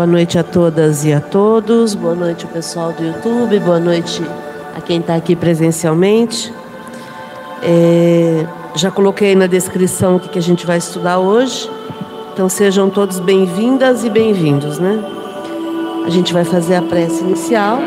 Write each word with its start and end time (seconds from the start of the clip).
Boa 0.00 0.06
noite 0.06 0.38
a 0.38 0.42
todas 0.42 1.04
e 1.04 1.12
a 1.12 1.20
todos. 1.20 1.94
Boa 1.94 2.14
noite, 2.14 2.46
pessoal 2.46 2.90
do 2.90 3.04
YouTube. 3.04 3.60
Boa 3.60 3.78
noite 3.78 4.22
a 4.74 4.80
quem 4.80 4.98
está 5.00 5.14
aqui 5.14 5.36
presencialmente. 5.36 6.50
É, 7.62 8.46
já 8.76 8.90
coloquei 8.90 9.34
na 9.34 9.46
descrição 9.46 10.16
o 10.16 10.20
que, 10.20 10.30
que 10.30 10.38
a 10.38 10.42
gente 10.42 10.66
vai 10.66 10.78
estudar 10.78 11.18
hoje. 11.18 11.70
Então 12.32 12.48
sejam 12.48 12.88
todos 12.88 13.20
bem-vindas 13.20 14.02
e 14.02 14.08
bem-vindos, 14.08 14.78
né? 14.78 15.04
A 16.06 16.08
gente 16.08 16.32
vai 16.32 16.44
fazer 16.44 16.76
a 16.76 16.82
prece 16.82 17.22
inicial. 17.22 17.80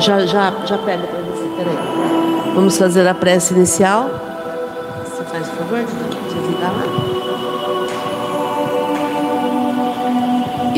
Já, 0.00 0.26
já, 0.26 0.52
já 0.66 0.78
pega 0.78 1.06
para 1.06 1.20
você, 1.20 1.44
peraí. 1.56 1.78
Vamos 2.56 2.76
fazer 2.76 3.06
a 3.06 3.14
prece 3.14 3.54
inicial. 3.54 4.10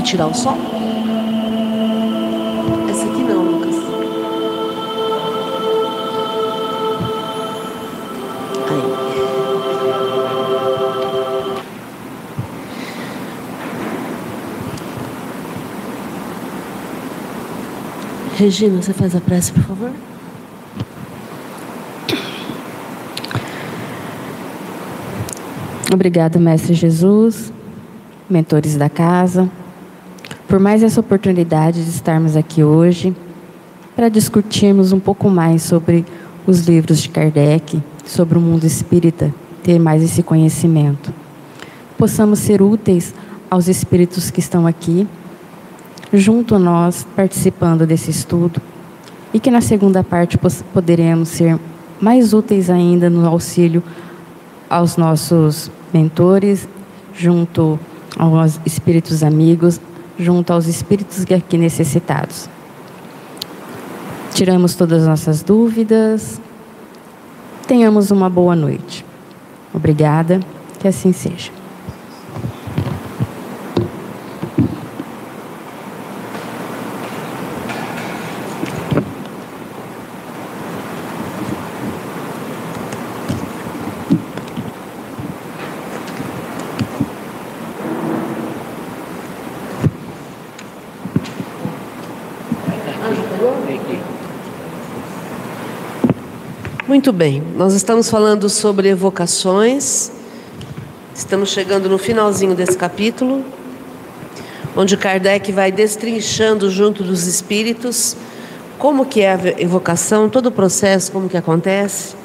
Tirar 0.06 0.28
o 0.28 0.34
som? 0.34 0.56
Esse 2.88 3.02
aqui 3.02 3.22
não, 3.24 3.42
Lucas. 3.42 3.74
Aí. 8.70 8.82
Regina, 18.38 18.80
você 18.80 18.92
faz 18.92 19.16
a 19.16 19.20
prece, 19.20 19.52
por 19.52 19.64
favor? 19.64 19.90
Obrigada, 25.92 26.38
Mestre 26.38 26.74
Jesus, 26.74 27.52
mentores 28.30 28.76
da 28.76 28.88
casa, 28.88 29.50
por 30.48 30.60
mais 30.60 30.82
essa 30.82 31.00
oportunidade 31.00 31.82
de 31.82 31.90
estarmos 31.90 32.36
aqui 32.36 32.62
hoje 32.62 33.14
para 33.94 34.08
discutirmos 34.08 34.92
um 34.92 35.00
pouco 35.00 35.28
mais 35.28 35.62
sobre 35.62 36.04
os 36.46 36.60
livros 36.60 37.00
de 37.00 37.08
Kardec, 37.08 37.82
sobre 38.04 38.38
o 38.38 38.40
mundo 38.40 38.64
espírita, 38.64 39.34
ter 39.62 39.78
mais 39.78 40.02
esse 40.02 40.22
conhecimento. 40.22 41.12
Possamos 41.98 42.38
ser 42.38 42.62
úteis 42.62 43.12
aos 43.50 43.66
espíritos 43.68 44.30
que 44.30 44.38
estão 44.38 44.66
aqui, 44.66 45.08
junto 46.12 46.54
a 46.54 46.58
nós, 46.58 47.06
participando 47.16 47.86
desse 47.86 48.10
estudo, 48.10 48.60
e 49.34 49.40
que 49.40 49.50
na 49.50 49.60
segunda 49.60 50.04
parte 50.04 50.38
poderemos 50.72 51.30
ser 51.30 51.58
mais 52.00 52.32
úteis 52.32 52.70
ainda 52.70 53.10
no 53.10 53.26
auxílio 53.26 53.82
aos 54.70 54.96
nossos 54.96 55.70
mentores, 55.92 56.68
junto 57.14 57.78
aos 58.16 58.60
espíritos 58.64 59.22
amigos, 59.24 59.80
junto 60.18 60.52
aos 60.52 60.66
espíritos 60.66 61.24
aqui 61.32 61.58
necessitados. 61.58 62.48
Tiramos 64.32 64.74
todas 64.74 65.02
as 65.02 65.08
nossas 65.08 65.42
dúvidas. 65.42 66.40
Tenhamos 67.66 68.10
uma 68.10 68.28
boa 68.28 68.54
noite. 68.54 69.04
Obrigada, 69.72 70.40
que 70.78 70.86
assim 70.86 71.12
seja. 71.12 71.55
Muito 97.06 97.18
bem, 97.18 97.40
nós 97.56 97.72
estamos 97.72 98.10
falando 98.10 98.48
sobre 98.48 98.88
evocações. 98.88 100.10
Estamos 101.14 101.50
chegando 101.50 101.88
no 101.88 101.98
finalzinho 101.98 102.52
desse 102.52 102.76
capítulo, 102.76 103.44
onde 104.74 104.96
Kardec 104.96 105.52
vai 105.52 105.70
destrinchando 105.70 106.68
junto 106.68 107.04
dos 107.04 107.28
espíritos 107.28 108.16
como 108.76 109.06
que 109.06 109.20
é 109.20 109.34
a 109.34 109.38
evocação, 109.56 110.28
todo 110.28 110.46
o 110.46 110.50
processo, 110.50 111.12
como 111.12 111.28
que 111.28 111.36
acontece. 111.36 112.16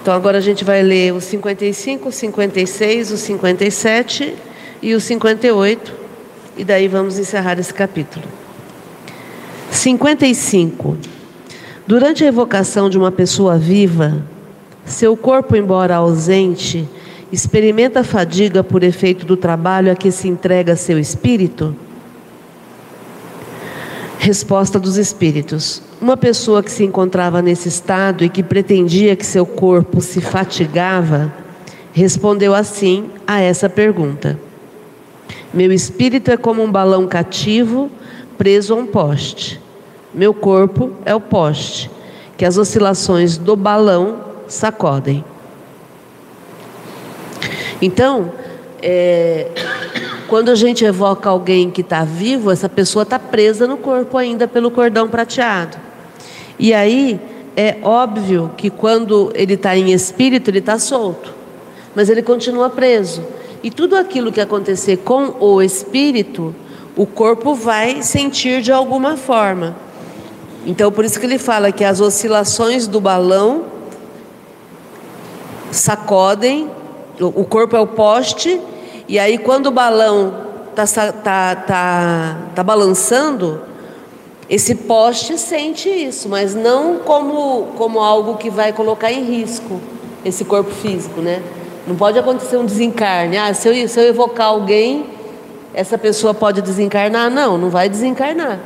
Então 0.00 0.14
agora 0.14 0.38
a 0.38 0.40
gente 0.40 0.64
vai 0.64 0.82
ler 0.82 1.12
o 1.12 1.20
55, 1.20 2.08
o 2.08 2.12
56, 2.12 3.10
o 3.10 3.16
57 3.18 4.34
e 4.80 4.94
o 4.94 5.00
58 5.02 5.92
e 6.56 6.64
daí 6.64 6.88
vamos 6.88 7.18
encerrar 7.18 7.58
esse 7.58 7.74
capítulo. 7.74 8.24
55 9.70 11.15
Durante 11.86 12.24
a 12.24 12.26
evocação 12.26 12.90
de 12.90 12.98
uma 12.98 13.12
pessoa 13.12 13.56
viva, 13.56 14.20
seu 14.84 15.16
corpo, 15.16 15.54
embora 15.54 15.94
ausente, 15.94 16.88
experimenta 17.30 18.02
fadiga 18.02 18.64
por 18.64 18.82
efeito 18.82 19.24
do 19.24 19.36
trabalho 19.36 19.92
a 19.92 19.94
que 19.94 20.10
se 20.10 20.26
entrega 20.26 20.74
seu 20.74 20.98
espírito? 20.98 21.76
Resposta 24.18 24.80
dos 24.80 24.96
espíritos: 24.96 25.80
Uma 26.00 26.16
pessoa 26.16 26.60
que 26.60 26.72
se 26.72 26.82
encontrava 26.82 27.40
nesse 27.40 27.68
estado 27.68 28.24
e 28.24 28.28
que 28.28 28.42
pretendia 28.42 29.14
que 29.14 29.24
seu 29.24 29.46
corpo 29.46 30.00
se 30.00 30.20
fatigava, 30.20 31.32
respondeu 31.92 32.52
assim 32.52 33.10
a 33.24 33.40
essa 33.40 33.68
pergunta: 33.68 34.36
Meu 35.54 35.72
espírito 35.72 36.32
é 36.32 36.36
como 36.36 36.64
um 36.64 36.72
balão 36.72 37.06
cativo 37.06 37.88
preso 38.36 38.74
a 38.74 38.76
um 38.76 38.86
poste. 38.86 39.64
Meu 40.16 40.32
corpo 40.32 40.92
é 41.04 41.14
o 41.14 41.20
poste, 41.20 41.90
que 42.38 42.46
as 42.46 42.56
oscilações 42.56 43.36
do 43.36 43.54
balão 43.54 44.20
sacodem. 44.48 45.22
Então, 47.82 48.32
é, 48.80 49.50
quando 50.26 50.48
a 50.48 50.54
gente 50.54 50.86
evoca 50.86 51.28
alguém 51.28 51.70
que 51.70 51.82
está 51.82 52.02
vivo, 52.02 52.50
essa 52.50 52.66
pessoa 52.66 53.02
está 53.02 53.18
presa 53.18 53.66
no 53.66 53.76
corpo 53.76 54.16
ainda 54.16 54.48
pelo 54.48 54.70
cordão 54.70 55.06
prateado. 55.06 55.76
E 56.58 56.72
aí 56.72 57.20
é 57.54 57.76
óbvio 57.82 58.50
que 58.56 58.70
quando 58.70 59.30
ele 59.34 59.52
está 59.52 59.76
em 59.76 59.92
espírito, 59.92 60.48
ele 60.48 60.60
está 60.60 60.78
solto, 60.78 61.34
mas 61.94 62.08
ele 62.08 62.22
continua 62.22 62.70
preso. 62.70 63.22
E 63.62 63.70
tudo 63.70 63.94
aquilo 63.94 64.32
que 64.32 64.40
acontecer 64.40 64.96
com 64.96 65.34
o 65.38 65.60
espírito, 65.60 66.54
o 66.96 67.04
corpo 67.04 67.54
vai 67.54 68.02
sentir 68.02 68.62
de 68.62 68.72
alguma 68.72 69.18
forma. 69.18 69.84
Então, 70.66 70.90
por 70.90 71.04
isso 71.04 71.20
que 71.20 71.24
ele 71.24 71.38
fala 71.38 71.70
que 71.70 71.84
as 71.84 72.00
oscilações 72.00 72.88
do 72.88 73.00
balão 73.00 73.66
sacodem, 75.70 76.68
o 77.20 77.44
corpo 77.44 77.76
é 77.76 77.80
o 77.80 77.86
poste, 77.86 78.60
e 79.06 79.16
aí 79.16 79.38
quando 79.38 79.66
o 79.66 79.70
balão 79.70 80.34
está 80.70 81.12
tá, 81.12 81.54
tá, 81.54 82.38
tá 82.52 82.64
balançando, 82.64 83.62
esse 84.50 84.74
poste 84.74 85.38
sente 85.38 85.88
isso, 85.88 86.28
mas 86.28 86.52
não 86.52 86.98
como, 86.98 87.68
como 87.76 88.00
algo 88.00 88.36
que 88.36 88.50
vai 88.50 88.72
colocar 88.72 89.12
em 89.12 89.22
risco 89.22 89.80
esse 90.24 90.44
corpo 90.44 90.72
físico, 90.72 91.20
né? 91.20 91.42
Não 91.86 91.94
pode 91.94 92.18
acontecer 92.18 92.56
um 92.56 92.64
desencarne. 92.64 93.38
Ah, 93.38 93.54
se 93.54 93.68
eu, 93.68 93.88
se 93.88 94.00
eu 94.00 94.04
evocar 94.08 94.48
alguém, 94.48 95.06
essa 95.72 95.96
pessoa 95.96 96.34
pode 96.34 96.60
desencarnar? 96.60 97.30
Não, 97.30 97.56
não 97.56 97.70
vai 97.70 97.88
desencarnar. 97.88 98.58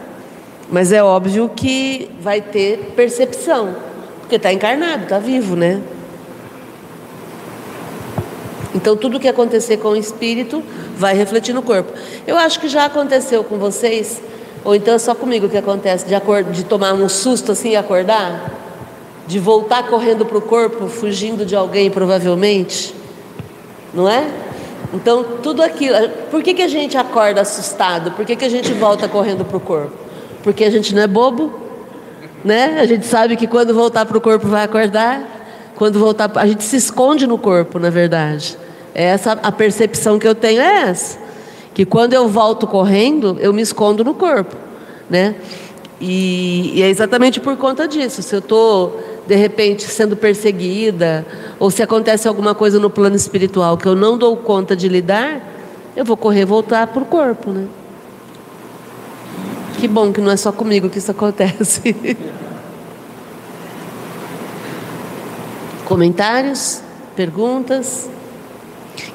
Mas 0.70 0.92
é 0.92 1.02
óbvio 1.02 1.50
que 1.54 2.08
vai 2.20 2.40
ter 2.40 2.92
percepção, 2.94 3.74
porque 4.20 4.36
está 4.36 4.52
encarnado, 4.52 5.02
está 5.02 5.18
vivo, 5.18 5.56
né? 5.56 5.82
Então 8.72 8.96
tudo 8.96 9.18
que 9.18 9.26
acontecer 9.26 9.78
com 9.78 9.88
o 9.88 9.96
espírito 9.96 10.62
vai 10.96 11.14
refletir 11.14 11.52
no 11.52 11.62
corpo. 11.62 11.92
Eu 12.24 12.38
acho 12.38 12.60
que 12.60 12.68
já 12.68 12.84
aconteceu 12.84 13.42
com 13.42 13.58
vocês, 13.58 14.22
ou 14.64 14.74
então 14.74 14.94
é 14.94 14.98
só 14.98 15.12
comigo 15.12 15.48
que 15.48 15.56
acontece, 15.56 16.06
de, 16.06 16.14
de 16.52 16.64
tomar 16.64 16.94
um 16.94 17.08
susto 17.08 17.50
assim 17.50 17.70
e 17.70 17.76
acordar, 17.76 18.52
de 19.26 19.40
voltar 19.40 19.88
correndo 19.88 20.24
para 20.24 20.38
o 20.38 20.40
corpo, 20.40 20.86
fugindo 20.86 21.44
de 21.44 21.56
alguém 21.56 21.90
provavelmente, 21.90 22.94
não 23.92 24.08
é? 24.08 24.24
Então 24.94 25.24
tudo 25.42 25.62
aquilo. 25.62 25.96
Por 26.30 26.42
que, 26.42 26.54
que 26.54 26.62
a 26.62 26.68
gente 26.68 26.96
acorda 26.96 27.40
assustado? 27.40 28.12
Por 28.12 28.24
que, 28.24 28.36
que 28.36 28.44
a 28.44 28.48
gente 28.48 28.72
volta 28.72 29.08
correndo 29.08 29.44
para 29.44 29.56
o 29.56 29.60
corpo? 29.60 29.99
Porque 30.42 30.64
a 30.64 30.70
gente 30.70 30.94
não 30.94 31.02
é 31.02 31.06
bobo, 31.06 31.52
né? 32.44 32.78
A 32.80 32.86
gente 32.86 33.06
sabe 33.06 33.36
que 33.36 33.46
quando 33.46 33.74
voltar 33.74 34.06
para 34.06 34.16
o 34.16 34.20
corpo 34.20 34.48
vai 34.48 34.64
acordar, 34.64 35.72
quando 35.76 35.98
voltar, 35.98 36.30
a 36.36 36.46
gente 36.46 36.62
se 36.62 36.76
esconde 36.76 37.26
no 37.26 37.38
corpo, 37.38 37.78
na 37.78 37.90
verdade. 37.90 38.56
É 38.94 39.04
essa 39.04 39.32
a 39.32 39.52
percepção 39.52 40.18
que 40.18 40.26
eu 40.26 40.34
tenho 40.34 40.60
é 40.60 40.82
essa, 40.88 41.18
que 41.72 41.84
quando 41.84 42.12
eu 42.12 42.28
volto 42.28 42.66
correndo, 42.66 43.36
eu 43.40 43.52
me 43.52 43.62
escondo 43.62 44.04
no 44.04 44.14
corpo, 44.14 44.56
né? 45.08 45.36
E, 46.00 46.72
e 46.74 46.82
é 46.82 46.88
exatamente 46.88 47.40
por 47.40 47.56
conta 47.56 47.86
disso. 47.86 48.22
Se 48.22 48.34
eu 48.34 48.38
estou 48.38 49.00
de 49.26 49.36
repente 49.36 49.84
sendo 49.84 50.16
perseguida, 50.16 51.24
ou 51.58 51.70
se 51.70 51.82
acontece 51.82 52.26
alguma 52.26 52.54
coisa 52.54 52.80
no 52.80 52.90
plano 52.90 53.14
espiritual 53.14 53.76
que 53.76 53.86
eu 53.86 53.94
não 53.94 54.18
dou 54.18 54.36
conta 54.36 54.74
de 54.74 54.88
lidar, 54.88 55.40
eu 55.94 56.04
vou 56.04 56.16
correr 56.16 56.44
voltar 56.44 56.86
para 56.86 57.02
o 57.02 57.06
corpo, 57.06 57.50
né? 57.50 57.66
Que 59.80 59.88
bom 59.88 60.12
que 60.12 60.20
não 60.20 60.30
é 60.30 60.36
só 60.36 60.52
comigo 60.52 60.90
que 60.90 60.98
isso 60.98 61.10
acontece. 61.10 61.96
Comentários? 65.86 66.82
Perguntas? 67.16 68.10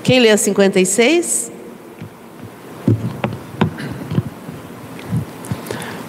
Quem 0.04 0.20
lê 0.20 0.32
a 0.32 0.38
56? 0.38 1.52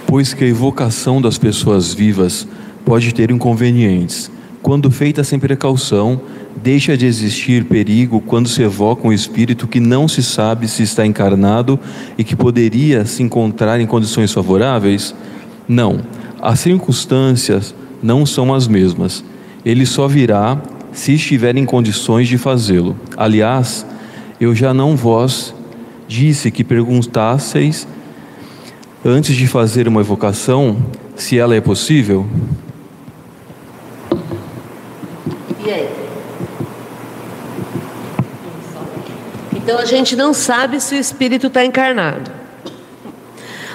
Pois 0.07 0.33
que 0.33 0.45
a 0.45 0.49
evocação 0.49 1.21
das 1.21 1.37
pessoas 1.37 1.93
vivas 1.93 2.49
pode 2.83 3.13
ter 3.13 3.31
inconvenientes. 3.31 4.31
Quando 4.63 4.91
feita 4.91 5.23
sem 5.23 5.39
precaução, 5.39 6.19
deixa 6.63 6.97
de 6.97 7.07
existir 7.07 7.65
perigo 7.65 8.21
quando 8.21 8.49
se 8.49 8.63
evoca 8.63 9.07
um 9.07 9.13
espírito 9.13 9.69
que 9.69 9.81
não 9.81 10.09
se 10.09 10.23
sabe 10.23 10.67
se 10.69 10.83
está 10.83 11.07
encarnado 11.07 11.79
e 12.17 12.25
que 12.25 12.35
poderia 12.35 13.05
se 13.05 13.23
encontrar 13.23 13.81
em 13.81 13.87
condições 13.87 14.33
favoráveis? 14.33 15.15
Não. 15.69 16.01
As 16.41 16.61
circunstâncias 16.61 17.75
não 18.03 18.25
são 18.25 18.55
as 18.55 18.67
mesmas. 18.67 19.25
Ele 19.65 19.85
só 19.85 20.07
virá 20.09 20.61
se 20.93 21.15
estiver 21.15 21.57
em 21.57 21.65
condições 21.65 22.29
de 22.29 22.39
fazê-lo. 22.39 22.97
Aliás, 23.17 23.87
eu 24.41 24.55
já 24.55 24.73
não 24.73 24.97
vos 24.97 25.55
disse 26.09 26.51
que 26.51 26.63
perguntasseis 26.63 27.87
antes 29.05 29.35
de 29.35 29.47
fazer 29.47 29.89
uma 29.89 30.01
evocação 30.01 30.77
se 31.15 31.39
ela 31.39 31.55
é 31.55 31.61
possível? 31.61 32.27
E 35.65 35.71
aí? 35.71 35.96
Então 39.67 39.81
a 39.81 39.85
gente 39.85 40.15
não 40.15 40.33
sabe 40.33 40.81
se 40.81 40.95
o 40.95 40.99
espírito 40.99 41.49
está 41.49 41.65
encarnado. 41.65 42.31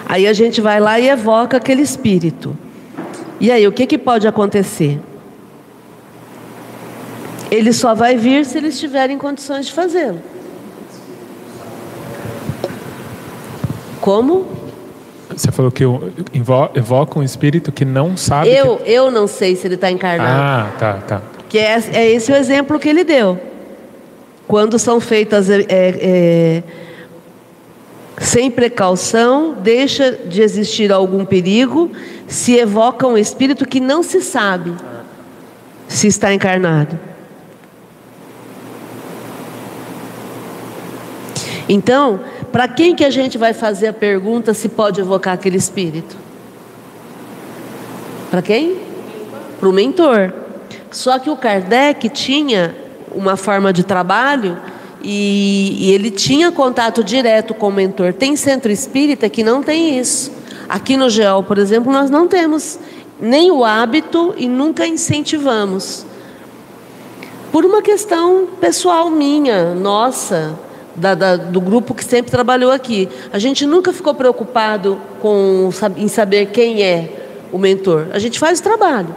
Aí 0.07 0.25
a 0.25 0.31
gente 0.31 0.61
vai 0.61 0.79
lá 0.79 0.97
e 0.97 1.09
evoca 1.09 1.57
aquele 1.57 1.81
espírito. 1.81 2.57
E 3.41 3.51
aí, 3.51 3.67
o 3.67 3.73
que, 3.73 3.85
que 3.85 3.97
pode 3.97 4.25
acontecer? 4.25 5.01
Ele 7.51 7.73
só 7.73 7.93
vai 7.93 8.15
vir 8.15 8.45
se 8.45 8.57
ele 8.57 8.69
estiver 8.69 9.09
em 9.09 9.17
condições 9.17 9.65
de 9.65 9.73
fazê-lo. 9.73 10.21
Como? 13.99 14.47
Você 15.29 15.51
falou 15.51 15.73
que 15.73 15.83
evoca 16.73 17.19
um 17.19 17.23
espírito 17.23 17.69
que 17.69 17.83
não 17.83 18.15
sabe. 18.15 18.49
Eu, 18.49 18.77
que... 18.77 18.89
eu 18.89 19.11
não 19.11 19.27
sei 19.27 19.57
se 19.57 19.67
ele 19.67 19.75
está 19.75 19.91
encarnado. 19.91 20.41
Ah, 20.41 20.71
tá, 20.79 20.94
tá. 21.05 21.21
Que 21.49 21.57
é, 21.57 21.83
é 21.91 22.09
esse 22.09 22.31
o 22.31 22.35
exemplo 22.35 22.79
que 22.79 22.87
ele 22.87 23.03
deu. 23.03 23.50
Quando 24.51 24.77
são 24.77 25.00
feitas 25.00 25.50
é, 25.50 25.65
é, 25.69 26.63
sem 28.18 28.51
precaução, 28.51 29.53
deixa 29.53 30.12
de 30.12 30.42
existir 30.42 30.92
algum 30.92 31.24
perigo, 31.24 31.89
se 32.27 32.57
evoca 32.57 33.07
um 33.07 33.18
espírito 33.18 33.65
que 33.65 33.80
não 33.80 34.03
se 34.03 34.21
sabe 34.21 34.75
se 35.88 36.07
está 36.07 36.33
encarnado. 36.33 37.00
Então, 41.69 42.19
para 42.51 42.68
quem 42.68 42.94
que 42.94 43.06
a 43.06 43.09
gente 43.09 43.38
vai 43.38 43.54
fazer 43.54 43.88
a 43.88 43.94
pergunta 43.94 44.54
se 44.54 44.68
pode 44.68 45.00
evocar 45.00 45.33
aquele 45.36 45.56
espírito? 45.56 46.18
Para 48.30 48.42
quem? 48.42 48.80
Para 49.62 49.69
o 49.69 49.71
mentor. 49.71 50.33
Só 50.92 51.18
que 51.19 51.30
o 51.30 51.38
Kardec 51.38 52.09
tinha 52.09 52.90
uma 53.13 53.35
forma 53.35 53.71
de 53.71 53.83
trabalho 53.83 54.57
e, 55.03 55.77
e, 55.79 55.91
ele 55.91 56.11
tinha 56.11 56.51
contato 56.51 57.03
direto 57.03 57.53
com 57.53 57.69
o 57.69 57.71
mentor. 57.71 58.13
Tem 58.13 58.35
centro 58.35 58.71
espírita 58.71 59.27
que 59.29 59.43
não 59.43 59.63
tem 59.63 59.97
isso. 59.97 60.31
Aqui 60.69 60.95
no 60.95 61.09
GEL, 61.09 61.43
por 61.43 61.57
exemplo, 61.57 61.91
nós 61.91 62.09
não 62.09 62.27
temos 62.27 62.79
nem 63.19 63.51
o 63.51 63.63
hábito 63.65 64.33
e 64.37 64.47
nunca 64.47 64.85
incentivamos. 64.85 66.05
Por 67.51 67.65
uma 67.65 67.81
questão 67.81 68.47
pessoal 68.59 69.09
minha, 69.09 69.75
nossa 69.75 70.57
da, 70.95 71.15
da, 71.15 71.35
do 71.35 71.59
grupo 71.59 71.93
que 71.93 72.03
sempre 72.03 72.31
trabalhou 72.31 72.71
aqui. 72.71 73.09
A 73.31 73.39
gente 73.39 73.65
nunca 73.65 73.91
ficou 73.93 74.13
preocupado 74.13 74.99
com, 75.19 75.69
em 75.97 76.07
saber 76.07 76.47
quem 76.47 76.83
é 76.83 77.47
o 77.51 77.57
mentor. 77.57 78.07
A 78.13 78.19
gente 78.19 78.39
faz 78.39 78.59
o 78.59 78.63
trabalho. 78.63 79.13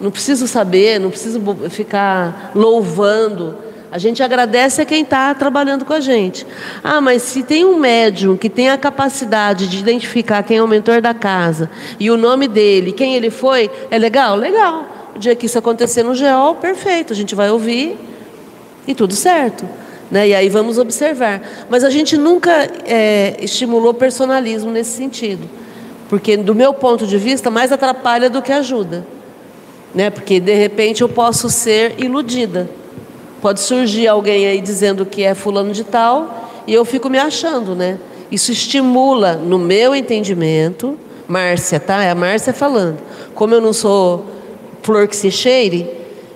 Não 0.00 0.10
preciso 0.10 0.46
saber, 0.46 1.00
não 1.00 1.10
preciso 1.10 1.40
ficar 1.70 2.52
louvando. 2.54 3.56
A 3.90 3.98
gente 3.98 4.22
agradece 4.22 4.82
a 4.82 4.84
quem 4.84 5.02
está 5.02 5.34
trabalhando 5.34 5.84
com 5.84 5.92
a 5.92 6.00
gente. 6.00 6.46
Ah, 6.84 7.00
mas 7.00 7.22
se 7.22 7.42
tem 7.42 7.64
um 7.64 7.78
médium 7.78 8.36
que 8.36 8.50
tem 8.50 8.68
a 8.68 8.76
capacidade 8.76 9.66
de 9.66 9.78
identificar 9.78 10.42
quem 10.42 10.58
é 10.58 10.62
o 10.62 10.68
mentor 10.68 11.00
da 11.00 11.14
casa 11.14 11.70
e 11.98 12.10
o 12.10 12.16
nome 12.16 12.46
dele, 12.46 12.92
quem 12.92 13.14
ele 13.14 13.30
foi, 13.30 13.70
é 13.90 13.98
legal? 13.98 14.36
Legal. 14.36 14.86
O 15.16 15.18
dia 15.18 15.34
que 15.34 15.46
isso 15.46 15.58
acontecer 15.58 16.02
no 16.02 16.14
GEOL, 16.14 16.56
perfeito. 16.56 17.12
A 17.12 17.16
gente 17.16 17.34
vai 17.34 17.50
ouvir 17.50 17.98
e 18.86 18.94
tudo 18.94 19.14
certo. 19.14 19.66
Né? 20.10 20.28
E 20.28 20.34
aí 20.34 20.48
vamos 20.48 20.78
observar. 20.78 21.42
Mas 21.68 21.82
a 21.82 21.90
gente 21.90 22.16
nunca 22.16 22.70
é, 22.86 23.36
estimulou 23.40 23.92
personalismo 23.94 24.70
nesse 24.70 24.92
sentido. 24.92 25.48
Porque, 26.08 26.36
do 26.36 26.54
meu 26.54 26.72
ponto 26.72 27.06
de 27.06 27.18
vista, 27.18 27.50
mais 27.50 27.72
atrapalha 27.72 28.30
do 28.30 28.40
que 28.40 28.52
ajuda. 28.52 29.17
Né? 29.94 30.10
Porque, 30.10 30.38
de 30.38 30.54
repente, 30.54 31.02
eu 31.02 31.08
posso 31.08 31.48
ser 31.48 31.94
iludida. 31.98 32.68
Pode 33.40 33.60
surgir 33.60 34.08
alguém 34.08 34.46
aí 34.46 34.60
dizendo 34.60 35.06
que 35.06 35.22
é 35.22 35.34
fulano 35.34 35.72
de 35.72 35.84
tal 35.84 36.48
e 36.66 36.74
eu 36.74 36.84
fico 36.84 37.08
me 37.08 37.18
achando, 37.18 37.74
né? 37.74 37.98
Isso 38.30 38.52
estimula, 38.52 39.34
no 39.34 39.58
meu 39.58 39.94
entendimento, 39.94 40.98
Márcia, 41.26 41.78
tá? 41.78 42.02
É 42.02 42.10
a 42.10 42.14
Márcia 42.14 42.52
falando. 42.52 42.98
Como 43.34 43.54
eu 43.54 43.60
não 43.60 43.72
sou 43.72 44.26
flor 44.82 45.06
que 45.06 45.16
se 45.16 45.30
cheire, 45.30 45.88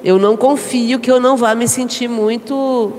eu 0.04 0.18
não 0.18 0.36
confio 0.36 1.00
que 1.00 1.10
eu 1.10 1.20
não 1.20 1.36
vá 1.36 1.54
me 1.54 1.68
sentir 1.68 2.08
muito 2.08 2.92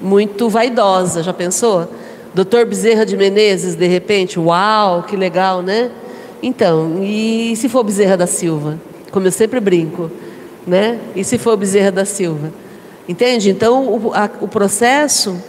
muito 0.00 0.48
vaidosa, 0.48 1.22
já 1.22 1.32
pensou? 1.32 1.88
Doutor 2.34 2.66
Bezerra 2.66 3.06
de 3.06 3.16
Menezes, 3.16 3.76
de 3.76 3.86
repente, 3.86 4.40
uau, 4.40 5.04
que 5.04 5.16
legal, 5.16 5.62
né? 5.62 5.90
Então, 6.42 7.00
e 7.02 7.54
se 7.54 7.68
for 7.68 7.84
Bezerra 7.84 8.16
da 8.16 8.26
Silva? 8.26 8.78
Como 9.12 9.26
eu 9.28 9.32
sempre 9.32 9.60
brinco, 9.60 10.10
né? 10.66 10.98
E 11.14 11.22
se 11.22 11.38
for 11.38 11.56
Bezerra 11.56 11.92
da 11.92 12.04
Silva? 12.04 12.52
Entende? 13.08 13.50
Então, 13.50 13.86
o, 13.86 14.12
a, 14.14 14.28
o 14.40 14.48
processo 14.48 15.40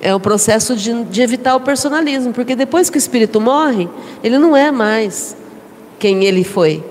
é 0.00 0.12
o 0.12 0.18
processo 0.18 0.74
de, 0.74 1.04
de, 1.04 1.22
evitar 1.22 1.54
o 1.54 1.60
personalismo, 1.60 2.32
porque 2.32 2.56
depois 2.56 2.90
que 2.90 2.96
o 2.96 2.98
espírito 2.98 3.40
morre, 3.40 3.88
ele 4.22 4.36
não 4.36 4.56
é 4.56 4.72
mais 4.72 5.36
quem 5.98 6.24
ele 6.24 6.42
foi. 6.42 6.82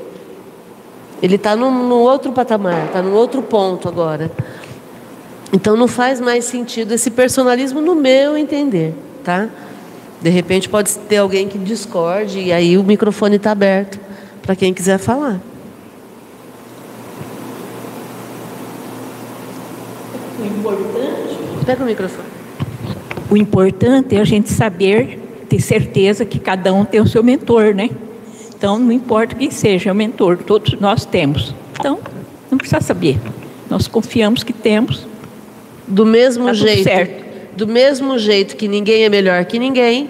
Ele 1.22 1.36
está 1.36 1.56
num, 1.56 1.92
outro 1.92 2.32
patamar, 2.32 2.86
está 2.86 3.02
num 3.02 3.14
outro 3.14 3.42
ponto 3.42 3.90
agora. 3.90 4.32
Então 5.52 5.76
não 5.76 5.88
faz 5.88 6.22
mais 6.22 6.46
sentido 6.46 6.94
esse 6.94 7.12
personalismo 7.12 7.82
no 7.82 7.94
meu 7.94 8.38
entender, 8.38 8.94
tá? 9.24 9.50
De 10.22 10.30
repente 10.30 10.70
pode 10.70 10.98
ter 10.98 11.18
alguém 11.18 11.50
que 11.50 11.58
discorde 11.58 12.40
e 12.40 12.54
aí 12.54 12.78
o 12.78 12.84
microfone 12.84 13.36
está 13.36 13.52
aberto 13.52 14.00
para 14.42 14.56
quem 14.56 14.74
quiser 14.74 14.98
falar. 14.98 15.42
O 20.42 20.46
importante. 20.46 21.66
Pega 21.66 21.84
o 21.84 21.86
microfone. 21.86 22.28
O 23.30 23.38
importante 23.38 24.16
é 24.16 24.20
a 24.20 24.26
gente 24.26 24.50
saber, 24.50 25.20
ter 25.48 25.62
certeza 25.62 26.26
que 26.26 26.40
cada 26.40 26.74
um 26.74 26.84
tem 26.84 27.00
o 27.00 27.08
seu 27.08 27.24
mentor, 27.24 27.74
né? 27.74 27.90
Então 28.58 28.78
não 28.78 28.92
importa 28.92 29.36
quem 29.36 29.50
seja 29.50 29.92
o 29.92 29.96
mentor, 29.96 30.38
todos 30.38 30.80
nós 30.80 31.06
temos. 31.06 31.56
Então 31.80 32.00
não 32.50 32.58
precisa 32.58 32.82
saber. 32.82 33.20
Nós 33.70 33.88
confiamos 33.88 34.44
que 34.44 34.52
temos 34.52 35.06
do 35.88 36.06
mesmo 36.06 36.46
tá 36.46 36.54
jeito, 36.54 36.90
do 37.56 37.68
mesmo 37.68 38.18
jeito 38.18 38.56
que 38.56 38.68
ninguém 38.68 39.04
é 39.04 39.10
melhor 39.10 39.46
que 39.46 39.60
ninguém, 39.60 40.10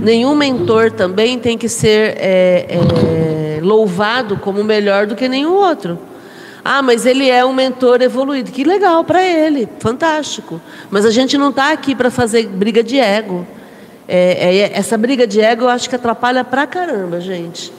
nenhum 0.00 0.34
mentor 0.34 0.90
também 0.90 1.38
tem 1.38 1.58
que 1.58 1.68
ser 1.68 2.16
é, 2.18 2.66
é, 2.68 3.60
louvado 3.62 4.36
como 4.38 4.62
melhor 4.64 5.06
do 5.06 5.14
que 5.14 5.28
nenhum 5.28 5.54
outro. 5.54 5.98
Ah, 6.68 6.82
mas 6.82 7.06
ele 7.06 7.30
é 7.30 7.44
um 7.44 7.54
mentor 7.54 8.02
evoluído. 8.02 8.50
Que 8.50 8.64
legal 8.64 9.04
para 9.04 9.22
ele, 9.22 9.68
fantástico. 9.78 10.60
Mas 10.90 11.06
a 11.06 11.10
gente 11.10 11.38
não 11.38 11.50
está 11.50 11.70
aqui 11.70 11.94
para 11.94 12.10
fazer 12.10 12.46
briga 12.48 12.82
de 12.82 12.98
ego. 12.98 13.46
É, 14.08 14.58
é, 14.58 14.78
essa 14.78 14.96
briga 14.98 15.26
de 15.26 15.40
ego 15.40 15.64
eu 15.64 15.68
acho 15.68 15.88
que 15.88 15.94
atrapalha 15.94 16.44
pra 16.44 16.66
caramba, 16.66 17.20
gente. 17.20 17.72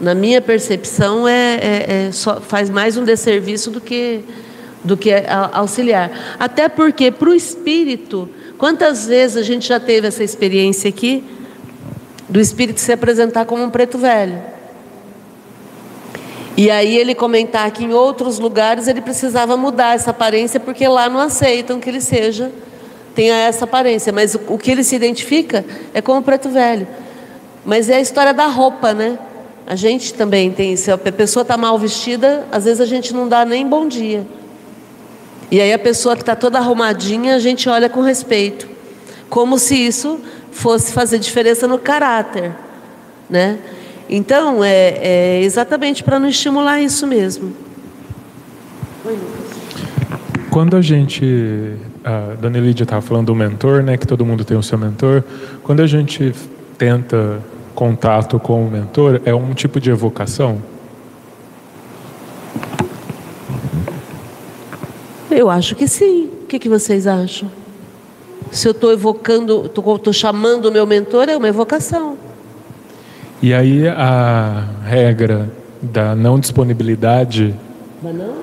Na 0.00 0.14
minha 0.14 0.40
percepção, 0.40 1.28
é, 1.28 1.54
é, 1.54 2.08
é 2.08 2.10
faz 2.40 2.68
mais 2.68 2.96
um 2.96 3.04
desserviço 3.04 3.70
do 3.70 3.80
que 3.80 4.24
do 4.84 4.96
que 4.98 5.10
auxiliar. 5.52 6.36
Até 6.38 6.68
porque, 6.68 7.10
para 7.10 7.30
o 7.30 7.34
espírito, 7.34 8.28
quantas 8.58 9.06
vezes 9.06 9.38
a 9.38 9.42
gente 9.42 9.66
já 9.66 9.80
teve 9.80 10.06
essa 10.06 10.22
experiência 10.22 10.90
aqui, 10.90 11.24
do 12.28 12.38
espírito 12.38 12.80
se 12.80 12.92
apresentar 12.92 13.46
como 13.46 13.64
um 13.64 13.70
preto 13.70 13.96
velho? 13.96 14.53
E 16.56 16.70
aí 16.70 16.96
ele 16.96 17.14
comentar 17.14 17.70
que 17.70 17.84
em 17.84 17.92
outros 17.92 18.38
lugares 18.38 18.86
ele 18.86 19.00
precisava 19.00 19.56
mudar 19.56 19.94
essa 19.94 20.10
aparência 20.10 20.60
porque 20.60 20.86
lá 20.86 21.08
não 21.08 21.20
aceitam 21.20 21.80
que 21.80 21.88
ele 21.88 22.00
seja 22.00 22.52
tenha 23.14 23.36
essa 23.36 23.64
aparência, 23.64 24.12
mas 24.12 24.34
o, 24.34 24.40
o 24.48 24.58
que 24.58 24.70
ele 24.70 24.82
se 24.82 24.96
identifica 24.96 25.64
é 25.94 26.02
como 26.02 26.22
preto 26.22 26.48
velho. 26.48 26.86
Mas 27.64 27.88
é 27.88 27.96
a 27.96 28.00
história 28.00 28.34
da 28.34 28.46
roupa, 28.46 28.92
né? 28.92 29.18
A 29.66 29.76
gente 29.76 30.12
também 30.12 30.50
tem, 30.50 30.76
se 30.76 30.90
a 30.90 30.98
pessoa 30.98 31.42
está 31.42 31.56
mal 31.56 31.78
vestida, 31.78 32.46
às 32.52 32.64
vezes 32.64 32.80
a 32.80 32.86
gente 32.86 33.14
não 33.14 33.26
dá 33.28 33.44
nem 33.44 33.66
bom 33.66 33.86
dia. 33.88 34.26
E 35.50 35.60
aí 35.60 35.72
a 35.72 35.78
pessoa 35.78 36.16
que 36.16 36.22
está 36.22 36.36
toda 36.36 36.58
arrumadinha, 36.58 37.36
a 37.36 37.38
gente 37.38 37.68
olha 37.68 37.88
com 37.88 38.02
respeito, 38.02 38.68
como 39.30 39.58
se 39.58 39.74
isso 39.74 40.20
fosse 40.50 40.92
fazer 40.92 41.18
diferença 41.18 41.66
no 41.66 41.78
caráter, 41.78 42.52
né? 43.30 43.58
Então 44.08 44.62
é, 44.62 44.98
é 45.00 45.42
exatamente 45.42 46.02
para 46.02 46.18
não 46.18 46.28
estimular 46.28 46.80
isso 46.80 47.06
mesmo. 47.06 47.52
Quando 50.50 50.76
a 50.76 50.80
gente, 50.80 51.76
a 52.04 52.34
Dona 52.40 52.58
Lídia 52.58 52.84
estava 52.84 53.02
falando 53.02 53.26
do 53.26 53.34
mentor, 53.34 53.82
né? 53.82 53.96
Que 53.96 54.06
todo 54.06 54.24
mundo 54.24 54.44
tem 54.44 54.56
o 54.56 54.62
seu 54.62 54.78
mentor. 54.78 55.24
Quando 55.62 55.80
a 55.80 55.86
gente 55.86 56.32
tenta 56.78 57.40
contato 57.74 58.38
com 58.38 58.64
o 58.64 58.70
mentor 58.70 59.20
é 59.24 59.34
um 59.34 59.52
tipo 59.52 59.80
de 59.80 59.90
evocação? 59.90 60.62
Eu 65.30 65.50
acho 65.50 65.74
que 65.74 65.88
sim. 65.88 66.30
O 66.44 66.46
que, 66.46 66.58
que 66.58 66.68
vocês 66.68 67.06
acham? 67.06 67.50
Se 68.52 68.68
eu 68.68 68.72
estou 68.72 68.92
evocando, 68.92 69.66
estou 69.66 70.12
chamando 70.12 70.66
o 70.66 70.72
meu 70.72 70.86
mentor, 70.86 71.28
é 71.28 71.36
uma 71.36 71.48
evocação. 71.48 72.16
E 73.44 73.52
aí 73.52 73.86
a 73.86 74.64
regra 74.86 75.50
da 75.82 76.14
não 76.14 76.40
disponibilidade 76.40 77.54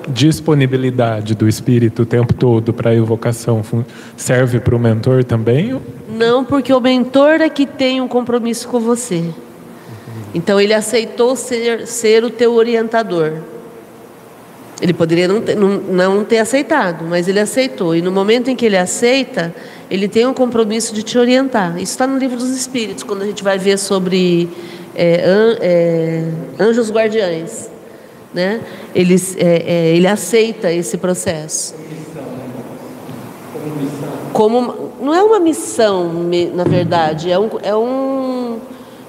disponibilidade 0.08 1.34
do 1.34 1.50
espírito 1.50 2.04
o 2.04 2.06
tempo 2.06 2.36
todo 2.36 2.72
para 2.72 2.92
a 2.92 2.96
evocação 2.96 3.64
serve 4.16 4.60
para 4.60 4.76
o 4.76 4.80
mentor 4.80 5.24
também? 5.24 5.82
Não, 6.08 6.46
porque 6.46 6.72
o 6.72 6.80
mentor 6.80 7.42
é 7.42 7.50
que 7.50 7.66
tem 7.66 8.00
um 8.00 8.08
compromisso 8.08 8.68
com 8.68 8.80
você. 8.80 9.26
Então 10.36 10.62
ele 10.62 10.74
aceitou 10.74 11.36
ser, 11.36 11.88
ser 11.88 12.24
o 12.24 12.30
teu 12.30 12.54
orientador. 12.54 13.40
Ele 14.80 14.94
poderia 14.94 15.28
não 15.28 15.42
ter, 15.42 15.56
não, 15.56 15.80
não 15.80 16.24
ter 16.24 16.38
aceitado, 16.38 17.06
mas 17.10 17.28
ele 17.28 17.40
aceitou. 17.40 17.96
E 17.96 18.04
no 18.04 18.12
momento 18.12 18.52
em 18.52 18.56
que 18.56 18.68
ele 18.68 18.78
aceita, 18.78 19.52
ele 19.90 20.08
tem 20.08 20.28
um 20.28 20.34
compromisso 20.34 20.94
de 20.94 21.02
te 21.02 21.18
orientar. 21.18 21.74
Isso 21.78 21.92
está 21.92 22.06
no 22.06 22.20
livro 22.20 22.38
dos 22.38 22.52
Espíritos, 22.52 23.04
quando 23.04 23.24
a 23.24 23.26
gente 23.26 23.44
vai 23.44 23.58
ver 23.58 23.80
sobre 23.80 24.48
é, 24.96 25.24
an, 25.26 25.58
é, 25.62 26.24
anjos 26.60 26.92
guardiães. 26.92 27.70
Né? 28.34 28.62
Ele, 28.96 29.16
é, 29.38 29.46
é 29.46 29.96
ele 29.96 30.08
aceita 30.08 30.72
esse 30.72 30.98
processo. 30.98 31.76
Como 34.34 34.92
não 35.02 35.14
é 35.14 35.22
uma 35.22 35.40
missão, 35.40 36.10
na 36.54 36.64
verdade, 36.64 37.30
é 37.32 37.38
um, 37.38 37.50
é 37.62 37.76
um, 37.76 38.60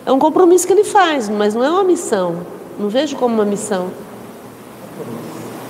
é 0.05 0.11
um 0.11 0.19
compromisso 0.19 0.67
que 0.67 0.73
ele 0.73 0.85
faz, 0.85 1.29
mas 1.29 1.55
não 1.55 1.65
é 1.65 1.71
uma 1.71 1.85
missão. 1.85 2.39
Não 2.79 2.89
vejo 2.89 3.17
como 3.17 3.35
uma 3.35 3.45
missão. 3.45 3.91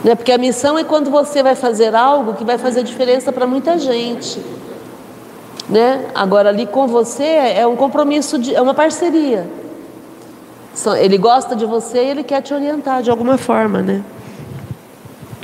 Né? 0.02 0.14
Porque 0.14 0.32
a 0.32 0.38
missão 0.38 0.78
é 0.78 0.84
quando 0.84 1.10
você 1.10 1.42
vai 1.42 1.54
fazer 1.54 1.94
algo 1.94 2.34
que 2.34 2.44
vai 2.44 2.58
fazer 2.58 2.82
diferença 2.82 3.32
para 3.32 3.46
muita 3.46 3.78
gente. 3.78 4.40
Né? 5.68 6.06
Agora, 6.14 6.48
ali 6.48 6.66
com 6.66 6.86
você 6.86 7.24
é 7.24 7.66
um 7.66 7.76
compromisso, 7.76 8.38
de, 8.38 8.54
é 8.54 8.60
uma 8.60 8.74
parceria. 8.74 9.46
Ele 10.98 11.18
gosta 11.18 11.54
de 11.54 11.64
você 11.64 11.98
e 11.98 12.10
ele 12.10 12.22
quer 12.22 12.42
te 12.42 12.54
orientar 12.54 13.02
de 13.02 13.10
alguma 13.10 13.36
forma, 13.36 13.82
né? 13.82 14.02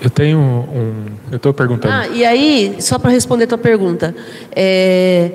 Eu 0.00 0.11
tenho 0.11 0.38
um. 0.38 1.06
Eu 1.30 1.37
estou 1.37 1.52
perguntando. 1.52 1.92
Ah, 1.92 2.06
e 2.08 2.25
aí, 2.25 2.76
só 2.80 2.99
para 2.99 3.11
responder 3.11 3.44
a 3.44 3.47
tua 3.49 3.58
pergunta, 3.58 4.14
é, 4.52 5.32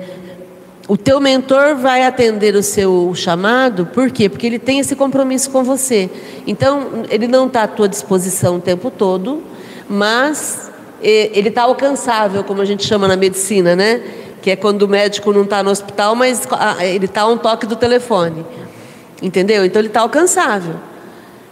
o 0.88 0.96
teu 0.96 1.20
mentor 1.20 1.76
vai 1.76 2.04
atender 2.04 2.54
o 2.54 2.62
seu 2.62 3.12
chamado, 3.14 3.86
por 3.86 4.10
quê? 4.10 4.28
Porque 4.28 4.46
ele 4.46 4.58
tem 4.58 4.80
esse 4.80 4.96
compromisso 4.96 5.50
com 5.50 5.62
você. 5.62 6.10
Então, 6.46 7.04
ele 7.10 7.28
não 7.28 7.46
está 7.46 7.62
à 7.64 7.68
tua 7.68 7.88
disposição 7.88 8.56
o 8.56 8.60
tempo 8.60 8.90
todo, 8.90 9.42
mas 9.88 10.70
ele 11.00 11.50
está 11.50 11.62
alcançável, 11.62 12.42
como 12.42 12.62
a 12.62 12.64
gente 12.64 12.84
chama 12.84 13.06
na 13.06 13.16
medicina, 13.16 13.76
né? 13.76 14.00
Que 14.40 14.50
é 14.50 14.56
quando 14.56 14.82
o 14.82 14.88
médico 14.88 15.32
não 15.32 15.42
está 15.42 15.62
no 15.62 15.70
hospital, 15.70 16.14
mas 16.14 16.48
ele 16.80 17.04
está 17.04 17.22
a 17.22 17.28
um 17.28 17.36
toque 17.36 17.66
do 17.66 17.76
telefone. 17.76 18.44
Entendeu? 19.22 19.64
Então 19.64 19.80
ele 19.80 19.88
está 19.88 20.00
alcançável. 20.00 20.74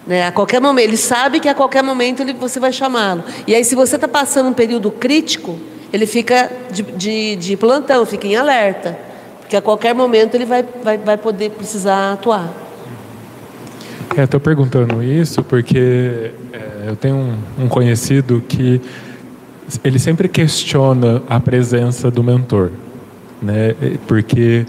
Né? 0.06 0.26
A 0.26 0.32
qualquer 0.32 0.60
momento, 0.60 0.84
ele 0.84 0.96
sabe 0.96 1.40
que 1.40 1.48
a 1.48 1.54
qualquer 1.54 1.82
momento 1.82 2.20
ele, 2.20 2.32
você 2.32 2.58
vai 2.58 2.72
chamá-lo. 2.72 3.24
E 3.46 3.54
aí, 3.54 3.64
se 3.64 3.74
você 3.74 3.96
está 3.96 4.08
passando 4.08 4.48
um 4.48 4.52
período 4.52 4.90
crítico, 4.90 5.58
ele 5.92 6.06
fica 6.06 6.50
de, 6.70 6.82
de, 6.82 7.36
de, 7.36 7.56
plantão, 7.56 8.04
fica 8.04 8.26
em 8.26 8.34
alerta. 8.34 8.98
Porque 9.40 9.56
a 9.56 9.62
qualquer 9.62 9.94
momento 9.94 10.34
ele 10.34 10.44
vai, 10.44 10.64
vai, 10.82 10.98
vai 10.98 11.16
poder 11.16 11.50
precisar 11.50 12.12
atuar. 12.12 12.52
É, 14.16 14.24
estou 14.24 14.40
perguntando 14.40 15.02
isso 15.02 15.42
porque 15.42 16.32
é, 16.52 16.88
eu 16.88 16.96
tenho 16.96 17.16
um, 17.16 17.64
um 17.64 17.68
conhecido 17.68 18.42
que 18.46 18.80
ele 19.82 19.98
sempre 19.98 20.28
questiona 20.28 21.22
a 21.28 21.40
presença 21.40 22.10
do 22.10 22.22
mentor, 22.22 22.72
né? 23.40 23.74
Porque, 24.06 24.66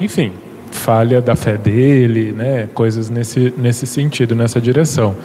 enfim, 0.00 0.32
falha 0.70 1.20
da 1.20 1.36
fé 1.36 1.56
dele, 1.56 2.32
né? 2.32 2.68
Coisas 2.74 3.10
nesse, 3.10 3.52
nesse 3.56 3.86
sentido, 3.86 4.34
nessa 4.34 4.60
direção. 4.60 5.16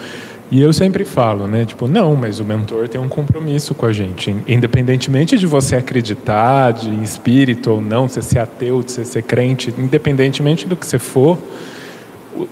E 0.51 0.61
eu 0.61 0.71
sempre 0.71 1.03
falo, 1.03 1.47
né? 1.47 1.65
Tipo, 1.65 1.87
não, 1.87 2.15
mas 2.15 2.39
o 2.39 2.45
mentor 2.45 2.87
tem 2.87 3.01
um 3.01 3.09
compromisso 3.09 3.73
com 3.73 3.85
a 3.85 3.93
gente. 3.93 4.35
Independentemente 4.47 5.37
de 5.37 5.47
você 5.47 5.75
acreditar 5.75 6.71
de 6.71 6.93
espírito 7.03 7.71
ou 7.71 7.81
não, 7.81 8.07
você 8.07 8.37
é 8.37 8.41
ateu, 8.41 8.83
se 8.85 9.03
você 9.03 9.19
é 9.19 9.21
crente, 9.21 9.73
independentemente 9.77 10.67
do 10.67 10.75
que 10.75 10.85
você 10.85 10.99
for, 10.99 11.39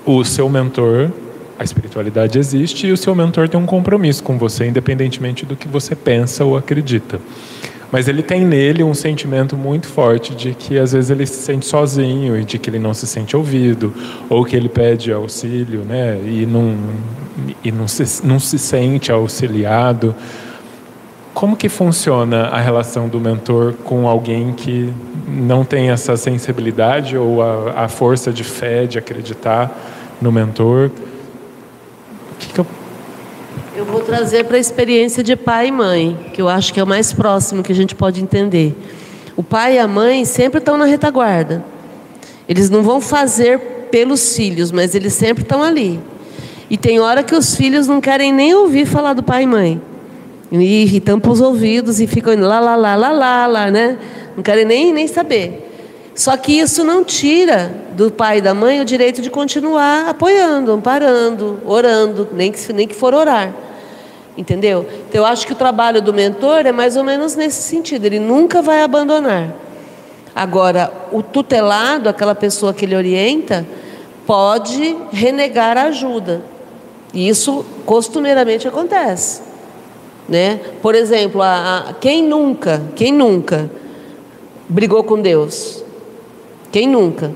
o, 0.06 0.18
o 0.20 0.26
seu 0.26 0.50
mentor, 0.50 1.12
a 1.60 1.64
espiritualidade 1.64 2.40
existe 2.40 2.88
e 2.88 2.92
o 2.92 2.98
seu 2.98 3.14
mentor 3.14 3.48
tem 3.48 3.60
um 3.60 3.66
compromisso 3.66 4.24
com 4.24 4.40
você, 4.40 4.66
independentemente 4.66 5.46
do 5.46 5.56
que 5.56 5.68
você 5.68 5.96
pensa 5.96 6.44
ou 6.44 6.58
acredita. 6.58 7.20
Mas 7.94 8.08
ele 8.08 8.24
tem 8.24 8.44
nele 8.44 8.84
um 8.84 8.96
sentimento 8.96 9.56
muito 9.56 9.86
forte 9.86 10.34
de 10.34 10.56
que 10.56 10.80
às 10.80 10.94
vezes 10.94 11.12
ele 11.12 11.28
se 11.28 11.44
sente 11.44 11.68
sozinho 11.68 12.36
e 12.36 12.44
de 12.44 12.58
que 12.58 12.68
ele 12.68 12.80
não 12.80 12.92
se 12.92 13.06
sente 13.06 13.38
ouvido, 13.38 13.94
ou 14.28 14.44
que 14.44 14.56
ele 14.56 14.68
pede 14.68 15.14
auxílio 15.14 15.82
né, 15.82 16.20
e, 16.26 16.44
não, 16.44 16.76
e 17.64 17.72
não, 17.72 17.88
se, 17.88 18.26
não 18.26 18.40
se 18.40 18.58
sente 18.58 19.12
auxiliado. 19.12 20.16
Como 21.36 21.56
que 21.56 21.70
funciona 21.70 22.46
a 22.46 22.60
relação 22.60 23.08
do 23.08 23.20
mentor 23.20 23.74
com 23.84 24.08
alguém 24.08 24.54
que 24.54 24.92
não 25.28 25.64
tem 25.64 25.92
essa 25.92 26.18
sensibilidade 26.18 27.16
ou 27.16 27.44
a, 27.44 27.84
a 27.84 27.88
força 27.88 28.34
de 28.34 28.44
fé, 28.44 28.88
de 28.88 28.98
acreditar 28.98 29.72
no 30.20 30.32
mentor? 30.32 30.90
O 32.32 32.36
que, 32.40 32.54
que 32.54 32.60
eu 32.60 32.66
eu 33.76 33.86
vou 33.86 34.02
trazer 34.14 34.44
para 34.44 34.58
a 34.58 34.60
experiência 34.60 35.24
de 35.24 35.36
pai 35.36 35.70
e 35.70 35.72
mãe, 35.72 36.16
que 36.36 36.40
eu 36.40 36.48
acho 36.48 36.72
que 36.72 36.80
é 36.80 36.84
o 36.84 36.86
mais 36.86 37.12
próximo 37.12 37.64
que 37.64 37.72
a 37.72 37.76
gente 37.76 37.96
pode 37.96 38.22
entender. 38.22 38.76
O 39.36 39.42
pai 39.42 39.78
e 39.78 39.80
a 39.80 39.88
mãe 39.88 40.24
sempre 40.24 40.60
estão 40.60 40.78
na 40.78 40.86
retaguarda. 40.86 41.66
Eles 42.48 42.70
não 42.70 42.84
vão 42.84 43.02
fazer 43.02 43.58
pelos 43.90 44.36
filhos, 44.36 44.72
mas 44.72 44.94
eles 44.94 45.14
sempre 45.14 45.42
estão 45.42 45.64
ali. 45.64 46.00
E 46.70 46.78
tem 46.78 47.00
hora 47.00 47.24
que 47.24 47.34
os 47.34 47.56
filhos 47.56 47.88
não 47.88 48.00
querem 48.00 48.32
nem 48.32 48.54
ouvir 48.54 48.86
falar 48.86 49.14
do 49.14 49.24
pai 49.24 49.44
e 49.44 49.48
mãe. 49.48 49.82
E, 50.52 50.96
e 50.96 51.00
tampam 51.00 51.32
os 51.32 51.42
ouvidos 51.42 52.00
e 52.00 52.06
ficam 52.06 52.40
lá, 52.40 52.60
lá, 52.60 52.76
lá, 52.76 52.96
lá, 52.96 53.12
lá, 53.12 53.48
lá, 53.48 53.72
né? 53.72 53.98
Não 54.36 54.44
querem 54.44 54.64
nem, 54.64 54.94
nem 54.94 55.08
saber. 55.08 55.72
Só 56.14 56.38
que 56.38 56.60
isso 56.60 56.84
não 56.84 57.04
tira 57.04 57.76
do 57.94 58.12
pai 58.12 58.38
e 58.38 58.42
da 58.42 58.54
mãe 58.54 58.80
o 58.80 58.86
direito 58.86 59.24
de 59.24 59.32
continuar 59.32 60.08
apoiando, 60.08 60.72
amparando, 60.72 61.60
orando, 61.66 62.30
nem 62.32 62.52
que, 62.52 62.72
nem 62.72 62.88
que 62.88 62.94
for 62.94 63.16
orar. 63.16 63.52
Entendeu? 64.38 64.88
Então 65.08 65.22
eu 65.22 65.26
acho 65.26 65.46
que 65.46 65.54
o 65.54 65.56
trabalho 65.56 66.02
do 66.02 66.14
mentor 66.14 66.66
é 66.66 66.72
mais 66.72 66.98
ou 66.98 67.04
menos 67.04 67.36
nesse 67.36 67.62
sentido, 67.62 68.06
ele 68.06 68.20
nunca 68.20 68.62
vai 68.62 68.82
abandonar. 68.82 69.54
Agora, 70.36 70.92
o 71.12 71.22
tutelado, 71.22 72.10
aquela 72.10 72.34
pessoa 72.34 72.74
que 72.74 72.86
ele 72.86 72.96
orienta, 72.96 73.66
pode 74.26 74.98
renegar 75.12 75.78
a 75.78 75.84
ajuda. 75.84 76.42
E 77.14 77.30
isso 77.30 77.64
costumeiramente 77.86 78.68
acontece. 78.68 79.42
Né? 80.28 80.60
Por 80.82 80.96
exemplo, 80.96 81.42
a, 81.42 81.90
a, 81.90 81.94
quem 81.94 82.24
nunca, 82.24 82.82
quem 82.96 83.12
nunca 83.12 83.70
brigou 84.68 85.04
com 85.04 85.22
Deus? 85.22 85.84
Quem 86.72 86.88
nunca? 86.88 87.32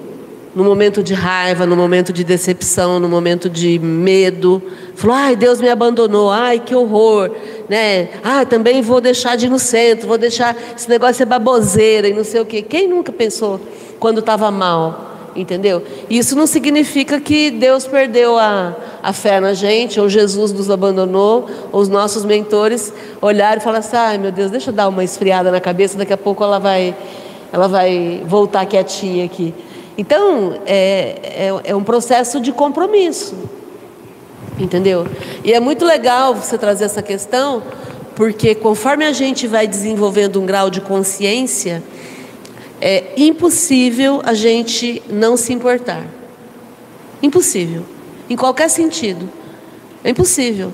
No 0.57 0.63
momento 0.63 1.03
de 1.03 1.13
raiva, 1.13 1.67
no 1.67 1.75
momento 1.75 2.11
de 2.11 2.23
decepção, 2.23 2.99
no 2.99 3.07
momento 3.07 3.47
de 3.47 3.77
medo, 3.77 4.59
falou: 4.95 5.15
"Ai, 5.15 5.35
Deus 5.35 5.61
me 5.61 5.69
abandonou. 5.69 6.31
Ai, 6.31 6.59
que 6.59 6.73
horror", 6.73 7.29
né? 7.69 8.09
Ah, 8.23 8.43
também 8.43 8.81
vou 8.81 8.99
deixar 8.99 9.37
de 9.37 9.45
ir 9.45 9.49
no 9.49 9.59
centro, 9.59 10.07
vou 10.07 10.17
deixar 10.17 10.57
esse 10.75 10.89
negócio 10.89 11.21
é 11.21 11.27
baboseira 11.27 12.07
e 12.07 12.13
não 12.13 12.23
sei 12.23 12.41
o 12.41 12.45
quê. 12.45 12.63
Quem 12.63 12.87
nunca 12.87 13.11
pensou 13.11 13.61
quando 13.99 14.19
estava 14.19 14.49
mal 14.49 15.07
Entendeu? 15.35 15.83
Isso 16.09 16.35
não 16.35 16.47
significa 16.47 17.21
que 17.21 17.51
Deus 17.51 17.85
perdeu 17.85 18.39
a, 18.39 18.75
a 19.03 19.13
fé 19.13 19.39
na 19.39 19.53
gente, 19.53 19.99
ou 19.99 20.09
Jesus 20.09 20.51
nos 20.51 20.71
abandonou, 20.71 21.47
ou 21.71 21.79
os 21.79 21.87
nossos 21.87 22.25
mentores 22.25 22.91
olharam 23.21 23.61
e 23.61 23.63
falaram 23.63 23.85
assim: 23.85 23.95
ai 23.95 24.17
meu 24.17 24.31
Deus, 24.31 24.49
deixa 24.49 24.71
eu 24.71 24.73
dar 24.73 24.87
uma 24.87 25.03
esfriada 25.03 25.51
na 25.51 25.61
cabeça, 25.61 25.95
daqui 25.95 26.11
a 26.11 26.17
pouco 26.17 26.43
ela 26.43 26.57
vai, 26.57 26.95
ela 27.53 27.67
vai 27.67 28.23
voltar 28.25 28.65
quietinha 28.65 29.25
aqui. 29.25 29.53
Então, 29.97 30.61
é, 30.65 31.47
é, 31.47 31.71
é 31.71 31.75
um 31.75 31.83
processo 31.83 32.39
de 32.39 32.51
compromisso, 32.51 33.35
entendeu? 34.59 35.07
E 35.43 35.53
é 35.53 35.59
muito 35.59 35.83
legal 35.83 36.35
você 36.35 36.57
trazer 36.57 36.85
essa 36.85 37.01
questão, 37.01 37.63
porque 38.15 38.53
conforme 38.53 39.05
a 39.05 39.11
gente 39.11 39.47
vai 39.47 39.65
desenvolvendo 39.67 40.39
um 40.39 40.45
grau 40.45 40.69
de 40.69 40.81
consciência, 40.81 41.81
é 42.79 43.13
impossível 43.17 44.21
a 44.23 44.33
gente 44.33 45.01
não 45.09 45.35
se 45.35 45.51
importar. 45.51 46.05
Impossível. 47.21 47.83
Em 48.29 48.35
qualquer 48.35 48.69
sentido. 48.69 49.27
É 50.03 50.11
impossível. 50.11 50.71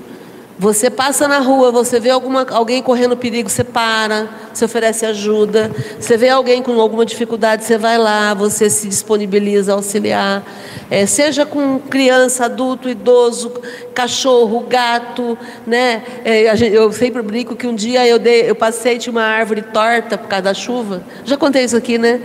Você 0.56 0.88
passa 0.88 1.26
na 1.26 1.40
rua, 1.40 1.72
você 1.72 1.98
vê 1.98 2.10
alguma, 2.10 2.46
alguém 2.50 2.80
correndo 2.80 3.16
perigo, 3.16 3.50
você 3.50 3.64
para, 3.64 4.28
você 4.52 4.64
oferece 4.64 5.04
ajuda. 5.04 5.70
Você 5.98 6.16
vê 6.16 6.28
alguém 6.28 6.62
com 6.62 6.80
alguma 6.80 7.04
dificuldade, 7.04 7.64
você 7.64 7.76
vai 7.76 7.98
lá, 7.98 8.34
você 8.34 8.70
se 8.70 8.88
disponibiliza 8.88 9.72
a 9.72 9.74
auxiliar. 9.74 10.44
É, 10.88 11.06
seja 11.06 11.44
com 11.44 11.80
criança, 11.80 12.44
adulto, 12.44 12.88
idoso, 12.88 13.52
cachorro, 13.92 14.60
gato. 14.68 15.36
Né? 15.66 16.02
É, 16.24 16.54
eu 16.72 16.92
sempre 16.92 17.20
brinco 17.20 17.56
que 17.56 17.66
um 17.66 17.74
dia 17.74 18.06
eu, 18.06 18.18
dei, 18.18 18.48
eu 18.48 18.54
passei 18.54 18.96
de 18.96 19.10
uma 19.10 19.22
árvore 19.22 19.62
torta 19.62 20.16
por 20.16 20.28
causa 20.28 20.44
da 20.44 20.54
chuva. 20.54 21.02
Já 21.24 21.36
contei 21.36 21.64
isso 21.64 21.76
aqui, 21.76 21.98
né? 21.98 22.20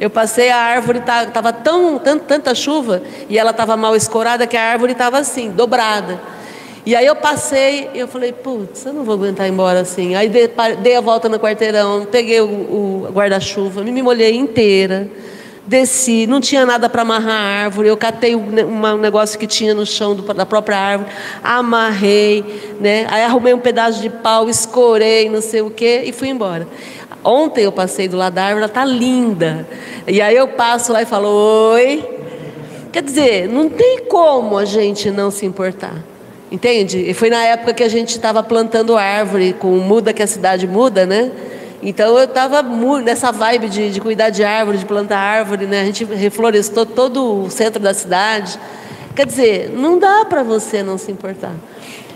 Eu 0.00 0.08
passei, 0.08 0.48
a 0.50 0.56
árvore 0.56 1.00
estava 1.00 1.52
tão, 1.52 1.98
tanta 1.98 2.54
chuva 2.54 3.02
e 3.28 3.38
ela 3.38 3.50
estava 3.50 3.76
mal 3.76 3.94
escorada 3.94 4.46
que 4.46 4.56
a 4.56 4.62
árvore 4.62 4.92
estava 4.92 5.18
assim, 5.18 5.50
dobrada. 5.50 6.18
E 6.86 6.94
aí 6.94 7.06
eu 7.06 7.16
passei, 7.16 7.88
eu 7.94 8.06
falei, 8.06 8.30
putz, 8.30 8.84
eu 8.84 8.92
não 8.92 9.04
vou 9.04 9.14
aguentar 9.14 9.46
ir 9.46 9.50
embora 9.50 9.80
assim. 9.80 10.14
Aí 10.14 10.28
dei, 10.28 10.96
a 10.96 11.00
volta 11.00 11.30
no 11.30 11.38
quarteirão, 11.38 12.06
peguei 12.10 12.42
o, 12.42 13.08
guarda-chuva, 13.10 13.82
me, 13.82 14.02
molhei 14.02 14.36
inteira, 14.36 15.08
desci, 15.66 16.26
não 16.26 16.42
tinha 16.42 16.66
nada 16.66 16.86
para 16.90 17.00
amarrar 17.00 17.40
a 17.40 17.64
árvore, 17.64 17.88
eu 17.88 17.96
catei 17.96 18.36
um, 18.36 18.98
negócio 18.98 19.38
que 19.38 19.46
tinha 19.46 19.72
no 19.72 19.86
chão 19.86 20.14
da 20.14 20.44
própria 20.44 20.76
árvore, 20.76 21.10
amarrei, 21.42 22.44
né? 22.78 23.06
Aí 23.08 23.22
arrumei 23.22 23.54
um 23.54 23.60
pedaço 23.60 24.02
de 24.02 24.10
pau, 24.10 24.50
escorei, 24.50 25.30
não 25.30 25.40
sei 25.40 25.62
o 25.62 25.70
quê, 25.70 26.02
e 26.04 26.12
fui 26.12 26.28
embora. 26.28 26.68
Ontem 27.24 27.64
eu 27.64 27.72
passei 27.72 28.08
do 28.08 28.18
lado 28.18 28.34
da 28.34 28.42
árvore, 28.42 28.58
ela 28.58 28.66
está 28.66 28.84
linda. 28.84 29.66
E 30.06 30.20
aí 30.20 30.36
eu 30.36 30.48
passo 30.48 30.92
lá 30.92 31.00
e 31.00 31.06
falo, 31.06 31.28
oi. 31.28 32.04
Quer 32.92 33.02
dizer, 33.02 33.48
não 33.48 33.70
tem 33.70 34.04
como 34.04 34.58
a 34.58 34.66
gente 34.66 35.10
não 35.10 35.30
se 35.30 35.46
importar. 35.46 36.13
Entende? 36.54 37.10
E 37.10 37.12
foi 37.12 37.30
na 37.30 37.42
época 37.42 37.74
que 37.74 37.82
a 37.82 37.88
gente 37.88 38.10
estava 38.10 38.40
plantando 38.40 38.96
árvore, 38.96 39.56
com 39.58 39.70
muda 39.78 40.12
que 40.12 40.22
a 40.22 40.26
cidade 40.26 40.68
muda, 40.68 41.04
né? 41.04 41.32
Então 41.82 42.16
eu 42.16 42.26
estava 42.26 42.62
nessa 43.02 43.32
vibe 43.32 43.68
de, 43.68 43.90
de, 43.90 44.00
cuidar 44.00 44.30
de 44.30 44.44
árvore, 44.44 44.78
de 44.78 44.84
plantar 44.84 45.18
árvore, 45.18 45.66
né? 45.66 45.80
A 45.80 45.84
gente 45.84 46.04
reflorestou 46.04 46.86
todo 46.86 47.42
o 47.42 47.50
centro 47.50 47.82
da 47.82 47.92
cidade. 47.92 48.56
Quer 49.16 49.26
dizer, 49.26 49.70
não 49.74 49.98
dá 49.98 50.24
para 50.26 50.44
você 50.44 50.80
não 50.80 50.96
se 50.96 51.10
importar. 51.10 51.56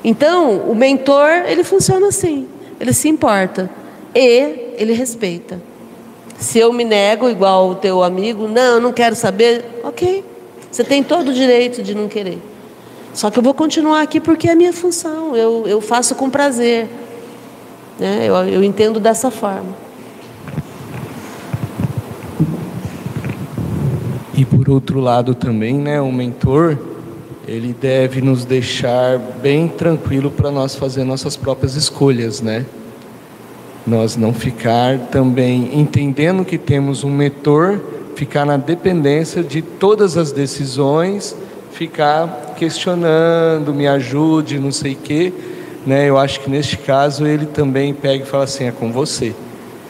Então, 0.04 0.59
o 0.71 0.73
mentor, 0.73 1.28
ele 1.49 1.64
funciona 1.64 2.07
assim. 2.07 2.47
Ele 2.78 2.92
se 2.92 3.09
importa 3.09 3.68
e 4.14 4.75
ele 4.78 4.92
respeita. 4.92 5.61
Se 6.38 6.61
eu 6.61 6.73
me 6.73 6.85
nego 6.85 7.28
igual 7.28 7.71
o 7.71 7.75
teu 7.75 8.04
amigo, 8.04 8.47
não, 8.47 8.75
eu 8.75 8.80
não 8.80 8.92
quero 8.92 9.16
saber, 9.16 9.64
ok. 9.83 10.25
Você 10.71 10.85
tem 10.85 11.02
todo 11.02 11.30
o 11.30 11.35
direito 11.35 11.83
de 11.83 11.92
não 11.92 12.07
querer. 12.07 12.38
Só 13.18 13.33
que 13.33 13.38
eu 13.40 13.42
vou 13.42 13.52
continuar 13.52 14.02
aqui 14.02 14.20
porque 14.20 14.46
é 14.46 14.52
a 14.52 14.54
minha 14.54 14.72
função, 14.72 15.35
eu, 15.35 15.66
eu 15.66 15.81
faço 15.81 16.14
com 16.14 16.31
prazer. 16.31 16.88
Né? 17.98 18.26
Eu, 18.28 18.37
eu 18.44 18.62
entendo 18.62 19.00
dessa 19.00 19.28
forma. 19.28 19.74
E 24.33 24.44
por 24.44 24.70
outro 24.70 25.00
lado 25.00 25.35
também, 25.35 25.74
né, 25.74 26.00
o 26.00 26.12
mentor, 26.12 26.78
ele 27.48 27.72
deve 27.72 28.20
nos 28.20 28.44
deixar 28.44 29.18
bem 29.18 29.66
tranquilo 29.66 30.31
para 30.31 30.52
nós 30.52 30.76
fazer 30.76 31.02
nossas 31.02 31.37
próprias 31.37 31.74
escolhas, 31.74 32.40
né? 32.40 32.64
Nós 33.85 34.14
não 34.14 34.33
ficar 34.33 34.96
também 35.11 35.76
entendendo 35.76 36.44
que 36.44 36.57
temos 36.57 37.02
um 37.02 37.11
mentor, 37.11 37.81
ficar 38.14 38.44
na 38.44 38.57
dependência 38.57 39.42
de 39.42 39.61
todas 39.61 40.16
as 40.16 40.31
decisões 40.31 41.35
ficar 41.78 42.47
questionando, 42.59 43.73
me 43.73 43.87
ajude, 43.87 44.59
não 44.59 44.73
sei 44.73 44.92
o 44.94 44.97
quê. 44.97 45.33
Né? 45.87 46.09
Eu 46.09 46.18
acho 46.18 46.40
que 46.40 46.51
neste 46.51 46.77
caso 46.77 47.27
ele 47.27 47.47
também 47.47 47.94
pega 47.94 48.25
e 48.25 48.27
fala 48.27 48.44
assim: 48.44 48.64
é 48.64 48.73
com 48.73 48.92
você. 48.92 49.35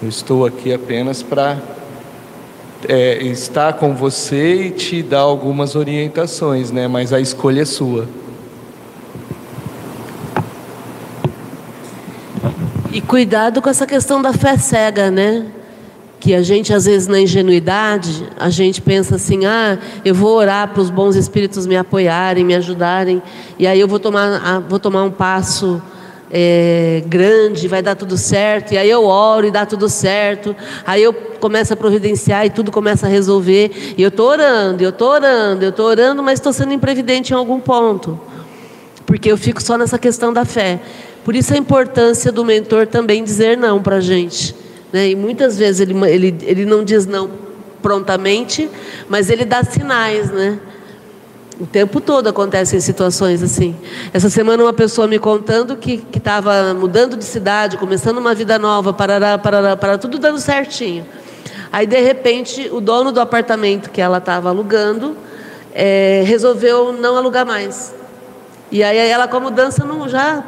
Eu 0.02 0.08
estou 0.08 0.46
aqui 0.46 0.72
apenas 0.72 1.22
para 1.22 1.56
é, 2.86 3.22
estar 3.24 3.72
com 3.72 3.94
você 3.94 4.66
e 4.66 4.70
te 4.70 5.02
dar 5.02 5.20
algumas 5.20 5.74
orientações, 5.74 6.70
né? 6.70 6.86
mas 6.86 7.12
a 7.12 7.20
escolha 7.20 7.62
é 7.62 7.64
sua. 7.64 8.06
E 12.92 13.00
cuidado 13.00 13.60
com 13.62 13.68
essa 13.68 13.86
questão 13.86 14.20
da 14.20 14.32
fé 14.32 14.56
cega, 14.56 15.10
né? 15.10 15.46
Que 16.20 16.34
a 16.34 16.42
gente 16.42 16.72
às 16.72 16.84
vezes 16.84 17.06
na 17.06 17.20
ingenuidade 17.20 18.26
a 18.38 18.50
gente 18.50 18.82
pensa 18.82 19.16
assim 19.16 19.46
ah 19.46 19.78
eu 20.04 20.14
vou 20.14 20.36
orar 20.36 20.68
para 20.68 20.80
os 20.80 20.90
bons 20.90 21.16
espíritos 21.16 21.66
me 21.66 21.76
apoiarem 21.76 22.44
me 22.44 22.54
ajudarem 22.54 23.22
e 23.58 23.66
aí 23.66 23.78
eu 23.78 23.86
vou 23.86 23.98
tomar 23.98 24.60
vou 24.68 24.78
tomar 24.78 25.04
um 25.04 25.10
passo 25.10 25.80
é, 26.30 27.02
grande 27.06 27.68
vai 27.68 27.80
dar 27.80 27.94
tudo 27.94 28.16
certo 28.16 28.72
e 28.72 28.78
aí 28.78 28.90
eu 28.90 29.04
oro 29.04 29.46
e 29.46 29.50
dá 29.50 29.64
tudo 29.64 29.88
certo 29.88 30.54
aí 30.86 31.02
eu 31.02 31.12
começo 31.12 31.72
a 31.72 31.76
providenciar 31.76 32.44
e 32.44 32.50
tudo 32.50 32.70
começa 32.72 33.06
a 33.06 33.08
resolver 33.08 33.94
e 33.96 34.02
eu 34.02 34.08
estou 34.08 34.28
orando 34.28 34.82
eu 34.82 34.90
estou 34.90 35.08
orando 35.08 35.64
eu 35.64 35.70
estou 35.70 35.86
orando 35.86 36.22
mas 36.22 36.38
estou 36.38 36.52
sendo 36.52 36.72
imprevidente 36.72 37.32
em 37.32 37.36
algum 37.36 37.60
ponto 37.60 38.20
porque 39.06 39.32
eu 39.32 39.38
fico 39.38 39.62
só 39.62 39.78
nessa 39.78 39.98
questão 39.98 40.34
da 40.34 40.44
fé. 40.44 40.78
Por 41.24 41.34
isso 41.34 41.54
a 41.54 41.56
importância 41.56 42.30
do 42.30 42.44
mentor 42.44 42.86
também 42.86 43.24
dizer 43.24 43.56
não 43.56 43.82
para 43.82 44.00
gente 44.00 44.54
né? 44.92 45.10
E 45.10 45.16
muitas 45.16 45.58
vezes 45.58 45.80
ele, 45.80 45.94
ele, 46.06 46.36
ele 46.42 46.64
não 46.64 46.84
diz 46.84 47.06
não 47.06 47.30
prontamente, 47.82 48.68
mas 49.08 49.30
ele 49.30 49.44
dá 49.44 49.62
sinais, 49.62 50.30
né? 50.30 50.58
O 51.60 51.66
tempo 51.66 52.00
todo 52.00 52.28
acontecem 52.28 52.78
situações 52.78 53.42
assim. 53.42 53.74
Essa 54.12 54.30
semana 54.30 54.62
uma 54.62 54.72
pessoa 54.72 55.08
me 55.08 55.18
contando 55.18 55.76
que 55.76 56.04
estava 56.14 56.72
mudando 56.72 57.16
de 57.16 57.24
cidade, 57.24 57.76
começando 57.76 58.18
uma 58.18 58.32
vida 58.32 58.58
nova, 58.60 58.92
parará, 58.92 59.36
parará, 59.36 59.76
parará, 59.76 59.98
tudo 59.98 60.18
dando 60.18 60.38
certinho. 60.38 61.04
Aí 61.72 61.86
de 61.86 62.00
repente 62.00 62.68
o 62.72 62.80
dono 62.80 63.10
do 63.10 63.20
apartamento 63.20 63.90
que 63.90 64.00
ela 64.00 64.18
estava 64.18 64.50
alugando 64.50 65.16
é, 65.74 66.22
resolveu 66.24 66.92
não 66.92 67.16
alugar 67.16 67.44
mais. 67.44 67.92
E 68.70 68.82
aí 68.82 68.96
ela 68.96 69.26
com 69.26 69.38
a 69.38 69.40
mudança 69.40 69.84
não, 69.84 70.08
já 70.08 70.44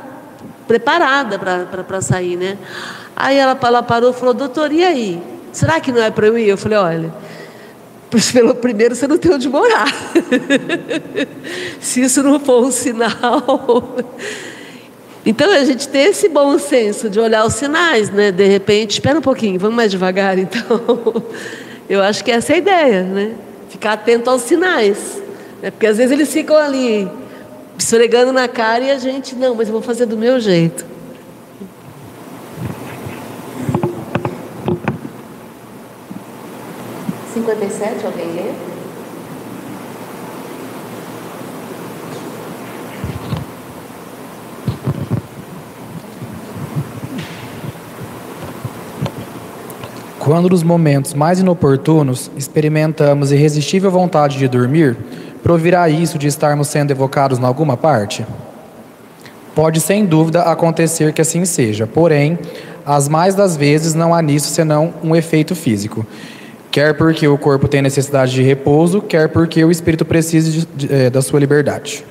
preparada 0.68 1.38
para 1.38 2.00
sair, 2.00 2.36
né? 2.36 2.56
Aí 3.14 3.36
ela, 3.36 3.58
ela 3.62 3.82
parou 3.82 4.10
e 4.10 4.14
falou, 4.14 4.34
doutor, 4.34 4.72
e 4.72 4.84
aí? 4.84 5.22
Será 5.52 5.80
que 5.80 5.92
não 5.92 6.02
é 6.02 6.10
para 6.10 6.26
eu 6.26 6.38
ir? 6.38 6.48
Eu 6.48 6.56
falei, 6.56 6.78
olha, 6.78 7.14
pelo 8.32 8.54
primeiro 8.54 8.94
você 8.94 9.06
não 9.06 9.18
tem 9.18 9.32
onde 9.32 9.48
morar. 9.48 9.92
Se 11.80 12.02
isso 12.02 12.22
não 12.22 12.40
for 12.40 12.64
um 12.64 12.70
sinal. 12.70 13.94
Então 15.24 15.50
a 15.52 15.64
gente 15.64 15.86
tem 15.88 16.06
esse 16.06 16.28
bom 16.28 16.58
senso 16.58 17.08
de 17.10 17.20
olhar 17.20 17.44
os 17.44 17.54
sinais, 17.54 18.10
né? 18.10 18.32
De 18.32 18.46
repente, 18.46 18.92
espera 18.92 19.18
um 19.18 19.22
pouquinho, 19.22 19.58
vamos 19.60 19.76
mais 19.76 19.90
devagar, 19.90 20.38
então. 20.38 20.80
Eu 21.88 22.00
acho 22.02 22.24
que 22.24 22.30
essa 22.30 22.52
é 22.52 22.54
a 22.54 22.58
ideia, 22.58 23.02
né? 23.02 23.32
Ficar 23.68 23.92
atento 23.92 24.30
aos 24.30 24.42
sinais. 24.42 25.20
Né? 25.60 25.70
Porque 25.70 25.86
às 25.86 25.98
vezes 25.98 26.12
eles 26.12 26.32
ficam 26.32 26.56
ali 26.56 27.08
esfregando 27.76 28.32
na 28.32 28.46
cara 28.46 28.84
e 28.84 28.90
a 28.90 28.98
gente, 28.98 29.34
não, 29.34 29.54
mas 29.54 29.68
eu 29.68 29.72
vou 29.72 29.82
fazer 29.82 30.06
do 30.06 30.16
meu 30.16 30.38
jeito. 30.38 30.84
57, 37.32 38.04
alguém 38.04 38.32
lê? 38.32 38.52
Quando 50.18 50.50
nos 50.50 50.62
momentos 50.62 51.14
mais 51.14 51.40
inoportunos 51.40 52.30
experimentamos 52.36 53.32
irresistível 53.32 53.90
vontade 53.90 54.36
de 54.36 54.46
dormir, 54.46 54.96
provirá 55.42 55.88
isso 55.88 56.18
de 56.18 56.26
estarmos 56.26 56.68
sendo 56.68 56.90
evocados 56.90 57.38
em 57.38 57.44
alguma 57.44 57.76
parte? 57.76 58.26
Pode 59.54 59.80
sem 59.80 60.04
dúvida 60.04 60.42
acontecer 60.42 61.12
que 61.12 61.22
assim 61.22 61.44
seja, 61.44 61.86
porém, 61.86 62.38
as 62.84 63.08
mais 63.08 63.34
das 63.34 63.56
vezes 63.56 63.94
não 63.94 64.14
há 64.14 64.20
nisso 64.20 64.48
senão 64.50 64.92
um 65.02 65.16
efeito 65.16 65.54
físico. 65.54 66.06
Quer 66.70 66.94
porque 66.94 67.26
o 67.26 67.36
corpo 67.36 67.66
tem 67.66 67.82
necessidade 67.82 68.32
de 68.32 68.42
repouso, 68.42 69.02
quer 69.02 69.28
porque 69.28 69.64
o 69.64 69.70
espírito 69.70 70.04
precisa 70.04 70.50
de, 70.50 70.66
de, 70.66 70.94
é, 70.94 71.10
da 71.10 71.20
sua 71.20 71.40
liberdade. 71.40 72.04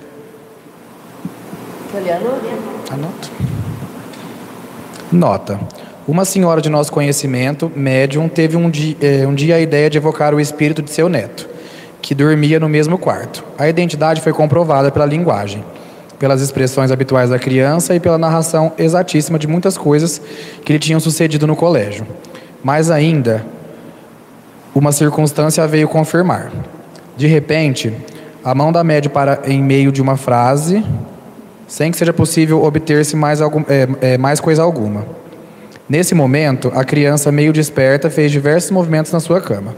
Anota. 2.91 3.29
Nota. 5.11 5.59
Uma 6.07 6.25
senhora 6.25 6.61
de 6.61 6.69
nosso 6.69 6.91
conhecimento, 6.91 7.71
médium, 7.75 8.27
teve 8.27 8.57
um 8.57 8.69
dia, 8.69 8.95
é, 8.99 9.27
um 9.27 9.33
dia 9.33 9.55
a 9.55 9.59
ideia 9.59 9.89
de 9.89 9.97
evocar 9.97 10.33
o 10.33 10.39
espírito 10.39 10.81
de 10.81 10.89
seu 10.91 11.07
neto, 11.07 11.47
que 12.01 12.15
dormia 12.15 12.59
no 12.59 12.67
mesmo 12.67 12.97
quarto. 12.97 13.43
A 13.57 13.69
identidade 13.69 14.21
foi 14.21 14.33
comprovada 14.33 14.91
pela 14.91 15.05
linguagem, 15.05 15.63
pelas 16.17 16.41
expressões 16.41 16.91
habituais 16.91 17.29
da 17.29 17.39
criança 17.39 17.95
e 17.95 17.99
pela 17.99 18.17
narração 18.17 18.71
exatíssima 18.77 19.37
de 19.37 19.47
muitas 19.47 19.77
coisas 19.77 20.21
que 20.65 20.73
lhe 20.73 20.79
tinham 20.79 20.99
sucedido 20.99 21.45
no 21.45 21.55
colégio. 21.55 22.05
Mais 22.63 22.89
ainda, 22.89 23.45
uma 24.73 24.91
circunstância 24.91 25.65
veio 25.67 25.87
confirmar. 25.87 26.51
De 27.17 27.27
repente, 27.27 27.93
a 28.43 28.55
mão 28.55 28.71
da 28.71 28.83
médium 28.83 29.11
para 29.11 29.41
em 29.45 29.61
meio 29.61 29.91
de 29.91 30.01
uma 30.01 30.15
frase, 30.15 30.83
sem 31.67 31.91
que 31.91 31.97
seja 31.97 32.13
possível 32.13 32.63
obter-se 32.63 33.15
mais, 33.15 33.41
é, 33.41 33.87
é, 34.01 34.17
mais 34.17 34.39
coisa 34.39 34.63
alguma. 34.63 35.05
Nesse 35.87 36.13
momento, 36.13 36.71
a 36.75 36.83
criança, 36.83 37.31
meio 37.31 37.51
desperta, 37.51 38.09
fez 38.09 38.31
diversos 38.31 38.71
movimentos 38.71 39.11
na 39.11 39.19
sua 39.19 39.41
cama. 39.41 39.75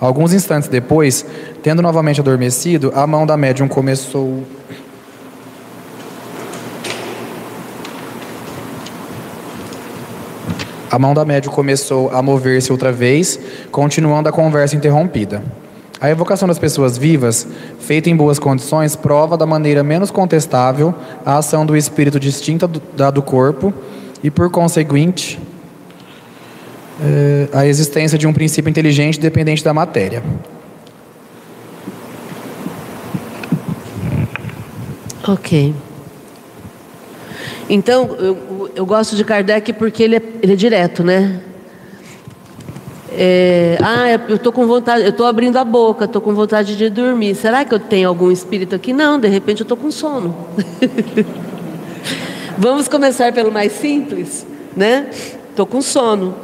Alguns 0.00 0.32
instantes 0.32 0.68
depois, 0.68 1.26
tendo 1.62 1.82
novamente 1.82 2.20
adormecido, 2.20 2.92
a 2.94 3.06
mão 3.06 3.26
da 3.26 3.36
médium 3.36 3.68
começou. 3.68 4.44
A 10.90 10.98
mão 10.98 11.14
da 11.14 11.24
médium 11.24 11.52
começou 11.52 12.10
a 12.10 12.20
mover-se 12.20 12.72
outra 12.72 12.90
vez, 12.90 13.38
continuando 13.70 14.28
a 14.28 14.32
conversa 14.32 14.74
interrompida. 14.74 15.40
A 16.00 16.10
evocação 16.10 16.48
das 16.48 16.58
pessoas 16.58 16.98
vivas, 16.98 17.46
feita 17.78 18.10
em 18.10 18.16
boas 18.16 18.38
condições, 18.38 18.96
prova 18.96 19.36
da 19.36 19.46
maneira 19.46 19.84
menos 19.84 20.10
contestável 20.10 20.92
a 21.24 21.38
ação 21.38 21.64
do 21.64 21.76
espírito 21.76 22.18
distinta 22.18 22.68
da 22.96 23.10
do 23.10 23.22
corpo 23.22 23.72
e, 24.22 24.30
por 24.30 24.50
conseguinte, 24.50 25.38
eh, 27.02 27.48
a 27.52 27.66
existência 27.66 28.18
de 28.18 28.26
um 28.26 28.32
princípio 28.32 28.68
inteligente 28.68 29.20
dependente 29.20 29.62
da 29.62 29.72
matéria. 29.72 30.22
Ok. 35.28 35.74
Então, 37.68 38.16
eu, 38.18 38.36
eu 38.74 38.86
gosto 38.86 39.16
de 39.16 39.24
Kardec 39.24 39.72
porque 39.74 40.02
ele 40.02 40.16
é, 40.16 40.22
ele 40.42 40.52
é 40.52 40.56
direto, 40.56 41.02
né? 41.02 41.40
É, 43.12 43.76
ah, 43.82 44.08
eu 44.28 44.36
estou 44.36 44.52
com 44.52 44.66
vontade, 44.66 45.02
eu 45.02 45.10
estou 45.10 45.26
abrindo 45.26 45.56
a 45.56 45.64
boca, 45.64 46.04
estou 46.04 46.22
com 46.22 46.32
vontade 46.32 46.76
de 46.76 46.88
dormir. 46.88 47.34
Será 47.34 47.64
que 47.64 47.74
eu 47.74 47.80
tenho 47.80 48.08
algum 48.08 48.30
espírito 48.30 48.74
aqui? 48.74 48.92
Não, 48.92 49.18
de 49.18 49.28
repente 49.28 49.60
eu 49.60 49.64
estou 49.64 49.76
com 49.76 49.90
sono. 49.90 50.36
Vamos 52.56 52.88
começar 52.88 53.32
pelo 53.32 53.50
mais 53.50 53.72
simples, 53.72 54.46
né? 54.76 55.08
Estou 55.50 55.66
com 55.66 55.82
sono. 55.82 56.34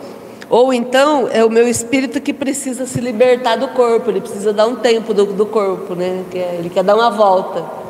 Ou 0.48 0.72
então 0.72 1.28
é 1.30 1.44
o 1.44 1.50
meu 1.50 1.68
espírito 1.68 2.20
que 2.20 2.32
precisa 2.32 2.86
se 2.86 3.00
libertar 3.00 3.56
do 3.56 3.68
corpo, 3.68 4.10
ele 4.10 4.20
precisa 4.20 4.52
dar 4.52 4.66
um 4.66 4.76
tempo 4.76 5.12
do, 5.12 5.26
do 5.26 5.46
corpo, 5.46 5.94
né? 5.94 6.24
Ele 6.58 6.70
quer 6.70 6.82
dar 6.82 6.94
uma 6.94 7.10
volta. 7.10 7.85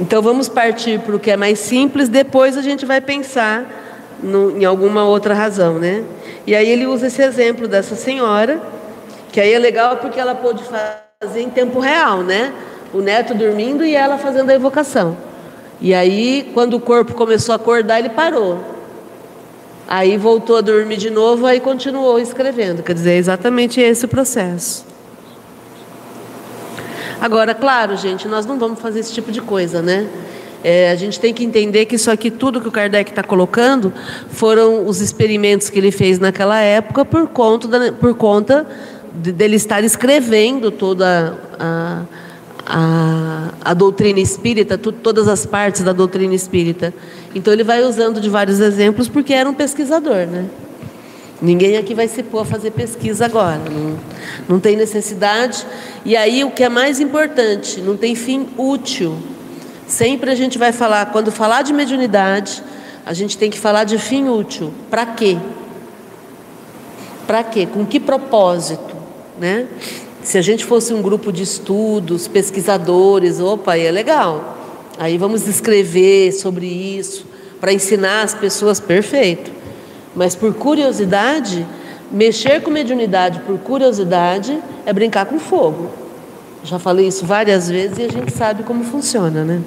Então 0.00 0.22
vamos 0.22 0.48
partir 0.48 0.98
para 1.00 1.14
o 1.14 1.20
que 1.20 1.30
é 1.30 1.36
mais 1.36 1.58
simples, 1.58 2.08
depois 2.08 2.56
a 2.56 2.62
gente 2.62 2.84
vai 2.86 3.00
pensar 3.00 3.66
no, 4.22 4.56
em 4.56 4.64
alguma 4.64 5.04
outra 5.04 5.34
razão, 5.34 5.78
né? 5.78 6.02
E 6.46 6.54
aí 6.54 6.68
ele 6.68 6.86
usa 6.86 7.06
esse 7.06 7.22
exemplo 7.22 7.68
dessa 7.68 7.94
senhora, 7.94 8.60
que 9.30 9.40
aí 9.40 9.52
é 9.52 9.58
legal 9.58 9.96
porque 9.98 10.18
ela 10.18 10.34
pôde 10.34 10.62
fazer 10.64 11.40
em 11.40 11.50
tempo 11.50 11.78
real, 11.78 12.22
né? 12.22 12.52
O 12.92 13.00
neto 13.00 13.34
dormindo 13.34 13.84
e 13.84 13.94
ela 13.94 14.18
fazendo 14.18 14.50
a 14.50 14.54
evocação. 14.54 15.16
E 15.80 15.94
aí, 15.94 16.50
quando 16.54 16.74
o 16.74 16.80
corpo 16.80 17.14
começou 17.14 17.52
a 17.52 17.56
acordar, 17.56 17.98
ele 17.98 18.10
parou. 18.10 18.60
Aí 19.88 20.16
voltou 20.16 20.56
a 20.56 20.60
dormir 20.60 20.96
de 20.96 21.10
novo, 21.10 21.44
aí 21.44 21.58
continuou 21.58 22.18
escrevendo. 22.18 22.82
Quer 22.82 22.94
dizer, 22.94 23.12
é 23.12 23.16
exatamente 23.16 23.80
esse 23.80 24.04
o 24.04 24.08
processo. 24.08 24.91
Agora, 27.22 27.54
claro, 27.54 27.96
gente, 27.96 28.26
nós 28.26 28.44
não 28.44 28.58
vamos 28.58 28.80
fazer 28.80 28.98
esse 28.98 29.12
tipo 29.12 29.30
de 29.30 29.40
coisa, 29.40 29.80
né? 29.80 30.08
É, 30.64 30.90
a 30.90 30.96
gente 30.96 31.20
tem 31.20 31.32
que 31.32 31.44
entender 31.44 31.86
que 31.86 31.94
isso 31.94 32.10
aqui, 32.10 32.32
tudo 32.32 32.60
que 32.60 32.66
o 32.66 32.70
Kardec 32.72 33.12
está 33.12 33.22
colocando, 33.22 33.92
foram 34.28 34.88
os 34.88 35.00
experimentos 35.00 35.70
que 35.70 35.78
ele 35.78 35.92
fez 35.92 36.18
naquela 36.18 36.58
época 36.58 37.04
por 37.04 37.28
conta, 37.28 37.68
da, 37.68 37.92
por 37.92 38.12
conta 38.16 38.66
de, 39.14 39.30
dele 39.30 39.54
estar 39.54 39.84
escrevendo 39.84 40.72
toda 40.72 41.38
a, 41.60 42.02
a, 42.66 43.48
a 43.66 43.72
doutrina 43.72 44.18
espírita, 44.18 44.76
tu, 44.76 44.90
todas 44.90 45.28
as 45.28 45.46
partes 45.46 45.84
da 45.84 45.92
doutrina 45.92 46.34
espírita. 46.34 46.92
Então 47.36 47.52
ele 47.52 47.62
vai 47.62 47.84
usando 47.84 48.20
de 48.20 48.28
vários 48.28 48.58
exemplos 48.58 49.08
porque 49.08 49.32
era 49.32 49.48
um 49.48 49.54
pesquisador, 49.54 50.26
né? 50.26 50.46
Ninguém 51.42 51.76
aqui 51.76 51.92
vai 51.92 52.06
se 52.06 52.22
pôr 52.22 52.42
a 52.42 52.44
fazer 52.44 52.70
pesquisa 52.70 53.24
agora, 53.24 53.58
não, 53.68 53.98
não 54.48 54.60
tem 54.60 54.76
necessidade. 54.76 55.66
E 56.04 56.16
aí 56.16 56.44
o 56.44 56.52
que 56.52 56.62
é 56.62 56.68
mais 56.68 57.00
importante, 57.00 57.80
não 57.80 57.96
tem 57.96 58.14
fim 58.14 58.48
útil. 58.56 59.18
Sempre 59.88 60.30
a 60.30 60.36
gente 60.36 60.56
vai 60.56 60.70
falar, 60.70 61.06
quando 61.06 61.32
falar 61.32 61.62
de 61.62 61.72
mediunidade, 61.72 62.62
a 63.04 63.12
gente 63.12 63.36
tem 63.36 63.50
que 63.50 63.58
falar 63.58 63.82
de 63.82 63.98
fim 63.98 64.28
útil. 64.28 64.72
Para 64.88 65.04
quê? 65.04 65.36
Para 67.26 67.42
quê? 67.42 67.66
Com 67.66 67.84
que 67.84 67.98
propósito? 67.98 68.94
Né? 69.36 69.66
Se 70.22 70.38
a 70.38 70.42
gente 70.42 70.64
fosse 70.64 70.94
um 70.94 71.02
grupo 71.02 71.32
de 71.32 71.42
estudos, 71.42 72.28
pesquisadores, 72.28 73.40
opa, 73.40 73.72
aí 73.72 73.84
é 73.84 73.90
legal. 73.90 74.58
Aí 74.96 75.18
vamos 75.18 75.48
escrever 75.48 76.30
sobre 76.30 76.66
isso, 76.66 77.26
para 77.60 77.72
ensinar 77.72 78.22
as 78.22 78.32
pessoas, 78.32 78.78
perfeito. 78.78 79.61
Mas 80.14 80.34
por 80.34 80.54
curiosidade, 80.54 81.66
mexer 82.10 82.60
com 82.62 82.70
mediunidade 82.70 83.40
por 83.40 83.58
curiosidade 83.58 84.62
é 84.84 84.92
brincar 84.92 85.26
com 85.26 85.38
fogo. 85.38 85.90
Já 86.64 86.78
falei 86.78 87.08
isso 87.08 87.26
várias 87.26 87.68
vezes 87.68 87.98
e 87.98 88.02
a 88.02 88.08
gente 88.10 88.32
sabe 88.32 88.62
como 88.62 88.84
funciona, 88.84 89.44
né? 89.44 89.62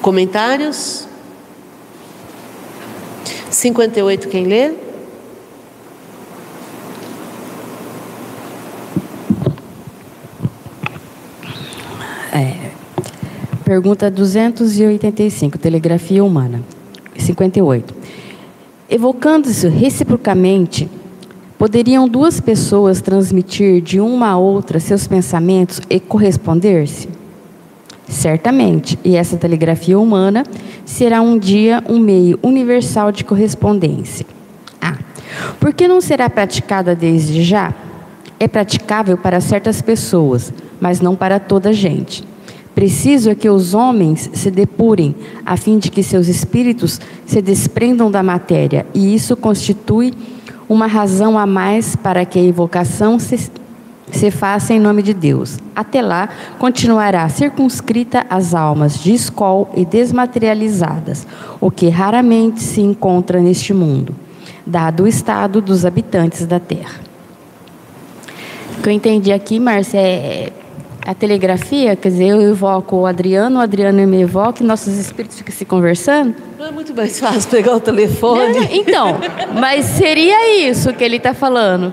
Comentários? 0.00 1.06
58, 3.50 4.28
quem 4.28 4.44
lê? 4.44 4.72
Pergunta 13.72 14.10
285, 14.10 15.56
telegrafia 15.56 16.22
humana. 16.22 16.60
58. 17.16 17.94
Evocando-se 18.86 19.66
reciprocamente, 19.66 20.90
poderiam 21.56 22.06
duas 22.06 22.38
pessoas 22.38 23.00
transmitir 23.00 23.80
de 23.80 23.98
uma 23.98 24.28
a 24.28 24.36
outra 24.36 24.78
seus 24.78 25.06
pensamentos 25.06 25.80
e 25.88 25.98
corresponder-se? 25.98 27.08
Certamente, 28.06 28.98
e 29.02 29.16
essa 29.16 29.38
telegrafia 29.38 29.98
humana 29.98 30.44
será 30.84 31.22
um 31.22 31.38
dia 31.38 31.82
um 31.88 31.98
meio 31.98 32.38
universal 32.42 33.10
de 33.10 33.24
correspondência. 33.24 34.26
Ah, 34.82 34.98
por 35.58 35.72
que 35.72 35.88
não 35.88 36.02
será 36.02 36.28
praticada 36.28 36.94
desde 36.94 37.42
já? 37.42 37.74
É 38.38 38.46
praticável 38.46 39.16
para 39.16 39.40
certas 39.40 39.80
pessoas, 39.80 40.52
mas 40.78 41.00
não 41.00 41.16
para 41.16 41.40
toda 41.40 41.70
a 41.70 41.72
gente. 41.72 42.31
Preciso 42.74 43.30
é 43.30 43.34
que 43.34 43.48
os 43.48 43.74
homens 43.74 44.30
se 44.32 44.50
depurem, 44.50 45.14
a 45.44 45.56
fim 45.56 45.78
de 45.78 45.90
que 45.90 46.02
seus 46.02 46.28
espíritos 46.28 47.00
se 47.26 47.42
desprendam 47.42 48.10
da 48.10 48.22
matéria, 48.22 48.86
e 48.94 49.14
isso 49.14 49.36
constitui 49.36 50.14
uma 50.68 50.86
razão 50.86 51.38
a 51.38 51.44
mais 51.44 51.94
para 51.94 52.24
que 52.24 52.38
a 52.38 52.42
evocação 52.42 53.18
se 53.18 53.36
se 54.12 54.30
faça 54.30 54.74
em 54.74 54.78
nome 54.78 55.02
de 55.02 55.14
Deus. 55.14 55.58
Até 55.74 56.02
lá, 56.02 56.28
continuará 56.58 57.28
circunscrita 57.28 58.26
às 58.28 58.54
almas 58.54 59.02
de 59.02 59.14
escol 59.14 59.70
e 59.74 59.84
desmaterializadas, 59.84 61.26
o 61.60 61.70
que 61.70 61.88
raramente 61.88 62.60
se 62.60 62.82
encontra 62.82 63.40
neste 63.40 63.72
mundo, 63.72 64.14
dado 64.66 65.04
o 65.04 65.08
estado 65.08 65.60
dos 65.60 65.86
habitantes 65.86 66.46
da 66.46 66.60
Terra. 66.60 67.00
O 68.78 68.82
que 68.82 68.88
eu 68.88 68.92
entendi 68.92 69.32
aqui, 69.32 69.58
Márcia, 69.58 69.98
é 69.98 70.52
a 71.04 71.14
telegrafia, 71.14 71.96
quer 71.96 72.08
dizer, 72.08 72.28
eu 72.28 72.40
evoco 72.42 72.96
o 72.96 73.06
Adriano, 73.06 73.58
o 73.58 73.62
Adriano 73.62 74.06
me 74.06 74.22
evoca 74.22 74.62
e 74.62 74.66
nossos 74.66 74.96
espíritos 74.98 75.38
ficam 75.38 75.54
se 75.54 75.64
conversando? 75.64 76.34
Não 76.58 76.66
é 76.66 76.70
muito 76.70 76.94
mais 76.94 77.18
fácil 77.18 77.50
pegar 77.50 77.74
o 77.74 77.80
telefone? 77.80 78.68
então, 78.72 79.18
mas 79.58 79.84
seria 79.86 80.68
isso 80.68 80.92
que 80.92 81.02
ele 81.02 81.16
está 81.16 81.34
falando. 81.34 81.92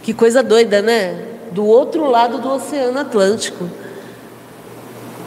que 0.03 0.13
coisa 0.13 0.43
doida, 0.43 0.83
né? 0.83 1.25
Do 1.53 1.65
outro 1.65 2.09
lado 2.09 2.39
do 2.39 2.51
Oceano 2.51 2.99
Atlântico. 2.99 3.69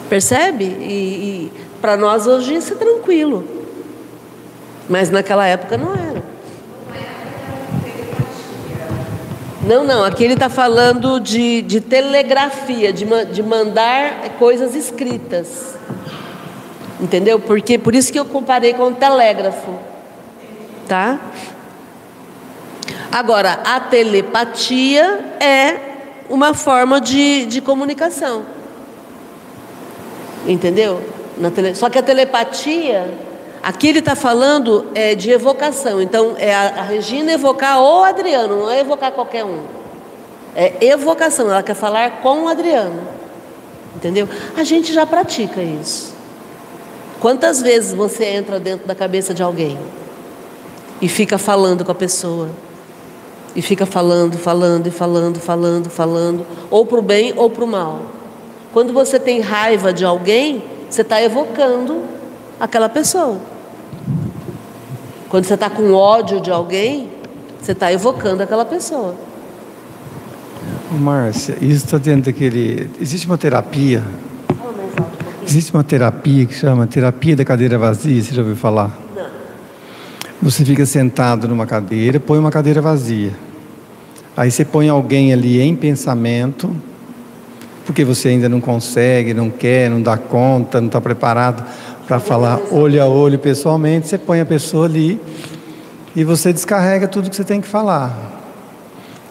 Percebe? 0.10 0.66
E, 0.66 1.52
e 1.52 1.52
para 1.82 1.96
nós 1.96 2.28
hoje 2.28 2.56
isso 2.56 2.74
é 2.74 2.76
tranquilo. 2.76 3.44
Mas 4.90 5.10
naquela 5.10 5.46
época 5.46 5.78
não 5.78 5.94
era. 5.94 6.24
Não, 9.68 9.84
não, 9.84 10.04
aqui 10.06 10.24
ele 10.24 10.34
está 10.34 10.48
falando 10.48 11.20
de, 11.20 11.62
de 11.62 11.82
telegrafia, 11.82 12.94
de, 12.94 13.06
de 13.34 13.44
mandar 13.44 14.30
coisas 14.40 14.74
escritas. 14.74 15.76
Entendeu? 17.02 17.38
Porque 17.38 17.78
por 17.78 17.94
isso 17.94 18.12
que 18.12 18.18
eu 18.18 18.24
comparei 18.24 18.74
com 18.74 18.84
o 18.84 18.94
telégrafo. 18.94 19.78
Tá? 20.88 21.20
Agora, 23.12 23.60
a 23.64 23.80
telepatia 23.80 25.36
é 25.40 25.80
uma 26.30 26.54
forma 26.54 27.00
de, 27.00 27.46
de 27.46 27.62
comunicação. 27.62 28.46
Entendeu? 30.46 31.02
Tele... 31.54 31.76
Só 31.76 31.90
que 31.90 31.98
a 31.98 32.04
telepatia, 32.04 33.14
aqui 33.62 33.88
ele 33.88 34.00
está 34.00 34.16
falando 34.16 34.88
é, 34.94 35.16
de 35.16 35.32
evocação. 35.32 36.02
Então, 36.02 36.36
é 36.38 36.54
a, 36.54 36.80
a 36.80 36.82
Regina 36.84 37.32
evocar 37.32 37.82
o 37.82 38.04
Adriano, 38.04 38.62
não 38.62 38.72
é 38.72 38.80
evocar 38.80 39.12
qualquer 39.12 39.46
um. 39.46 39.62
É 40.56 40.74
evocação, 40.86 41.50
ela 41.50 41.62
quer 41.62 41.76
falar 41.76 42.22
com 42.22 42.44
o 42.44 42.48
Adriano. 42.48 43.02
Entendeu? 43.96 44.28
A 44.56 44.64
gente 44.64 44.94
já 44.94 45.06
pratica 45.06 45.62
isso. 45.62 46.16
Quantas 47.20 47.62
vezes 47.62 47.94
você 47.94 48.26
entra 48.26 48.60
dentro 48.60 48.88
da 48.88 48.94
cabeça 48.94 49.34
de 49.34 49.42
alguém 49.42 49.78
e 51.02 51.08
fica 51.08 51.38
falando 51.38 51.84
com 51.84 51.92
a 51.92 51.96
pessoa? 51.96 52.50
E 53.58 53.62
fica 53.64 53.88
falando, 53.88 54.38
falando 54.38 54.86
e 54.86 54.92
falando, 54.92 55.40
falando, 55.40 55.90
falando, 55.90 56.46
ou 56.70 56.86
para 56.86 57.00
o 57.00 57.02
bem 57.02 57.34
ou 57.36 57.50
para 57.50 57.64
o 57.64 57.68
mal. 57.68 58.04
Quando 58.72 58.94
você 58.94 59.20
tem 59.20 59.42
raiva 59.42 59.92
de 59.92 60.06
alguém, 60.06 60.64
você 60.88 61.02
está 61.02 61.20
evocando 61.24 62.04
aquela 62.60 62.88
pessoa. 62.88 63.40
Quando 65.28 65.46
você 65.46 65.56
está 65.56 65.72
com 65.72 65.92
ódio 65.92 66.40
de 66.40 66.52
alguém, 66.52 67.10
você 67.60 67.72
está 67.72 67.92
evocando 67.92 68.44
aquela 68.44 68.64
pessoa. 68.64 69.16
Márcia, 70.92 71.58
isso 71.60 71.86
está 71.86 71.98
dentro 71.98 72.32
daquele. 72.32 72.92
Existe 73.02 73.26
uma 73.26 73.40
terapia. 73.40 74.04
Existe 75.44 75.74
uma 75.74 75.84
terapia 75.84 76.46
que 76.46 76.54
chama 76.54 76.86
terapia 76.86 77.36
da 77.36 77.44
cadeira 77.44 77.80
vazia, 77.80 78.22
você 78.22 78.36
já 78.36 78.44
ouviu 78.44 78.56
falar? 78.56 78.96
Não. 79.16 79.26
Você 80.44 80.64
fica 80.64 80.86
sentado 80.86 81.48
numa 81.48 81.66
cadeira, 81.66 82.20
põe 82.20 82.38
uma 82.38 82.52
cadeira 82.52 82.84
vazia. 82.84 83.47
Aí 84.38 84.52
você 84.52 84.64
põe 84.64 84.88
alguém 84.88 85.34
ali 85.34 85.60
em 85.60 85.76
pensamento, 85.76 86.70
porque 87.88 88.06
você 88.06 88.30
ainda 88.30 88.48
não 88.48 88.62
consegue, 88.62 89.34
não 89.34 89.50
quer, 89.50 89.90
não 89.90 90.00
dá 90.00 90.16
conta, 90.16 90.80
não 90.80 90.86
está 90.86 91.02
preparado 91.02 91.66
para 92.08 92.20
falar 92.20 92.60
olho 92.72 93.02
a 93.02 93.08
olho 93.08 93.40
pessoalmente. 93.40 94.08
Você 94.08 94.16
põe 94.16 94.40
a 94.40 94.46
pessoa 94.46 94.86
ali 94.86 95.20
e 96.16 96.24
você 96.24 96.54
descarrega 96.54 97.08
tudo 97.08 97.32
que 97.32 97.36
você 97.36 97.44
tem 97.44 97.60
que 97.60 97.68
falar. 97.68 98.16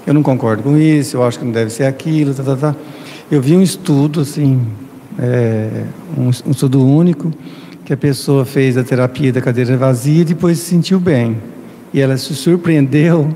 Eu 0.04 0.12
não 0.12 0.24
concordo 0.24 0.64
com 0.64 0.76
isso, 0.76 1.16
eu 1.16 1.22
acho 1.22 1.38
que 1.38 1.44
não 1.44 1.52
deve 1.52 1.70
ser 1.70 1.84
aquilo, 1.84 2.34
tá, 2.34 2.42
tá, 2.42 2.56
tá. 2.56 2.76
Eu 3.30 3.40
vi 3.40 3.56
um 3.56 3.62
estudo, 3.62 4.22
assim, 4.22 4.60
é, 5.20 5.84
um, 6.18 6.30
um 6.48 6.50
estudo 6.50 6.84
único, 6.84 7.32
que 7.84 7.92
a 7.92 7.96
pessoa 7.96 8.44
fez 8.44 8.76
a 8.76 8.82
terapia 8.82 9.32
da 9.32 9.40
cadeira 9.40 9.76
vazia 9.76 10.22
e 10.22 10.24
depois 10.24 10.58
se 10.58 10.64
sentiu 10.64 10.98
bem. 10.98 11.36
E 11.94 12.00
ela 12.00 12.16
se 12.16 12.34
surpreendeu 12.34 13.32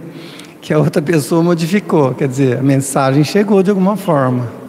que 0.61 0.75
a 0.75 0.79
outra 0.79 1.01
pessoa 1.01 1.43
modificou, 1.43 2.15
quer 2.15 2.29
dizer, 2.29 2.59
a 2.59 2.63
mensagem 2.63 3.25
chegou 3.25 3.63
de 3.63 3.71
alguma 3.71 3.97
forma. 3.97 4.61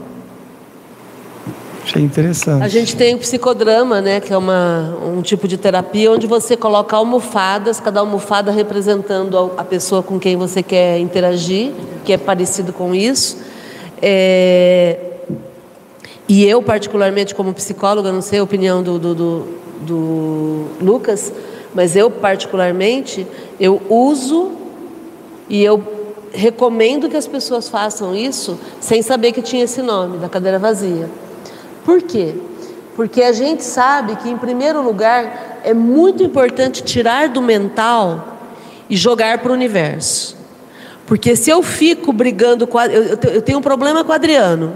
Achei 1.83 2.01
interessante. 2.01 2.63
A 2.63 2.67
gente 2.67 2.95
tem 2.95 3.15
o 3.15 3.17
psicodrama, 3.17 3.99
né, 3.99 4.19
que 4.19 4.31
é 4.31 4.37
uma, 4.37 4.95
um 5.03 5.21
tipo 5.21 5.47
de 5.47 5.57
terapia 5.57 6.11
onde 6.11 6.27
você 6.27 6.55
coloca 6.55 6.95
almofadas, 6.95 7.79
cada 7.79 7.99
almofada 7.99 8.51
representando 8.51 9.51
a, 9.57 9.63
pessoa 9.63 10.01
com 10.03 10.19
quem 10.19 10.37
você 10.37 10.61
quer 10.61 10.99
interagir, 10.99 11.71
que 12.05 12.13
é 12.13 12.17
parecido 12.17 12.71
com 12.71 12.93
isso. 12.93 13.37
É, 14.01 14.97
e 16.29 16.45
eu, 16.45 16.61
particularmente, 16.61 17.35
como 17.35 17.53
psicóloga, 17.53 18.11
não 18.11 18.21
sei 18.21 18.39
a 18.39 18.43
opinião 18.43 18.81
do, 18.81 18.97
do, 18.97 19.15
do, 19.15 19.47
do 19.81 20.65
Lucas, 20.79 21.33
mas 21.73 21.95
eu, 21.95 22.09
particularmente, 22.09 23.27
eu 23.59 23.81
uso 23.89 24.60
e 25.51 25.61
eu 25.61 25.83
recomendo 26.31 27.09
que 27.09 27.17
as 27.17 27.27
pessoas 27.27 27.67
façam 27.67 28.15
isso 28.15 28.57
sem 28.79 29.01
saber 29.01 29.33
que 29.33 29.41
tinha 29.41 29.65
esse 29.65 29.81
nome, 29.81 30.17
da 30.17 30.29
cadeira 30.29 30.57
vazia. 30.57 31.09
Por 31.83 32.01
quê? 32.01 32.33
Porque 32.95 33.21
a 33.21 33.33
gente 33.33 33.61
sabe 33.61 34.15
que, 34.15 34.29
em 34.29 34.37
primeiro 34.37 34.81
lugar, 34.81 35.59
é 35.65 35.73
muito 35.73 36.23
importante 36.23 36.81
tirar 36.81 37.27
do 37.27 37.41
mental 37.41 38.37
e 38.89 38.95
jogar 38.95 39.39
para 39.39 39.51
o 39.51 39.53
universo. 39.53 40.37
Porque 41.05 41.35
se 41.35 41.49
eu 41.49 41.61
fico 41.61 42.13
brigando 42.13 42.65
com. 42.65 42.79
Eu 42.79 43.41
tenho 43.41 43.59
um 43.59 43.61
problema 43.61 44.05
com 44.05 44.11
o 44.13 44.15
Adriano. 44.15 44.73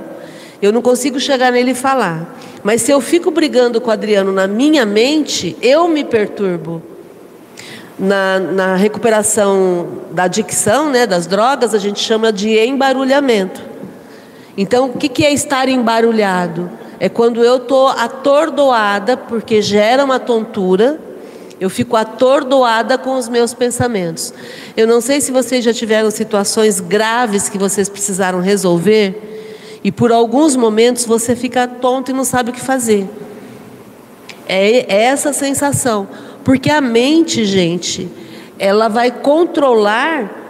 Eu 0.62 0.74
não 0.74 0.82
consigo 0.82 1.22
chegar 1.22 1.54
nele 1.54 1.72
e 1.72 1.76
falar. 1.76 2.38
Mas 2.62 2.82
se 2.82 2.92
eu 2.92 3.00
fico 3.00 3.32
brigando 3.32 3.80
com 3.80 3.90
o 3.90 3.94
Adriano 3.94 4.34
na 4.34 4.46
minha 4.46 4.86
mente, 4.86 5.56
eu 5.62 5.88
me 5.88 6.04
perturbo. 6.04 6.95
Na, 7.98 8.40
na 8.40 8.76
recuperação 8.76 9.88
da 10.12 10.24
adicção, 10.24 10.90
né, 10.90 11.08
das 11.08 11.28
drogas, 11.28 11.74
a 11.74 11.78
gente 11.78 12.00
chama 12.00 12.32
de 12.32 12.60
embarulhamento. 12.60 13.62
Então, 14.58 14.88
o 14.88 14.94
que, 14.94 15.08
que 15.08 15.26
é 15.26 15.34
estar 15.34 15.70
embarulhado? 15.70 16.70
É 17.00 17.10
quando 17.10 17.44
eu 17.44 17.58
estou 17.58 17.88
atordoada, 17.88 19.16
porque 19.16 19.62
gera 19.62 20.04
uma 20.04 20.20
tontura, 20.20 21.00
eu 21.60 21.70
fico 21.70 21.96
atordoada 21.96 22.98
com 22.98 23.18
os 23.18 23.30
meus 23.30 23.54
pensamentos. 23.54 24.34
Eu 24.76 24.88
não 24.88 25.00
sei 25.00 25.22
se 25.22 25.32
vocês 25.32 25.64
já 25.64 25.74
tiveram 25.74 26.12
situações 26.12 26.80
graves 26.80 27.50
que 27.50 27.58
vocês 27.58 27.88
precisaram 27.88 28.40
resolver, 28.42 29.80
e 29.84 29.92
por 29.92 30.12
alguns 30.12 30.56
momentos 30.56 31.06
você 31.06 31.36
fica 31.36 31.68
tonto 31.68 32.12
e 32.12 32.14
não 32.14 32.24
sabe 32.24 32.50
o 32.50 32.54
que 32.54 32.62
fazer. 32.62 33.08
É, 34.48 34.94
é 34.94 35.04
essa 35.04 35.32
sensação. 35.32 36.08
Porque 36.46 36.70
a 36.70 36.80
mente, 36.80 37.44
gente, 37.44 38.08
ela 38.60 38.88
vai 38.88 39.10
controlar 39.10 40.44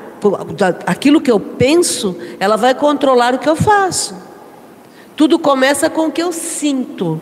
aquilo 0.86 1.22
que 1.22 1.32
eu 1.32 1.40
penso, 1.40 2.18
ela 2.38 2.58
vai 2.58 2.76
controlar 2.76 3.34
o 3.34 3.40
que 3.40 3.48
eu 3.48 3.56
faço. 3.56 4.14
Tudo 5.16 5.40
começa 5.40 5.90
com 5.90 6.08
o 6.08 6.12
que 6.12 6.22
eu 6.22 6.34
sinto. 6.34 7.22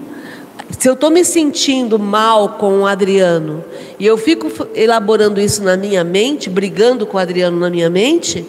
Se 0.79 0.89
eu 0.89 0.93
estou 0.93 1.11
me 1.11 1.23
sentindo 1.23 1.99
mal 1.99 2.49
com 2.57 2.79
o 2.79 2.87
Adriano 2.87 3.63
e 3.99 4.07
eu 4.07 4.17
fico 4.17 4.49
elaborando 4.73 5.39
isso 5.39 5.61
na 5.61 5.77
minha 5.77 6.03
mente, 6.03 6.49
brigando 6.49 7.05
com 7.05 7.17
o 7.17 7.19
Adriano 7.19 7.59
na 7.59 7.69
minha 7.69 7.91
mente, 7.91 8.43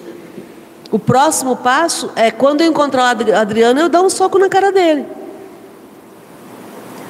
o 0.91 0.99
próximo 0.99 1.57
passo 1.57 2.11
é 2.17 2.31
quando 2.31 2.63
eu 2.63 2.67
encontrar 2.69 3.03
o 3.03 3.07
Adri- 3.09 3.33
Adriano, 3.33 3.79
eu 3.79 3.91
dar 3.91 4.01
um 4.01 4.09
soco 4.09 4.39
na 4.39 4.49
cara 4.49 4.73
dele. 4.73 5.05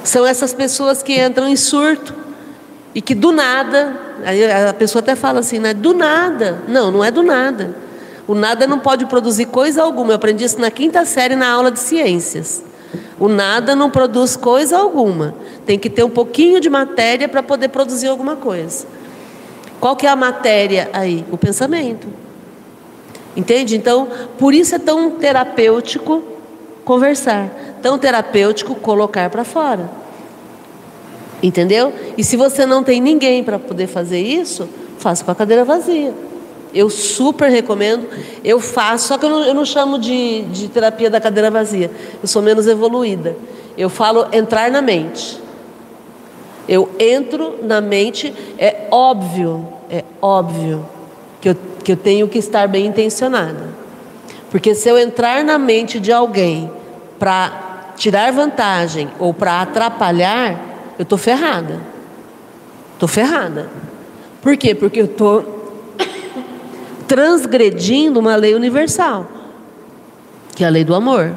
São 0.02 0.26
essas 0.26 0.52
pessoas 0.52 1.00
que 1.00 1.24
entram 1.24 1.46
em 1.46 1.56
surto 1.56 2.23
e 2.94 3.02
que 3.02 3.14
do 3.14 3.32
nada, 3.32 3.96
a 4.68 4.72
pessoa 4.72 5.02
até 5.02 5.16
fala 5.16 5.40
assim, 5.40 5.58
né? 5.58 5.74
Do 5.74 5.92
nada. 5.92 6.58
Não, 6.68 6.90
não 6.90 7.04
é 7.04 7.10
do 7.10 7.22
nada. 7.22 7.74
O 8.26 8.34
nada 8.34 8.66
não 8.66 8.78
pode 8.78 9.04
produzir 9.06 9.46
coisa 9.46 9.82
alguma. 9.82 10.12
Eu 10.12 10.16
aprendi 10.16 10.44
isso 10.44 10.60
na 10.60 10.70
quinta 10.70 11.04
série 11.04 11.34
na 11.34 11.50
aula 11.50 11.70
de 11.70 11.80
ciências. 11.80 12.62
O 13.18 13.28
nada 13.28 13.74
não 13.74 13.90
produz 13.90 14.36
coisa 14.36 14.78
alguma. 14.78 15.34
Tem 15.66 15.78
que 15.78 15.90
ter 15.90 16.04
um 16.04 16.10
pouquinho 16.10 16.60
de 16.60 16.70
matéria 16.70 17.28
para 17.28 17.42
poder 17.42 17.68
produzir 17.68 18.06
alguma 18.06 18.36
coisa. 18.36 18.86
Qual 19.80 19.96
que 19.96 20.06
é 20.06 20.10
a 20.10 20.16
matéria 20.16 20.88
aí? 20.92 21.24
O 21.32 21.36
pensamento. 21.36 22.06
Entende? 23.36 23.76
Então, 23.76 24.08
por 24.38 24.54
isso 24.54 24.76
é 24.76 24.78
tão 24.78 25.10
terapêutico 25.10 26.22
conversar, 26.84 27.50
tão 27.82 27.98
terapêutico 27.98 28.74
colocar 28.76 29.28
para 29.30 29.42
fora. 29.42 30.03
Entendeu? 31.44 31.92
E 32.16 32.24
se 32.24 32.38
você 32.38 32.64
não 32.64 32.82
tem 32.82 33.02
ninguém 33.02 33.44
para 33.44 33.58
poder 33.58 33.86
fazer 33.86 34.18
isso, 34.18 34.66
faça 34.96 35.22
com 35.22 35.30
a 35.30 35.34
cadeira 35.34 35.62
vazia. 35.62 36.14
Eu 36.72 36.88
super 36.88 37.50
recomendo, 37.50 38.08
eu 38.42 38.58
faço, 38.58 39.08
só 39.08 39.18
que 39.18 39.26
eu 39.26 39.28
não, 39.28 39.44
eu 39.44 39.52
não 39.52 39.66
chamo 39.66 39.98
de, 39.98 40.40
de 40.44 40.68
terapia 40.68 41.10
da 41.10 41.20
cadeira 41.20 41.50
vazia, 41.50 41.90
eu 42.22 42.26
sou 42.26 42.40
menos 42.40 42.66
evoluída. 42.66 43.36
Eu 43.76 43.90
falo 43.90 44.26
entrar 44.32 44.70
na 44.70 44.80
mente. 44.80 45.38
Eu 46.66 46.88
entro 46.98 47.58
na 47.62 47.78
mente, 47.78 48.32
é 48.56 48.88
óbvio, 48.90 49.68
é 49.90 50.02
óbvio 50.22 50.88
que 51.42 51.50
eu, 51.50 51.56
que 51.84 51.92
eu 51.92 51.96
tenho 51.98 52.26
que 52.26 52.38
estar 52.38 52.66
bem 52.66 52.86
intencionada. 52.86 53.68
Porque 54.50 54.74
se 54.74 54.88
eu 54.88 54.98
entrar 54.98 55.44
na 55.44 55.58
mente 55.58 56.00
de 56.00 56.10
alguém 56.10 56.70
para 57.18 57.92
tirar 57.98 58.32
vantagem 58.32 59.10
ou 59.18 59.34
para 59.34 59.60
atrapalhar, 59.60 60.73
eu 60.98 61.02
estou 61.02 61.18
ferrada. 61.18 61.80
Estou 62.94 63.08
ferrada. 63.08 63.68
Por 64.40 64.56
quê? 64.56 64.74
Porque 64.74 65.00
eu 65.00 65.06
estou 65.06 65.54
transgredindo 67.06 68.18
uma 68.18 68.36
lei 68.36 68.54
universal, 68.54 69.26
que 70.54 70.64
é 70.64 70.66
a 70.66 70.70
lei 70.70 70.84
do 70.84 70.94
amor. 70.94 71.32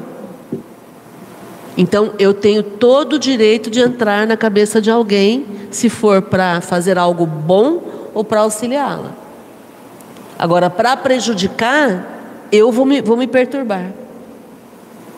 Então 1.76 2.12
eu 2.18 2.34
tenho 2.34 2.62
todo 2.62 3.14
o 3.14 3.18
direito 3.18 3.70
de 3.70 3.80
entrar 3.80 4.26
na 4.26 4.36
cabeça 4.36 4.80
de 4.80 4.90
alguém, 4.90 5.46
se 5.70 5.88
for 5.88 6.22
para 6.22 6.60
fazer 6.60 6.98
algo 6.98 7.24
bom 7.24 7.82
ou 8.14 8.24
para 8.24 8.40
auxiliá-la. 8.40 9.12
Agora, 10.38 10.70
para 10.70 10.96
prejudicar, 10.96 12.06
eu 12.50 12.70
vou 12.72 12.84
me, 12.84 13.00
vou 13.00 13.16
me 13.16 13.26
perturbar. 13.26 13.92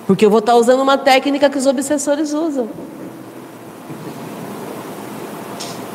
Porque 0.07 0.25
eu 0.25 0.31
vou 0.31 0.41
estar 0.41 0.53
tá 0.53 0.59
usando 0.59 0.81
uma 0.81 0.99
técnica 0.99 1.49
que 1.49 1.59
os 1.59 1.67
obsessores 1.67 2.33
usam. 2.33 2.69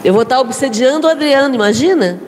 Eu 0.06 0.14
vou 0.14 0.22
estar 0.22 0.40
obsediando 0.40 1.08
o 1.08 1.10
Adriano, 1.10 1.56
imagina? 1.56 2.20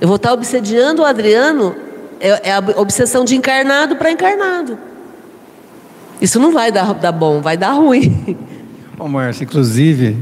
Eu 0.00 0.08
vou 0.08 0.16
estar 0.16 0.32
obsediando 0.32 1.02
o 1.02 1.04
Adriano, 1.04 1.76
é, 2.18 2.48
é 2.48 2.52
a 2.54 2.80
obsessão 2.80 3.22
de 3.22 3.36
encarnado 3.36 3.96
para 3.96 4.10
encarnado. 4.10 4.78
Isso 6.22 6.40
não 6.40 6.50
vai 6.52 6.72
dar, 6.72 6.94
dar 6.94 7.12
bom, 7.12 7.42
vai 7.42 7.58
dar 7.58 7.72
ruim. 7.72 8.34
Bom, 8.96 9.08
Márcia, 9.08 9.44
inclusive, 9.44 10.16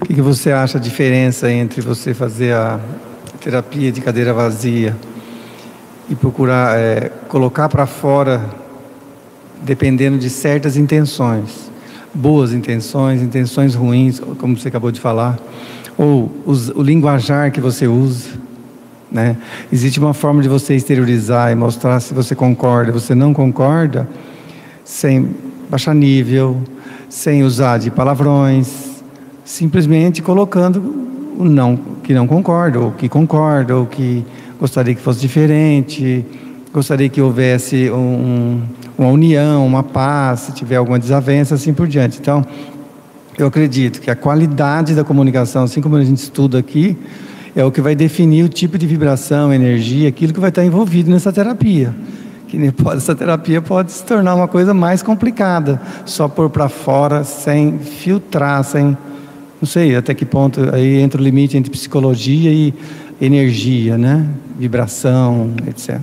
o 0.00 0.06
que, 0.06 0.14
que 0.14 0.20
você 0.20 0.50
acha 0.50 0.78
a 0.78 0.80
diferença 0.80 1.48
entre 1.52 1.80
você 1.80 2.12
fazer 2.12 2.52
a 2.52 2.80
terapia 3.40 3.92
de 3.92 4.00
cadeira 4.00 4.34
vazia 4.34 4.96
e 6.10 6.16
procurar 6.16 6.76
é, 6.76 7.12
colocar 7.28 7.68
para 7.68 7.86
fora, 7.86 8.44
dependendo 9.62 10.18
de 10.18 10.30
certas 10.30 10.76
intenções, 10.76 11.70
boas 12.14 12.52
intenções, 12.52 13.20
intenções 13.20 13.74
ruins, 13.74 14.20
como 14.38 14.56
você 14.56 14.68
acabou 14.68 14.90
de 14.90 15.00
falar, 15.00 15.38
ou 15.98 16.30
os, 16.46 16.68
o 16.68 16.82
linguajar 16.82 17.50
que 17.50 17.60
você 17.60 17.86
usa. 17.86 18.30
Né? 19.10 19.36
Existe 19.72 19.98
uma 19.98 20.14
forma 20.14 20.42
de 20.42 20.48
você 20.48 20.74
exteriorizar 20.74 21.52
e 21.52 21.54
mostrar 21.54 22.00
se 22.00 22.14
você 22.14 22.34
concorda, 22.34 22.92
você 22.92 23.14
não 23.14 23.32
concorda, 23.32 24.08
sem 24.84 25.34
baixar 25.68 25.94
nível, 25.94 26.62
sem 27.08 27.42
usar 27.42 27.78
de 27.78 27.90
palavrões, 27.90 29.02
simplesmente 29.44 30.22
colocando 30.22 30.80
o 31.38 31.44
não 31.44 31.78
que 32.02 32.12
não 32.12 32.26
concorda, 32.26 32.80
ou 32.80 32.92
que 32.92 33.08
concorda, 33.08 33.76
ou 33.76 33.86
que 33.86 34.24
gostaria 34.58 34.94
que 34.94 35.00
fosse 35.00 35.20
diferente, 35.20 36.24
gostaria 36.74 37.08
que 37.08 37.20
houvesse 37.22 37.88
um, 37.88 38.60
uma 38.98 39.08
união, 39.08 39.64
uma 39.64 39.84
paz, 39.84 40.40
se 40.40 40.52
tiver 40.52 40.74
alguma 40.74 40.98
desavença, 40.98 41.54
assim 41.54 41.72
por 41.72 41.86
diante. 41.86 42.18
Então, 42.20 42.44
eu 43.38 43.46
acredito 43.46 44.00
que 44.00 44.10
a 44.10 44.16
qualidade 44.16 44.92
da 44.92 45.04
comunicação, 45.04 45.62
assim 45.62 45.80
como 45.80 45.94
a 45.94 46.02
gente 46.02 46.18
estuda 46.18 46.58
aqui, 46.58 46.98
é 47.54 47.64
o 47.64 47.70
que 47.70 47.80
vai 47.80 47.94
definir 47.94 48.44
o 48.44 48.48
tipo 48.48 48.76
de 48.76 48.88
vibração, 48.88 49.54
energia, 49.54 50.08
aquilo 50.08 50.32
que 50.32 50.40
vai 50.40 50.48
estar 50.48 50.64
envolvido 50.64 51.12
nessa 51.12 51.32
terapia. 51.32 51.94
Que 52.48 52.58
essa 52.96 53.14
terapia 53.14 53.62
pode 53.62 53.92
se 53.92 54.02
tornar 54.02 54.34
uma 54.34 54.48
coisa 54.48 54.74
mais 54.74 55.00
complicada, 55.00 55.80
só 56.04 56.26
pôr 56.26 56.50
para 56.50 56.68
fora, 56.68 57.22
sem 57.22 57.78
filtrar, 57.78 58.64
sem. 58.64 58.98
Não 59.60 59.66
sei 59.66 59.94
até 59.94 60.12
que 60.12 60.24
ponto 60.24 60.74
aí 60.74 61.00
entra 61.00 61.20
o 61.20 61.24
limite 61.24 61.56
entre 61.56 61.70
psicologia 61.70 62.50
e 62.52 62.74
energia, 63.20 63.96
né? 63.96 64.26
Vibração, 64.58 65.52
etc. 65.68 66.00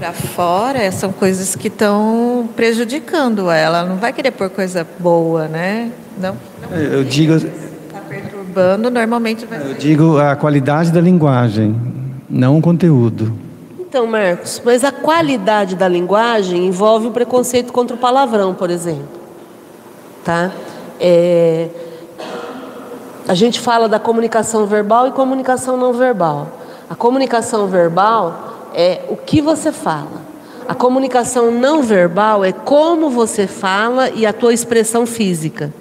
Para 0.00 0.14
fora 0.14 0.90
são 0.90 1.12
coisas 1.12 1.54
que 1.54 1.68
estão 1.68 2.48
prejudicando 2.56 3.50
ela. 3.50 3.84
Não 3.84 3.96
vai 3.96 4.14
querer 4.14 4.30
pôr 4.30 4.48
coisa 4.48 4.86
boa, 4.98 5.46
né? 5.46 5.92
Não. 6.18 6.34
não 6.62 6.74
eu 6.74 7.04
digo 7.04 7.34
urbano 8.34 8.88
normalmente 8.88 9.44
vai 9.44 9.60
Eu 9.60 9.74
digo 9.74 10.18
a 10.18 10.34
qualidade 10.34 10.90
da 10.90 11.02
linguagem, 11.02 11.78
não 12.30 12.56
o 12.56 12.62
conteúdo. 12.62 13.36
Então, 13.78 14.06
Marcos, 14.06 14.62
mas 14.64 14.84
a 14.84 14.90
qualidade 14.90 15.76
da 15.76 15.86
linguagem 15.86 16.66
envolve 16.66 17.08
o 17.08 17.10
preconceito 17.10 17.70
contra 17.70 17.94
o 17.94 17.98
palavrão, 17.98 18.54
por 18.54 18.70
exemplo. 18.70 19.20
Tá? 20.24 20.50
É... 20.98 21.68
A 23.28 23.34
gente 23.34 23.60
fala 23.60 23.86
da 23.86 23.98
comunicação 23.98 24.64
verbal 24.64 25.08
e 25.08 25.10
comunicação 25.10 25.76
não 25.76 25.92
verbal. 25.92 26.48
A 26.88 26.94
comunicação 26.94 27.66
verbal 27.66 28.49
é 28.74 29.02
o 29.08 29.16
que 29.16 29.40
você 29.40 29.72
fala. 29.72 30.30
A 30.68 30.74
comunicação 30.74 31.50
não 31.50 31.82
verbal 31.82 32.44
é 32.44 32.52
como 32.52 33.10
você 33.10 33.46
fala 33.46 34.10
e 34.10 34.24
a 34.24 34.32
tua 34.32 34.52
expressão 34.54 35.04
física. 35.04 35.72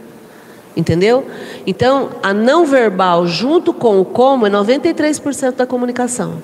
Entendeu? 0.75 1.25
Então, 1.67 2.09
a 2.23 2.33
não 2.33 2.65
verbal 2.65 3.27
junto 3.27 3.73
com 3.73 3.99
o 3.99 4.05
como 4.05 4.47
é 4.47 4.49
93% 4.49 5.55
da 5.55 5.65
comunicação. 5.65 6.41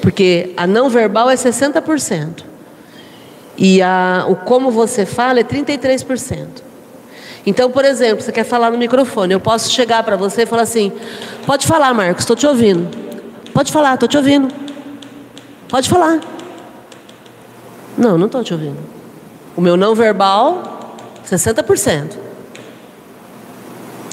Porque 0.00 0.54
a 0.56 0.66
não 0.66 0.88
verbal 0.88 1.28
é 1.28 1.34
60%. 1.34 2.44
E 3.58 3.82
a, 3.82 4.24
o 4.28 4.36
como 4.36 4.70
você 4.70 5.04
fala 5.04 5.40
é 5.40 5.44
33%. 5.44 6.46
Então, 7.44 7.70
por 7.70 7.84
exemplo, 7.84 8.24
você 8.24 8.32
quer 8.32 8.44
falar 8.44 8.70
no 8.70 8.78
microfone, 8.78 9.32
eu 9.32 9.40
posso 9.40 9.70
chegar 9.70 10.02
para 10.02 10.16
você 10.16 10.42
e 10.42 10.46
falar 10.46 10.62
assim: 10.62 10.92
pode 11.46 11.66
falar, 11.66 11.94
Marcos, 11.94 12.22
estou 12.22 12.34
te 12.34 12.46
ouvindo. 12.46 12.88
Pode 13.52 13.70
falar, 13.70 13.94
estou 13.94 14.08
te 14.08 14.16
ouvindo. 14.16 14.65
Pode 15.68 15.88
falar. 15.88 16.20
Não, 17.96 18.16
não 18.18 18.26
estou 18.26 18.44
te 18.44 18.52
ouvindo. 18.52 18.78
O 19.56 19.60
meu 19.60 19.76
não 19.76 19.94
verbal, 19.94 20.96
60%. 21.26 22.16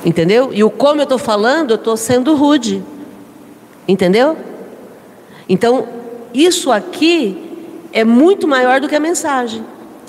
Entendeu? 0.05 0.53
E 0.53 0.63
o 0.63 0.69
como 0.69 1.01
eu 1.01 1.03
estou 1.03 1.17
falando, 1.17 1.71
eu 1.71 1.75
estou 1.75 1.95
sendo 1.95 2.35
rude. 2.35 2.83
Entendeu? 3.87 4.37
Então, 5.47 5.87
isso 6.33 6.71
aqui 6.71 7.37
é 7.91 8.03
muito 8.03 8.47
maior 8.47 8.81
do 8.81 8.87
que 8.87 8.95
a 8.95 8.99
mensagem. 8.99 9.63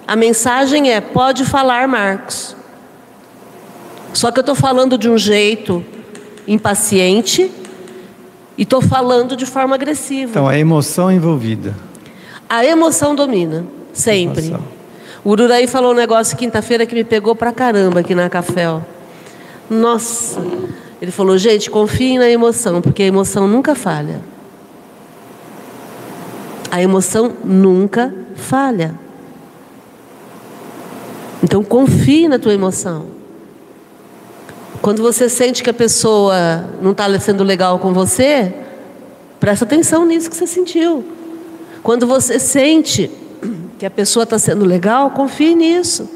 A 0.06 0.16
mensagem 0.16 0.90
é: 0.90 1.00
pode 1.00 1.44
falar, 1.44 1.86
Marcos. 1.86 2.56
Só 4.12 4.30
que 4.30 4.38
eu 4.38 4.42
estou 4.42 4.54
falando 4.54 4.96
de 4.96 5.10
um 5.10 5.18
jeito 5.18 5.84
impaciente 6.46 7.50
e 8.56 8.62
estou 8.62 8.80
falando 8.80 9.36
de 9.36 9.46
forma 9.46 9.74
agressiva. 9.74 10.30
Então, 10.30 10.48
a 10.48 10.58
emoção 10.58 11.10
envolvida. 11.10 11.74
A 12.48 12.64
emoção 12.64 13.14
domina, 13.14 13.64
sempre. 13.92 14.46
Emoção. 14.46 14.74
O 15.24 15.30
Ururaí 15.30 15.66
falou 15.66 15.92
um 15.92 15.96
negócio 15.96 16.36
quinta-feira 16.36 16.84
que 16.84 16.94
me 16.94 17.02
pegou 17.02 17.34
pra 17.34 17.50
caramba 17.52 18.00
aqui 18.00 18.14
na 18.14 18.28
Café. 18.28 18.68
Ó. 18.68 18.80
Nossa, 19.70 20.40
ele 21.00 21.10
falou, 21.10 21.38
gente, 21.38 21.70
confiem 21.70 22.18
na 22.18 22.28
emoção, 22.28 22.82
porque 22.82 23.02
a 23.02 23.06
emoção 23.06 23.48
nunca 23.48 23.74
falha. 23.74 24.20
A 26.70 26.82
emoção 26.82 27.32
nunca 27.42 28.12
falha. 28.36 28.94
Então 31.42 31.62
confie 31.62 32.28
na 32.28 32.38
tua 32.38 32.52
emoção. 32.52 33.06
Quando 34.84 35.02
você 35.02 35.30
sente 35.30 35.62
que 35.62 35.70
a 35.70 35.72
pessoa 35.72 36.68
não 36.82 36.90
está 36.90 37.18
sendo 37.18 37.42
legal 37.42 37.78
com 37.78 37.94
você, 37.94 38.52
presta 39.40 39.64
atenção 39.64 40.04
nisso 40.04 40.28
que 40.28 40.36
você 40.36 40.46
sentiu. 40.46 41.02
Quando 41.82 42.06
você 42.06 42.38
sente 42.38 43.10
que 43.78 43.86
a 43.86 43.90
pessoa 43.90 44.24
está 44.24 44.38
sendo 44.38 44.62
legal, 44.66 45.10
confie 45.12 45.54
nisso. 45.54 46.06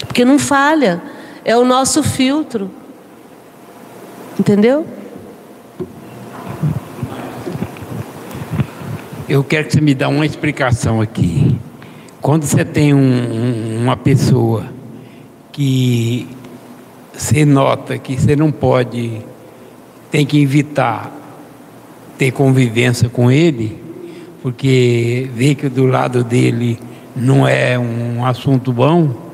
Porque 0.00 0.22
não 0.22 0.38
falha 0.38 1.00
é 1.46 1.56
o 1.56 1.64
nosso 1.64 2.02
filtro. 2.02 2.70
Entendeu? 4.38 4.86
Eu 9.26 9.42
quero 9.42 9.68
que 9.68 9.72
você 9.72 9.80
me 9.80 9.94
dê 9.94 10.04
uma 10.04 10.26
explicação 10.26 11.00
aqui. 11.00 11.58
Quando 12.20 12.44
você 12.44 12.66
tem 12.66 12.92
um, 12.92 12.98
um, 12.98 13.82
uma 13.82 13.96
pessoa 13.96 14.66
que 15.50 16.33
você 17.16 17.44
nota 17.44 17.96
que 17.98 18.20
você 18.20 18.34
não 18.34 18.50
pode, 18.50 19.20
tem 20.10 20.26
que 20.26 20.40
evitar 20.40 21.12
ter 22.18 22.30
convivência 22.30 23.08
com 23.08 23.30
ele, 23.30 23.80
porque 24.42 25.28
vê 25.34 25.54
que 25.54 25.68
do 25.68 25.86
lado 25.86 26.22
dele 26.22 26.78
não 27.14 27.46
é 27.46 27.78
um 27.78 28.24
assunto 28.24 28.72
bom, 28.72 29.24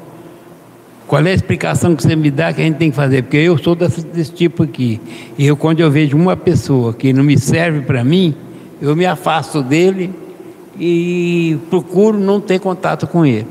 qual 1.07 1.27
é 1.27 1.31
a 1.31 1.35
explicação 1.35 1.97
que 1.97 2.03
você 2.05 2.15
me 2.15 2.31
dá 2.31 2.53
que 2.53 2.61
a 2.61 2.65
gente 2.65 2.77
tem 2.77 2.91
que 2.91 2.97
fazer? 2.97 3.23
Porque 3.23 3.39
eu 3.39 3.59
sou 3.59 3.75
desse, 3.75 4.01
desse 4.03 4.33
tipo 4.33 4.63
aqui. 4.63 5.01
Eu, 5.37 5.57
quando 5.57 5.81
eu 5.81 5.91
vejo 5.91 6.17
uma 6.17 6.37
pessoa 6.37 6.95
que 6.95 7.13
não 7.13 7.25
me 7.25 7.37
serve 7.37 7.81
para 7.81 8.05
mim, 8.05 8.33
eu 8.81 8.95
me 8.95 9.05
afasto 9.05 9.61
dele 9.61 10.13
e 10.79 11.59
procuro 11.69 12.17
não 12.17 12.41
ter 12.41 12.61
contato 12.61 13.09
com 13.09 13.27
ele. 13.27 13.47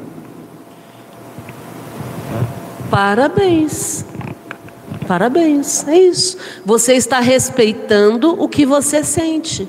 Parabéns. 2.90 4.06
Parabéns. 5.10 5.88
É 5.88 5.98
isso. 5.98 6.38
Você 6.64 6.94
está 6.94 7.20
respeitando 7.20 8.40
o 8.40 8.48
que 8.48 8.64
você 8.64 9.04
sente. 9.04 9.68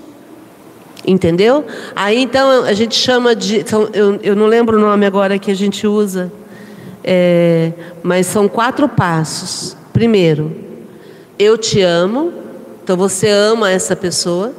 Entendeu? 1.07 1.65
Aí 1.97 2.21
então 2.21 2.65
a 2.65 2.75
gente 2.75 2.95
chama 2.95 3.35
de. 3.35 3.65
Eu, 3.95 4.21
eu 4.23 4.37
não 4.37 4.45
lembro 4.45 4.77
o 4.77 4.81
nome 4.81 5.07
agora 5.07 5.39
que 5.39 5.51
a 5.51 5.57
gente 5.57 5.87
usa, 5.87 6.31
é, 7.03 7.73
mas 8.03 8.27
são 8.27 8.49
quatro 8.49 8.87
passos. 8.87 9.75
Primeiro, 9.95 10.55
eu 11.39 11.57
te 11.57 11.81
amo, 11.81 12.35
então 12.85 12.95
você 12.95 13.31
ama 13.31 13.71
essa 13.71 13.97
pessoa, 13.97 14.53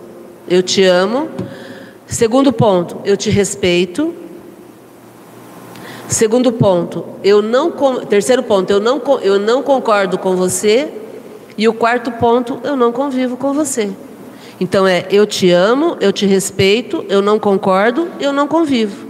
eu 0.50 0.64
te 0.64 0.84
amo. 0.84 1.30
Segundo 2.08 2.52
ponto, 2.52 2.98
eu 3.06 3.16
te 3.16 3.30
respeito. 3.30 4.16
Segundo 6.12 6.52
ponto, 6.52 7.06
eu 7.24 7.42
não 7.42 7.72
terceiro 8.06 8.44
ponto, 8.44 8.70
eu 8.70 8.82
não 8.82 9.02
eu 9.22 9.40
não 9.40 9.64
concordo 9.64 10.18
com 10.18 10.36
você. 10.36 10.90
E 11.58 11.70
o 11.70 11.74
quarto 11.74 12.12
ponto, 12.12 12.60
eu 12.66 12.76
não 12.76 12.92
convivo 12.92 13.38
com 13.38 13.54
você. 13.54 13.90
Então 14.60 14.86
é 14.86 15.06
eu 15.10 15.26
te 15.26 15.50
amo, 15.52 15.96
eu 16.02 16.12
te 16.12 16.26
respeito, 16.26 17.06
eu 17.08 17.22
não 17.22 17.40
concordo, 17.40 18.10
eu 18.20 18.34
não 18.34 18.46
convivo. 18.46 19.08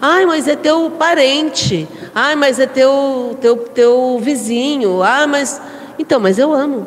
Ai, 0.00 0.24
mas 0.24 0.46
é 0.46 0.54
teu 0.54 0.88
parente. 0.88 1.88
Ai, 2.14 2.36
mas 2.36 2.60
é 2.60 2.66
teu 2.66 3.36
teu 3.40 3.56
teu 3.56 4.20
vizinho. 4.22 5.02
Ah, 5.02 5.26
mas 5.26 5.60
então, 5.98 6.20
mas 6.20 6.38
eu 6.38 6.52
amo. 6.52 6.86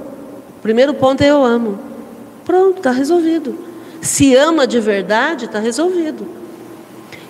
Primeiro 0.61 0.93
ponto 0.93 1.21
é 1.21 1.27
eu 1.27 1.43
amo. 1.43 1.77
Pronto, 2.45 2.77
está 2.77 2.91
resolvido. 2.91 3.57
Se 3.99 4.33
ama 4.35 4.65
de 4.65 4.79
verdade, 4.79 5.45
está 5.45 5.59
resolvido. 5.59 6.38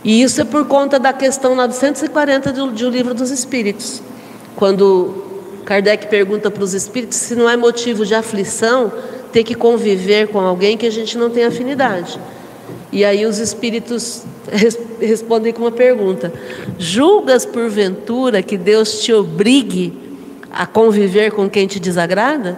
E 0.04 0.22
isso 0.22 0.42
é 0.42 0.46
por 0.46 0.66
conta 0.66 0.98
da 0.98 1.12
questão 1.12 1.56
940 1.56 2.54
do, 2.54 2.72
do 2.72 2.90
Livro 2.90 3.14
dos 3.14 3.32
Espíritos. 3.32 4.02
Quando 4.56 5.26
Kardec 5.66 6.08
pergunta 6.08 6.50
para 6.50 6.64
os 6.64 6.74
espíritos 6.74 7.18
se 7.18 7.36
não 7.36 7.50
é 7.50 7.56
motivo 7.56 8.06
de 8.06 8.16
aflição 8.16 8.92
ter 9.32 9.44
que 9.44 9.54
conviver 9.54 10.28
com 10.30 10.40
alguém 10.40 10.76
que 10.76 10.88
a 10.88 10.90
gente 10.90 11.18
não 11.18 11.30
tem 11.30 11.46
afinidade. 11.46 12.20
E 12.92 13.06
aí 13.06 13.26
os 13.26 13.38
espíritos 13.38 14.24
res 14.52 14.78
respondem 15.00 15.54
com 15.54 15.62
uma 15.62 15.72
pergunta: 15.72 16.34
Julgas 16.78 17.46
porventura 17.46 18.42
que 18.42 18.58
Deus 18.58 19.00
te 19.02 19.14
obrigue 19.14 19.94
a 20.52 20.66
conviver 20.66 21.32
com 21.32 21.50
quem 21.50 21.68
te 21.68 21.80
desagrada? 21.80 22.58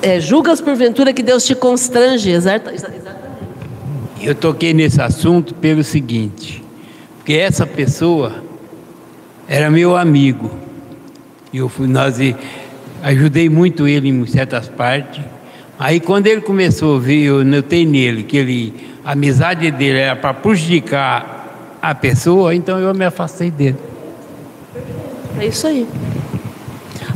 É, 0.00 0.20
julgas 0.20 0.60
porventura 0.60 1.12
que 1.12 1.22
Deus 1.22 1.44
te 1.44 1.54
constrange? 1.54 2.30
Exatamente. 2.30 2.84
Eu 4.20 4.34
toquei 4.34 4.74
nesse 4.74 5.00
assunto 5.00 5.54
pelo 5.54 5.84
seguinte, 5.84 6.62
porque 7.16 7.34
essa 7.34 7.66
pessoa 7.66 8.42
era 9.46 9.70
meu 9.70 9.96
amigo. 9.96 10.50
Eu 11.54 11.68
fui, 11.68 11.86
nós 11.86 12.16
ajudei 13.02 13.48
muito 13.48 13.86
ele 13.86 14.08
em 14.08 14.26
certas 14.26 14.68
partes. 14.68 15.24
Aí 15.78 16.00
quando 16.00 16.26
ele 16.26 16.40
começou 16.40 16.96
a 16.96 17.00
ver, 17.00 17.22
eu 17.22 17.44
notei 17.44 17.86
nele 17.86 18.24
que 18.24 18.36
ele, 18.36 18.74
a 19.04 19.12
amizade 19.12 19.70
dele 19.70 19.98
era 19.98 20.16
para 20.16 20.34
prejudicar 20.34 21.78
a 21.80 21.94
pessoa, 21.94 22.54
então 22.54 22.78
eu 22.78 22.92
me 22.92 23.04
afastei 23.04 23.50
dele. 23.50 23.78
É 25.38 25.46
isso 25.46 25.66
aí. 25.66 25.86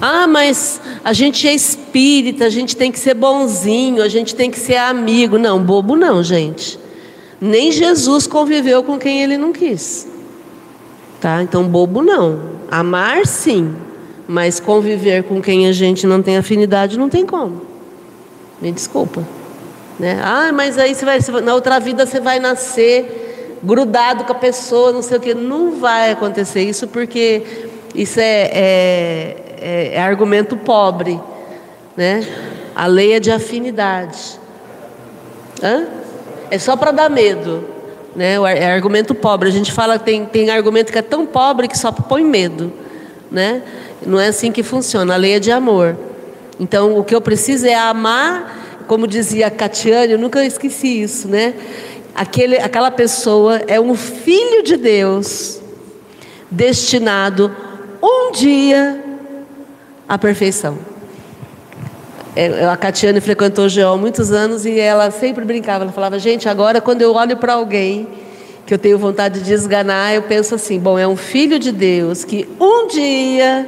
Ah, 0.01 0.27
mas 0.27 0.81
a 1.05 1.13
gente 1.13 1.47
é 1.47 1.55
espírita, 1.55 2.45
a 2.45 2.51
gente 2.51 2.77
tem 2.77 2.91
que 2.91 2.99
ser 2.99 3.15
bonzinho, 3.15 4.03
a 4.03 4.09
gente 4.09 4.35
tem 4.35 4.51
que 4.51 4.59
ser 4.59 4.77
amigo. 4.77 5.39
Não, 5.39 5.63
bobo 5.63 5.97
não, 5.97 6.23
gente. 6.23 6.82
Nem 7.45 7.73
Jesus 7.73 8.29
conviveu 8.29 8.85
com 8.85 8.97
quem 8.97 9.21
ele 9.21 9.37
não 9.37 9.53
quis. 9.53 10.07
Tá? 11.21 11.43
Então, 11.43 11.65
bobo 11.65 12.01
não. 12.01 12.53
Amar 12.71 13.27
sim, 13.27 13.75
mas 14.29 14.61
conviver 14.61 15.25
com 15.25 15.43
quem 15.43 15.67
a 15.67 15.73
gente 15.73 16.07
não 16.07 16.23
tem 16.23 16.37
afinidade 16.37 16.97
não 16.97 17.09
tem 17.09 17.27
como. 17.27 17.63
Me 18.61 18.71
desculpa. 18.71 19.27
Né? 19.99 20.21
Ah, 20.23 20.53
mas 20.53 20.79
aí 20.79 20.95
você 20.95 21.05
vai, 21.05 21.19
na 21.43 21.53
outra 21.53 21.81
vida 21.81 22.07
você 22.07 22.21
vai 22.21 22.39
nascer 22.39 23.59
grudado 23.61 24.23
com 24.23 24.31
a 24.31 24.37
pessoa, 24.37 24.93
não 24.93 25.03
sei 25.03 25.17
o 25.17 25.21
que. 25.21 25.35
Não 25.35 25.73
vai 25.73 26.13
acontecer 26.13 26.63
isso 26.63 26.87
porque 26.87 27.43
isso 27.93 28.21
é, 28.21 28.51
é, 28.53 29.37
é, 29.61 29.95
é 29.95 30.01
argumento 30.01 30.57
pobre. 30.57 31.21
Né? 31.97 32.25
A 32.73 32.87
lei 32.87 33.15
é 33.15 33.19
de 33.19 33.33
afinidade. 33.33 34.39
Hã? 35.61 36.02
É 36.53 36.59
só 36.59 36.77
para 36.77 36.91
dar 36.91 37.09
medo. 37.09 37.65
Né? 38.15 38.35
É 38.35 38.71
argumento 38.71 39.15
pobre. 39.15 39.49
A 39.49 39.53
gente 39.53 39.73
fala 39.73 39.99
que 39.99 40.05
tem, 40.05 40.27
tem 40.27 40.51
argumento 40.51 40.93
que 40.93 40.99
é 40.99 41.03
tão 41.03 41.25
pobre 41.25 41.67
que 41.67 41.79
só 41.79 41.91
põe 41.91 42.23
medo. 42.23 42.71
Né? 43.31 43.63
Não 44.05 44.21
é 44.21 44.27
assim 44.27 44.53
que 44.53 44.63
funciona. 44.63 45.15
A 45.15 45.17
lei 45.17 45.37
é 45.37 45.39
de 45.39 45.51
amor. 45.51 45.97
Então, 46.61 46.99
o 46.99 47.05
que 47.05 47.15
eu 47.15 47.23
preciso 47.23 47.67
é 47.67 47.75
amar, 47.75 48.85
como 48.87 49.07
dizia 49.07 49.51
Catiane, 49.51 50.13
eu 50.13 50.19
nunca 50.19 50.45
esqueci 50.45 51.01
isso, 51.01 51.27
né? 51.27 51.55
Aquele, 52.15 52.59
aquela 52.59 52.91
pessoa 52.91 53.63
é 53.67 53.81
um 53.81 53.95
filho 53.95 54.63
de 54.63 54.77
Deus, 54.77 55.59
destinado 56.51 57.51
um 58.03 58.31
dia 58.31 59.03
à 60.07 60.19
perfeição. 60.19 60.92
É, 62.35 62.65
a 62.65 62.77
Catiane 62.77 63.21
frequentou 63.21 63.67
o 63.67 63.69
GEO 63.69 63.91
há 63.91 63.97
muitos 63.97 64.33
anos 64.33 64.65
e 64.65 64.79
ela 64.79 65.11
sempre 65.11 65.45
brincava. 65.45 65.85
Ela 65.85 65.93
falava: 65.93 66.19
Gente, 66.19 66.49
agora 66.49 66.81
quando 66.81 67.03
eu 67.03 67.15
olho 67.15 67.37
para 67.37 67.55
alguém 67.55 68.09
que 68.67 68.73
eu 68.73 68.79
tenho 68.79 68.99
vontade 68.99 69.41
de 69.41 69.53
esganar, 69.53 70.15
eu 70.15 70.23
penso 70.23 70.55
assim: 70.55 70.79
Bom, 70.79 70.99
é 70.99 71.07
um 71.07 71.17
filho 71.17 71.59
de 71.59 71.71
Deus 71.73 72.25
que 72.25 72.49
um 72.59 72.87
dia 72.89 73.67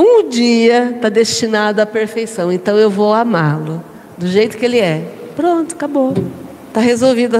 um 0.00 0.28
dia 0.28 0.92
está 0.94 1.08
destinado 1.08 1.82
à 1.82 1.86
perfeição, 1.86 2.52
então 2.52 2.78
eu 2.78 2.88
vou 2.88 3.12
amá-lo 3.12 3.82
do 4.16 4.28
jeito 4.28 4.56
que 4.56 4.64
ele 4.64 4.78
é. 4.78 5.12
Pronto, 5.34 5.74
acabou. 5.74 6.14
Está 6.68 6.80
resolvido, 6.80 7.38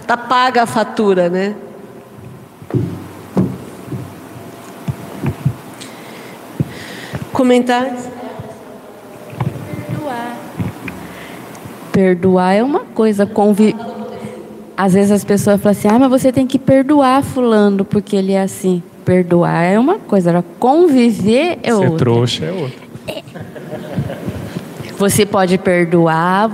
está 0.00 0.16
paga 0.16 0.64
a 0.64 0.66
fatura, 0.66 1.28
né? 1.28 1.54
Comentários? 7.32 8.02
Perdoar. 9.86 10.36
Perdoar 11.96 12.52
é 12.52 12.62
uma 12.62 12.80
coisa, 12.80 13.24
convi... 13.24 13.74
às 14.76 14.92
vezes 14.92 15.10
as 15.10 15.24
pessoas 15.24 15.58
falam 15.62 15.78
assim, 15.78 15.88
ah, 15.88 15.98
mas 15.98 16.10
você 16.10 16.30
tem 16.30 16.46
que 16.46 16.58
perdoar 16.58 17.22
fulano 17.22 17.86
porque 17.86 18.14
ele 18.14 18.32
é 18.32 18.42
assim 18.42 18.82
perdoar 19.06 19.62
é 19.62 19.78
uma 19.78 20.00
coisa, 20.00 20.30
agora 20.30 20.44
conviver 20.58 21.60
é 21.62 21.68
Ser 21.68 21.72
outra. 21.72 21.88
Ser 21.90 21.96
trouxa 21.96 22.44
é 22.44 22.52
outra. 22.52 22.86
Você 24.98 25.24
pode 25.24 25.56
perdoar. 25.56 26.50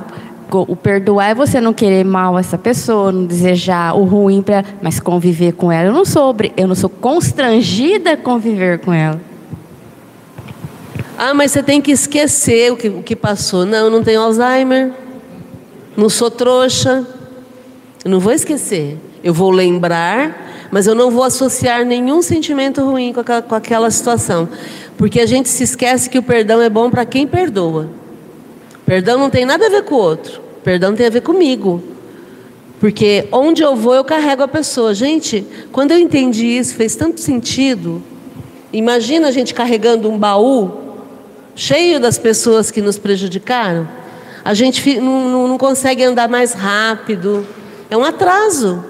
O 0.51 0.77
perdoar 0.77 1.31
é 1.31 1.35
você 1.35 1.63
não 1.63 1.73
querer 1.73 2.05
mal 2.05 2.39
essa 2.39 2.59
pessoa, 2.59 3.11
não 3.11 3.25
desejar 3.25 3.97
o 3.97 4.05
ruim 4.05 4.43
para, 4.43 4.63
mas 4.83 5.01
conviver 5.01 5.53
com 5.53 5.73
ela. 5.73 5.89
Eu 5.89 5.95
não 5.95 6.05
sou, 6.05 6.37
eu 6.55 6.69
não 6.69 6.75
sou 6.75 6.91
constrangida 6.91 8.13
a 8.13 8.17
conviver 8.19 8.81
com 8.81 8.93
ela. 8.93 9.19
Ah, 11.17 11.33
mas 11.33 11.53
você 11.53 11.63
tem 11.63 11.81
que 11.81 11.91
esquecer 11.91 12.71
o 12.71 12.77
que, 12.77 12.89
o 12.89 13.03
que 13.03 13.17
passou. 13.17 13.65
Não, 13.65 13.87
eu 13.87 13.91
não 13.91 14.03
tenho 14.03 14.21
Alzheimer. 14.21 14.93
Não 15.97 16.09
sou 16.09 16.31
trouxa. 16.31 17.07
Não 18.05 18.21
vou 18.21 18.33
esquecer. 18.33 18.99
Eu 19.23 19.33
vou 19.33 19.51
lembrar 19.51 20.53
mas 20.73 20.87
eu 20.87 20.95
não 20.95 21.11
vou 21.11 21.23
associar 21.23 21.85
nenhum 21.85 22.23
sentimento 22.23 22.83
ruim 22.83 23.13
com 23.13 23.21
aquela, 23.21 23.43
com 23.43 23.55
aquela 23.55 23.91
situação, 23.91 24.49
porque 24.97 25.21
a 25.21 25.27
gente 25.27 25.51
se 25.51 25.63
esquece 25.63 26.09
que 26.09 26.17
o 26.17 26.23
perdão 26.23 26.63
é 26.63 26.71
bom 26.71 26.91
para 26.91 27.05
quem 27.05 27.27
perdoa. 27.27 27.91
Perdão 28.87 29.19
não 29.19 29.29
tem 29.29 29.45
nada 29.45 29.67
a 29.67 29.69
ver 29.69 29.83
com 29.83 29.97
o 29.97 29.99
outro, 29.99 30.41
perdão 30.65 30.95
tem 30.95 31.05
a 31.05 31.11
ver 31.11 31.21
comigo. 31.21 31.83
Porque 32.81 33.29
onde 33.31 33.63
eu 33.63 33.77
vou, 33.77 33.95
eu 33.95 34.03
carrego 34.03 34.43
a 34.43 34.49
pessoa. 34.49 34.95
Gente, 34.95 35.47
quando 35.71 35.91
eu 35.93 35.99
entendi 35.99 36.47
isso, 36.47 36.75
fez 36.75 36.97
tanto 36.97 37.21
sentido. 37.21 38.03
Imagina 38.73 39.29
a 39.29 39.31
gente 39.31 39.53
carregando 39.53 40.11
um 40.11 40.19
baú 40.19 40.73
cheio 41.55 42.01
das 42.01 42.17
pessoas 42.17 42.71
que 42.71 42.81
nos 42.81 42.97
prejudicaram. 42.97 43.87
A 44.45 44.55
gente 44.55 44.99
não, 45.01 45.49
não- 45.49 45.59
consegue 45.59 46.03
andar 46.03 46.29
mais 46.29 46.53
rápido. 46.53 47.47
É 47.89 47.97
um 47.97 48.05
atraso. 48.05 48.85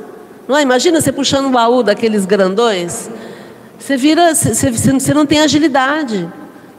Não 0.49 0.57
é? 0.57 0.63
Imagina 0.63 1.01
você 1.01 1.13
puxando 1.13 1.47
um 1.47 1.51
baú 1.53 1.83
daqueles 1.83 2.25
grandões. 2.25 3.11
Você 3.79 3.97
vira, 3.97 4.35
você, 4.35 4.55
você- 4.71 4.93
você 4.93 5.13
não 5.15 5.27
tem 5.27 5.41
agilidade. 5.41 6.29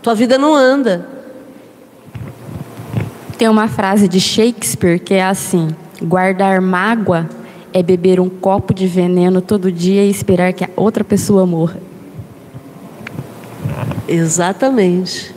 Tua 0.01 0.15
vida 0.15 0.37
não 0.37 0.55
anda. 0.55 1.07
Tem 3.37 3.47
uma 3.47 3.67
frase 3.67 4.07
de 4.07 4.19
Shakespeare 4.19 4.99
que 4.99 5.13
é 5.13 5.23
assim: 5.23 5.69
guardar 6.01 6.61
mágoa 6.61 7.29
é 7.73 7.81
beber 7.83 8.19
um 8.19 8.29
copo 8.29 8.73
de 8.73 8.87
veneno 8.87 9.41
todo 9.41 9.71
dia 9.71 10.03
e 10.03 10.09
esperar 10.09 10.53
que 10.53 10.63
a 10.63 10.69
outra 10.75 11.03
pessoa 11.03 11.45
morra. 11.45 11.77
Exatamente. 14.07 15.32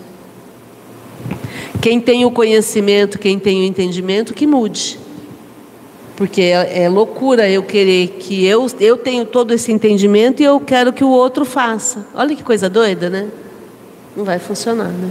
Quem 1.81 2.01
tem 2.01 2.25
o 2.25 2.31
conhecimento, 2.31 3.19
quem 3.19 3.39
tem 3.39 3.61
o 3.61 3.65
entendimento, 3.65 4.35
que 4.35 4.47
mude. 4.47 4.99
Porque 6.17 6.41
é, 6.41 6.85
é 6.85 6.89
loucura 6.89 7.49
eu 7.49 7.63
querer 7.63 8.09
que 8.19 8.45
eu, 8.47 8.67
eu 8.81 8.97
tenho 8.97 9.27
todo 9.27 9.53
esse 9.53 9.71
entendimento 9.71 10.41
e 10.41 10.45
eu 10.45 10.59
quero 10.59 10.93
que 10.93 11.05
o 11.05 11.11
outro 11.11 11.45
faça. 11.45 12.07
Olha 12.15 12.35
que 12.35 12.43
coisa 12.43 12.71
doida, 12.71 13.11
né? 13.11 13.29
Não 14.17 14.25
vai 14.25 14.39
funcionar, 14.39 14.89
né? 14.89 15.11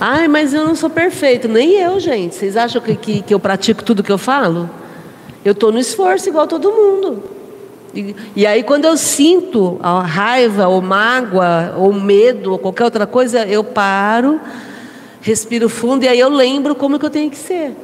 Ai, 0.00 0.26
mas 0.26 0.54
eu 0.54 0.64
não 0.64 0.74
sou 0.74 0.88
perfeito. 0.88 1.46
Nem 1.46 1.74
eu, 1.74 2.00
gente. 2.00 2.34
Vocês 2.34 2.56
acham 2.56 2.80
que, 2.80 2.96
que, 2.96 3.22
que 3.22 3.34
eu 3.34 3.38
pratico 3.38 3.84
tudo 3.84 4.02
que 4.02 4.10
eu 4.10 4.16
falo? 4.16 4.70
Eu 5.44 5.52
estou 5.52 5.70
no 5.70 5.78
esforço 5.78 6.30
igual 6.30 6.46
todo 6.46 6.72
mundo. 6.72 7.22
E, 7.94 8.16
e 8.34 8.46
aí, 8.46 8.62
quando 8.62 8.86
eu 8.86 8.96
sinto 8.96 9.78
a 9.82 10.00
raiva, 10.00 10.68
ou 10.68 10.80
mágoa, 10.80 11.74
ou 11.76 11.92
medo, 11.92 12.52
ou 12.52 12.58
qualquer 12.58 12.84
outra 12.84 13.06
coisa, 13.06 13.44
eu 13.44 13.62
paro, 13.62 14.40
respiro 15.20 15.68
fundo 15.68 16.04
e 16.04 16.08
aí 16.08 16.18
eu 16.18 16.28
lembro 16.28 16.74
como 16.74 16.98
que 16.98 17.04
eu 17.06 17.10
tenho 17.10 17.30
que 17.30 17.36
ser. 17.36 17.76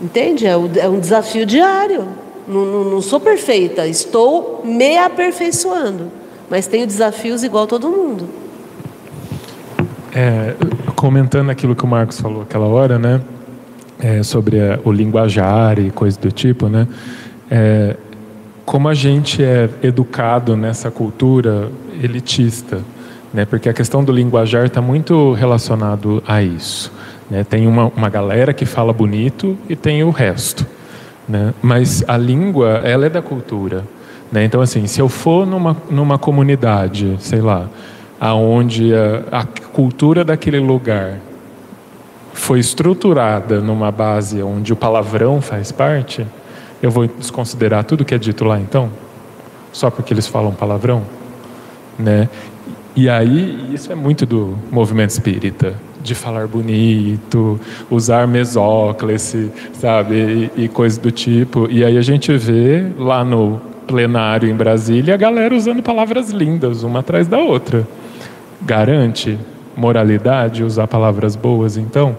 Entende? 0.00 0.46
É, 0.46 0.52
é 0.52 0.88
um 0.88 1.00
desafio 1.00 1.46
diário. 1.46 2.06
Não, 2.46 2.64
não- 2.64 2.84
não 2.84 3.02
sou 3.02 3.18
perfeita, 3.18 3.86
estou 3.86 4.62
me 4.64 4.96
aperfeiçoando. 4.98 6.10
Mas 6.48 6.66
tenho 6.66 6.86
desafios 6.86 7.42
igual 7.42 7.66
todo 7.66 7.88
mundo. 7.88 8.28
É, 10.14 10.54
comentando 10.94 11.50
aquilo 11.50 11.74
que 11.74 11.84
o 11.84 11.88
Marcos 11.88 12.20
falou 12.20 12.42
aquela 12.42 12.66
hora, 12.66 12.98
né? 12.98 13.20
é, 13.98 14.22
sobre 14.22 14.58
é, 14.58 14.78
o 14.84 14.92
linguajar 14.92 15.78
e 15.78 15.90
coisas 15.90 16.16
do 16.16 16.30
tipo, 16.30 16.68
né? 16.68 16.86
É, 17.50 17.96
como 18.64 18.88
a 18.88 18.94
gente 18.94 19.42
é 19.42 19.70
educado 19.82 20.56
nessa 20.56 20.90
cultura 20.90 21.70
elitista, 22.02 22.80
né? 23.32 23.44
Porque 23.44 23.68
a 23.68 23.72
questão 23.72 24.02
do 24.02 24.12
linguajar 24.12 24.66
está 24.66 24.80
muito 24.80 25.32
relacionado 25.32 26.22
a 26.26 26.42
isso. 26.42 26.92
Né? 27.30 27.44
Tem 27.44 27.66
uma, 27.66 27.86
uma 27.96 28.08
galera 28.08 28.52
que 28.52 28.64
fala 28.64 28.92
bonito 28.92 29.56
e 29.68 29.74
tem 29.76 30.02
o 30.04 30.10
resto, 30.10 30.66
né? 31.28 31.52
Mas 31.60 32.04
a 32.06 32.16
língua, 32.16 32.80
ela 32.84 33.06
é 33.06 33.10
da 33.10 33.20
cultura, 33.20 33.84
né? 34.30 34.44
Então, 34.44 34.60
assim, 34.60 34.86
se 34.86 35.00
eu 35.00 35.08
for 35.08 35.46
numa 35.46 35.76
numa 35.90 36.18
comunidade, 36.18 37.16
sei 37.18 37.40
lá, 37.40 37.68
aonde 38.20 38.92
a, 38.94 39.40
a 39.40 39.44
cultura 39.44 40.24
daquele 40.24 40.58
lugar 40.58 41.18
foi 42.32 42.60
estruturada 42.60 43.60
numa 43.60 43.90
base 43.90 44.42
onde 44.42 44.72
o 44.72 44.76
palavrão 44.76 45.40
faz 45.40 45.72
parte, 45.72 46.26
eu 46.82 46.90
vou 46.90 47.06
desconsiderar 47.06 47.84
tudo 47.84 48.04
que 48.04 48.14
é 48.14 48.18
dito 48.18 48.44
lá 48.44 48.60
então? 48.60 48.90
Só 49.72 49.90
porque 49.90 50.12
eles 50.12 50.26
falam 50.26 50.52
palavrão? 50.52 51.02
Né? 51.98 52.28
E 52.96 53.10
aí, 53.10 53.74
isso 53.74 53.92
é 53.92 53.94
muito 53.94 54.24
do 54.24 54.56
movimento 54.70 55.10
espírita, 55.10 55.74
de 56.02 56.14
falar 56.14 56.46
bonito, 56.46 57.60
usar 57.90 58.26
mesóclise, 58.26 59.52
sabe, 59.74 60.50
e, 60.56 60.64
e 60.64 60.68
coisas 60.68 60.96
do 60.96 61.10
tipo. 61.10 61.68
E 61.70 61.84
aí 61.84 61.98
a 61.98 62.00
gente 62.00 62.34
vê 62.38 62.86
lá 62.98 63.22
no 63.22 63.60
plenário 63.86 64.48
em 64.48 64.54
Brasília 64.54 65.12
a 65.12 65.16
galera 65.16 65.54
usando 65.54 65.82
palavras 65.82 66.30
lindas, 66.30 66.82
uma 66.82 67.00
atrás 67.00 67.28
da 67.28 67.38
outra. 67.38 67.86
Garante 68.62 69.38
moralidade 69.76 70.64
usar 70.64 70.86
palavras 70.86 71.36
boas, 71.36 71.76
então? 71.76 72.16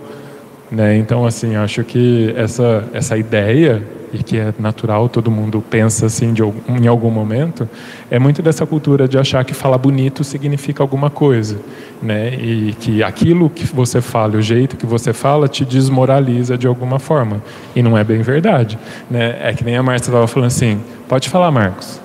Né? 0.69 0.97
Então, 0.97 1.25
assim, 1.25 1.55
acho 1.55 1.83
que 1.83 2.31
essa, 2.37 2.83
essa 2.93 3.17
ideia, 3.17 3.81
e 4.13 4.23
que 4.23 4.37
é 4.37 4.53
natural, 4.57 5.09
todo 5.09 5.29
mundo 5.29 5.63
pensa 5.69 6.05
assim 6.05 6.33
de, 6.33 6.41
em 6.41 6.87
algum 6.87 7.09
momento, 7.09 7.67
é 8.09 8.17
muito 8.17 8.41
dessa 8.41 8.65
cultura 8.65 9.07
de 9.07 9.17
achar 9.17 9.43
que 9.43 9.53
falar 9.53 9.77
bonito 9.77 10.23
significa 10.23 10.81
alguma 10.81 11.09
coisa. 11.09 11.57
Né? 12.01 12.35
E 12.35 12.75
que 12.79 13.03
aquilo 13.03 13.49
que 13.49 13.65
você 13.65 14.01
fala, 14.01 14.37
o 14.37 14.41
jeito 14.41 14.77
que 14.77 14.85
você 14.85 15.13
fala, 15.13 15.47
te 15.47 15.65
desmoraliza 15.65 16.57
de 16.57 16.67
alguma 16.67 16.99
forma. 16.99 17.41
E 17.75 17.81
não 17.81 17.97
é 17.97 18.03
bem 18.03 18.21
verdade. 18.21 18.77
Né? 19.09 19.37
É 19.41 19.53
que 19.53 19.63
nem 19.63 19.75
a 19.75 19.83
Márcia 19.83 20.09
estava 20.09 20.27
falando 20.27 20.47
assim: 20.47 20.79
pode 21.07 21.29
falar, 21.29 21.51
Marcos. 21.51 21.99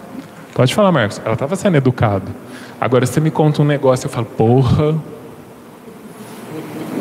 Pode 0.55 0.75
falar, 0.75 0.93
Marcos. 0.93 1.21
Ela 1.25 1.35
estava 1.35 1.57
sendo 1.57 1.77
educada. 1.77 2.27
Agora, 2.81 3.07
você 3.07 3.21
me 3.21 3.31
conta 3.31 3.63
um 3.63 3.65
negócio, 3.65 4.07
eu 4.07 4.11
falo, 4.11 4.27
porra, 4.27 4.95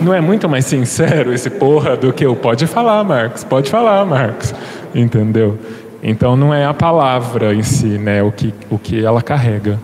não 0.01 0.13
é 0.13 0.19
muito 0.19 0.49
mais 0.49 0.65
sincero 0.65 1.33
esse 1.33 1.49
porra 1.49 1.95
do 1.95 2.11
que 2.11 2.25
o 2.25 2.35
pode 2.35 2.65
falar, 2.65 3.03
Marcos, 3.03 3.43
pode 3.43 3.69
falar, 3.69 4.03
Marcos. 4.05 4.53
Entendeu? 4.93 5.57
Então 6.03 6.35
não 6.35 6.53
é 6.53 6.65
a 6.65 6.73
palavra 6.73 7.53
em 7.53 7.63
si, 7.63 7.85
né? 7.97 8.21
O 8.23 8.31
que, 8.31 8.53
o 8.69 8.77
que 8.77 9.03
ela 9.03 9.21
carrega. 9.21 9.79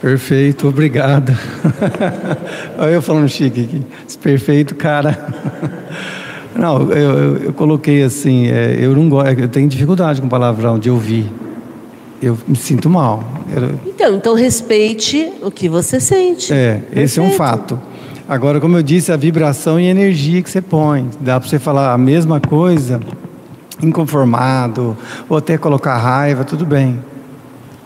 Perfeito, 0.00 0.66
obrigado. 0.68 1.36
Olha 2.78 2.90
eu 2.90 3.02
falando 3.02 3.28
chique 3.28 3.60
aqui. 3.64 3.82
Perfeito, 4.22 4.74
cara. 4.74 5.18
Não, 6.56 6.90
eu, 6.90 7.18
eu, 7.18 7.36
eu 7.44 7.52
coloquei 7.52 8.02
assim, 8.02 8.48
é, 8.48 8.76
eu 8.80 8.94
não 8.94 9.08
gosto, 9.08 9.38
eu 9.38 9.48
tenho 9.48 9.68
dificuldade 9.68 10.20
com 10.20 10.28
palavrão 10.28 10.78
de 10.80 10.90
ouvir. 10.90 11.30
Eu 12.20 12.36
me 12.46 12.56
sinto 12.56 12.90
mal. 12.90 13.22
Eu- 13.54 13.78
Então, 13.86 14.14
então 14.16 14.34
respeite 14.34 15.30
o 15.42 15.50
que 15.50 15.68
você 15.68 16.00
sente. 16.00 16.52
é, 16.52 16.82
esse 16.94 17.18
é 17.20 17.22
um 17.22 17.26
Perfeito. 17.28 17.38
fato. 17.38 17.80
Agora, 18.28 18.60
como 18.60 18.76
eu 18.76 18.82
disse, 18.82 19.12
a 19.12 19.16
vibração 19.16 19.78
e 19.80 19.86
a 19.86 19.90
energia 19.90 20.42
que 20.42 20.50
você 20.50 20.60
põe. 20.60 21.08
Dá 21.20 21.38
para 21.38 21.48
você 21.48 21.58
falar 21.58 21.92
a 21.94 21.98
mesma 21.98 22.40
coisa, 22.40 23.00
inconformado, 23.82 24.96
ou 25.28 25.36
até 25.36 25.56
colocar 25.58 25.96
raiva, 25.96 26.44
tudo 26.44 26.64
bem. 26.66 27.02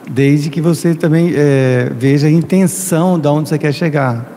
Desde 0.09 0.51
que 0.51 0.61
você 0.61 0.95
também 0.95 1.33
é, 1.35 1.91
veja 1.97 2.27
a 2.27 2.31
intenção 2.31 3.19
de 3.19 3.27
onde 3.29 3.49
você 3.49 3.59
quer 3.59 3.73
chegar. 3.73 4.33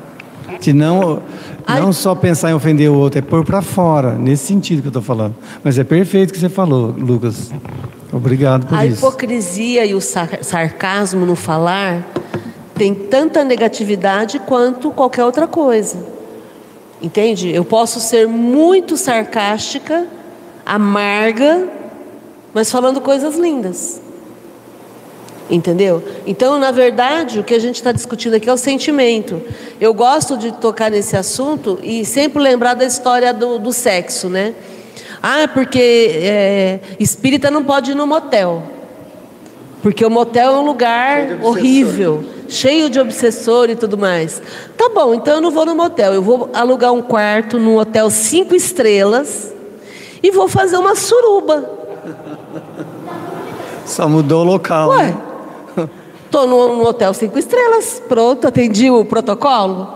De 0.60 0.74
não, 0.74 1.22
não 1.68 1.91
só 1.93 2.16
pensar 2.16 2.49
em 2.49 2.53
ofender 2.53 2.89
o 2.89 2.95
outro, 2.95 3.20
é 3.20 3.22
pôr 3.22 3.43
para 3.43 3.62
fora, 3.62 4.14
nesse 4.14 4.47
sentido 4.47 4.82
que 4.82 4.88
eu 4.88 4.89
estou 4.89 5.01
falando. 5.03 5.36
Mas 5.64 5.78
é 5.78 5.84
perfeito 5.84 6.32
o 6.32 6.34
que 6.34 6.39
você 6.39 6.49
falou, 6.49 6.95
Lucas. 6.97 7.51
Obrigado 8.12 8.66
por 8.66 8.78
A 8.78 8.86
isso. 8.86 8.97
hipocrisia 8.97 9.86
e 9.86 9.93
o 9.93 9.99
sar- 10.01 10.39
sarcasmo 10.41 11.26
no 11.26 11.36
falar 11.36 12.08
tem 12.74 12.93
tanta 12.95 13.43
negatividade 13.43 14.39
quanto 14.39 14.89
qualquer 14.91 15.26
outra 15.26 15.45
coisa. 15.47 15.97
Entende? 17.01 17.53
Eu 17.53 17.66
posso 17.66 17.99
ser 17.99 18.28
muito 18.28 18.97
sarcástica, 18.97 20.08
amarga, 20.68 21.70
mas 22.53 22.70
falando 22.70 22.99
coisas 22.99 23.38
lindas. 23.38 24.01
Entendeu? 25.49 26.03
Então, 26.26 26.59
na 26.59 26.72
verdade, 26.72 27.39
o 27.39 27.43
que 27.43 27.53
a 27.53 27.59
gente 27.59 27.76
está 27.76 27.93
discutindo 27.93 28.36
aqui 28.36 28.49
é 28.49 28.53
o 28.53 28.57
sentimento. 28.57 29.41
Eu 29.80 29.93
gosto 29.93 30.38
de 30.38 30.51
tocar 30.51 30.91
nesse 30.91 31.15
assunto 31.15 31.80
e 31.82 32.03
sempre 32.03 32.43
lembrar 32.43 32.74
da 32.74 32.84
história 32.84 33.34
do, 33.34 33.57
do 33.57 33.72
sexo, 33.72 34.28
né? 34.28 34.53
Ah, 35.24 35.47
porque 35.47 35.80
é, 36.22 36.80
espírita 36.99 37.49
não 37.49 37.63
pode 37.63 37.91
ir 37.91 37.95
no 37.95 38.05
motel. 38.05 38.61
Porque 39.82 40.05
o 40.05 40.09
motel 40.09 40.51
é 40.51 40.59
um 40.59 40.65
lugar 40.65 41.39
horrível, 41.41 42.26
cheio 42.49 42.89
de 42.89 42.99
obsessor 42.99 43.70
e 43.70 43.76
tudo 43.76 43.97
mais. 43.97 44.41
Tá 44.76 44.89
bom, 44.89 45.13
então 45.13 45.36
eu 45.36 45.41
não 45.41 45.51
vou 45.51 45.65
no 45.65 45.76
motel. 45.76 46.13
Eu 46.13 46.22
vou 46.22 46.49
alugar 46.53 46.91
um 46.91 47.01
quarto 47.01 47.57
num 47.57 47.78
hotel 47.78 48.09
cinco 48.09 48.53
estrelas 48.53 49.55
e 50.22 50.32
vou 50.32 50.47
fazer 50.47 50.78
uma 50.78 50.95
suruba. 50.95 51.63
Só 53.86 54.07
mudou 54.07 54.41
o 54.41 54.45
local. 54.45 54.89
Ué, 54.89 55.03
né? 55.05 55.18
Estou 56.26 56.45
num 56.45 56.82
hotel 56.84 57.13
cinco 57.13 57.39
estrelas, 57.39 58.01
pronto, 58.07 58.47
atendi 58.47 58.89
o 58.91 59.05
protocolo. 59.05 59.95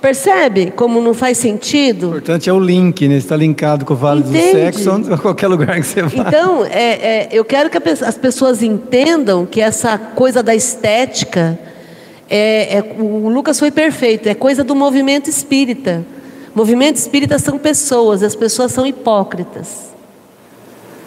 Percebe 0.00 0.72
como 0.72 1.00
não 1.00 1.12
faz 1.12 1.38
O 1.38 1.42
sentido? 1.42 2.06
importante 2.08 2.48
é 2.48 2.52
o 2.52 2.58
link, 2.60 3.06
né? 3.08 3.16
Está 3.16 3.36
linkado 3.36 3.84
com 3.84 3.94
o 3.94 3.96
Vale 3.96 4.22
do 4.22 4.28
Entende? 4.30 4.52
Sexo, 4.52 4.90
onde, 4.92 5.16
qualquer 5.18 5.48
lugar 5.48 5.74
que 5.80 5.82
você 5.86 6.02
vá. 6.02 6.10
Então, 6.28 6.64
é, 6.64 6.70
é, 7.24 7.28
eu 7.32 7.44
quero 7.44 7.68
que 7.68 7.78
as 7.78 8.16
pessoas 8.16 8.62
entendam 8.62 9.44
que 9.44 9.60
essa 9.60 9.98
coisa 9.98 10.40
da 10.42 10.54
estética, 10.54 11.58
é, 12.30 12.78
é- 12.78 12.94
o 12.98 13.28
Lucas 13.28 13.58
foi 13.58 13.70
perfeito, 13.72 14.28
é 14.28 14.34
coisa 14.34 14.62
do 14.62 14.74
movimento 14.74 15.28
espírita. 15.28 16.04
Movimento 16.58 16.96
espírita 16.96 17.38
são 17.38 17.56
pessoas, 17.56 18.20
as 18.20 18.34
pessoas 18.34 18.72
são 18.72 18.84
hipócritas. 18.84 19.92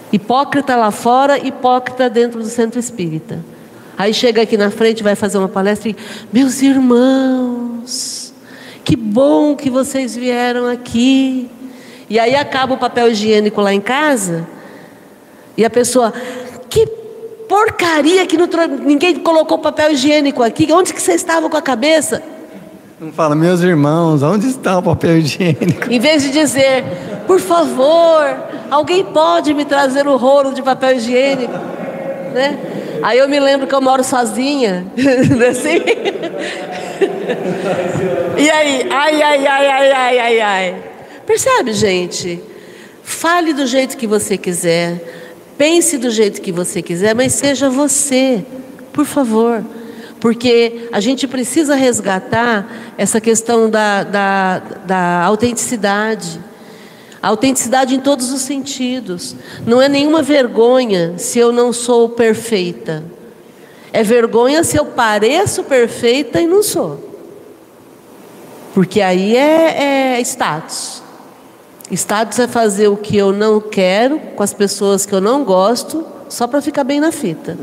Hipócrita 0.10 0.78
lá 0.78 0.92
fora, 0.92 1.38
hipócrita 1.38 2.10
dentro 2.10 2.40
do 2.40 2.46
centro 2.46 2.80
espírita. 2.80 3.44
Aí 3.98 4.14
chega 4.14 4.44
aqui 4.44 4.56
na 4.56 4.72
frente, 4.72 5.04
vai 5.04 5.14
fazer 5.14 5.38
uma 5.38 5.50
palestra 5.50 5.90
e, 5.90 5.96
meus 6.32 6.62
irmãos, 6.62 8.34
Que 8.86 8.96
bom 8.96 9.54
que 9.54 9.70
vocês 9.70 10.16
vieram 10.16 10.68
aqui. 10.68 11.50
E 12.10 12.18
aí 12.18 12.34
acaba 12.34 12.76
o 12.76 12.78
papel 12.78 13.12
higiênico 13.12 13.60
lá 13.60 13.74
em 13.74 13.82
casa, 13.82 14.48
e 15.58 15.66
a 15.66 15.70
pessoa, 15.70 16.14
que 16.70 16.88
porcaria 17.50 18.26
que 18.26 18.38
não, 18.38 18.48
ninguém 18.86 19.16
colocou 19.16 19.60
papel 19.60 19.92
higiênico 19.92 20.42
aqui, 20.44 20.72
onde 20.72 20.94
que 20.94 21.02
vocês 21.02 21.20
estavam 21.20 21.50
com 21.50 21.58
a 21.58 21.62
cabeça? 21.62 22.24
Não 23.02 23.12
fala, 23.12 23.34
meus 23.34 23.62
irmãos, 23.62 24.22
onde 24.22 24.48
está 24.48 24.78
o 24.78 24.84
papel 24.84 25.18
higiênico? 25.18 25.92
Em 25.92 26.00
vez 26.00 26.22
de 26.22 26.30
dizer, 26.30 26.84
por 27.26 27.40
favor, 27.40 28.24
alguém 28.70 29.04
pode 29.04 29.56
me 29.56 29.66
trazer 29.66 30.08
o 30.08 30.18
rolo 30.18 30.54
de 30.54 30.62
papel 30.62 30.98
higiênico? 30.98 31.52
Né? 32.32 32.60
Aí 33.02 33.18
eu 33.18 33.28
me 33.28 33.40
lembro 33.40 33.66
que 33.66 33.74
eu 33.74 33.82
moro 33.82 34.04
sozinha, 34.04 34.86
assim. 35.50 35.82
e 38.38 38.52
aí, 38.52 38.88
ai, 38.92 39.22
ai, 39.24 39.48
ai, 39.48 39.68
ai, 39.68 39.92
ai, 39.92 40.20
ai, 40.20 40.40
ai. 40.40 40.76
Percebe, 41.26 41.74
gente? 41.74 42.40
Fale 43.02 43.52
do 43.52 43.66
jeito 43.66 43.98
que 43.98 44.06
você 44.06 44.38
quiser, 44.38 45.04
pense 45.58 45.98
do 45.98 46.12
jeito 46.12 46.40
que 46.40 46.52
você 46.52 46.84
quiser, 46.84 47.16
mas 47.16 47.34
seja 47.34 47.68
você, 47.68 48.46
por 48.94 49.06
favor. 49.06 49.64
Porque 50.22 50.88
a 50.92 51.00
gente 51.00 51.28
precisa 51.28 51.74
resgatar 51.74 52.94
essa 52.96 53.20
questão 53.20 53.68
da, 53.68 54.04
da, 54.04 54.60
da 54.86 55.24
autenticidade. 55.24 56.40
A 57.22 57.30
autenticidade 57.30 57.96
em 57.96 58.00
todos 58.00 58.32
os 58.32 58.42
sentidos. 58.44 59.36
Não 59.66 59.82
é 59.82 59.90
nenhuma 59.90 60.22
vergonha 60.22 61.16
se 61.18 61.40
eu 61.40 61.52
não 61.52 61.74
sou 61.74 62.08
perfeita. 62.10 63.04
É 63.92 64.04
vergonha 64.04 64.64
se 64.64 64.78
eu 64.78 64.86
pareço 64.86 65.64
perfeita 65.64 66.40
e 66.40 66.46
não 66.46 66.62
sou. 66.62 67.10
Porque 68.76 69.02
aí 69.02 69.36
é, 69.36 70.18
é 70.18 70.22
status. 70.22 71.02
Status 71.92 72.38
é 72.38 72.48
fazer 72.48 72.88
o 72.90 72.96
que 72.96 73.18
eu 73.18 73.34
não 73.34 73.60
quero 73.60 74.20
com 74.36 74.44
as 74.44 74.54
pessoas 74.54 75.04
que 75.04 75.14
eu 75.14 75.20
não 75.20 75.44
gosto, 75.44 76.06
só 76.30 76.46
para 76.46 76.62
ficar 76.62 76.84
bem 76.84 77.00
na 77.00 77.12
fita. 77.12 77.58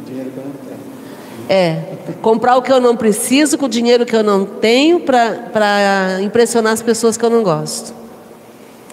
É, 1.48 1.82
comprar 2.20 2.56
o 2.56 2.62
que 2.62 2.70
eu 2.70 2.80
não 2.80 2.94
preciso 2.94 3.56
com 3.56 3.66
o 3.66 3.68
dinheiro 3.68 4.04
que 4.04 4.14
eu 4.14 4.22
não 4.22 4.44
tenho 4.44 5.00
para 5.00 6.18
impressionar 6.20 6.74
as 6.74 6.82
pessoas 6.82 7.16
que 7.16 7.24
eu 7.24 7.30
não 7.30 7.42
gosto. 7.42 7.94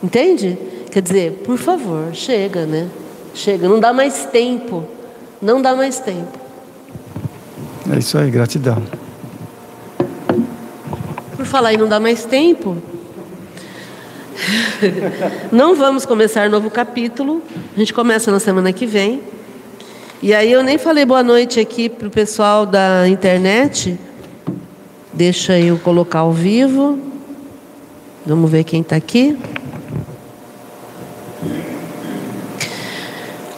Entende? 0.02 0.58
Quer 0.90 1.02
dizer, 1.02 1.32
por 1.44 1.58
favor, 1.58 2.14
chega, 2.14 2.66
né? 2.66 2.88
Chega, 3.34 3.68
não 3.68 3.80
dá 3.80 3.92
mais 3.92 4.26
tempo. 4.28 4.86
Não 5.42 5.62
dá 5.62 5.76
mais 5.76 6.00
tempo. 6.00 6.40
É 7.94 8.00
isso 8.00 8.18
aí, 8.18 8.32
gratidão. 8.32 8.82
Por 11.36 11.46
falar 11.46 11.74
em 11.74 11.78
não 11.78 11.88
dá 11.88 12.00
mais 12.00 12.24
tempo, 12.24 12.78
não 15.52 15.76
vamos 15.76 16.06
começar 16.06 16.50
novo 16.50 16.70
capítulo. 16.70 17.42
A 17.76 17.80
gente 17.80 17.94
começa 17.94 18.32
na 18.32 18.40
semana 18.40 18.72
que 18.72 18.86
vem. 18.86 19.22
E 20.26 20.34
aí 20.34 20.52
eu 20.52 20.64
nem 20.64 20.76
falei 20.80 21.06
boa 21.06 21.22
noite 21.22 21.60
aqui 21.60 21.88
para 21.88 22.08
o 22.08 22.10
pessoal 22.10 22.66
da 22.66 23.08
internet. 23.08 23.96
Deixa 25.14 25.60
eu 25.60 25.78
colocar 25.78 26.22
ao 26.22 26.34
vivo. 26.34 26.98
Vamos 28.26 28.50
ver 28.50 28.64
quem 28.64 28.82
está 28.82 28.96
aqui. 28.96 29.38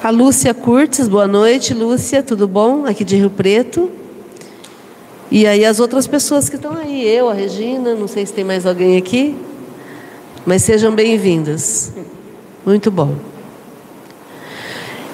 A 0.04 0.10
Lúcia 0.10 0.54
Curtis, 0.54 1.08
boa 1.08 1.26
noite, 1.26 1.74
Lúcia, 1.74 2.22
tudo 2.22 2.50
bom? 2.50 2.86
Aqui 2.86 3.06
de 3.06 3.16
Rio 3.16 3.30
Preto. 3.30 3.90
E 5.32 5.48
aí 5.48 5.64
as 5.64 5.80
outras 5.80 6.06
pessoas 6.06 6.50
que 6.50 6.58
estão 6.58 6.74
aí, 6.74 7.02
eu, 7.08 7.30
a 7.30 7.34
Regina, 7.34 7.96
não 7.96 8.10
sei 8.10 8.26
se 8.26 8.34
tem 8.34 8.44
mais 8.44 8.66
alguém 8.66 8.98
aqui, 8.98 9.38
mas 10.46 10.64
sejam 10.64 10.94
bem-vindas. 10.94 11.94
Muito 12.66 12.92
bom. 12.92 13.37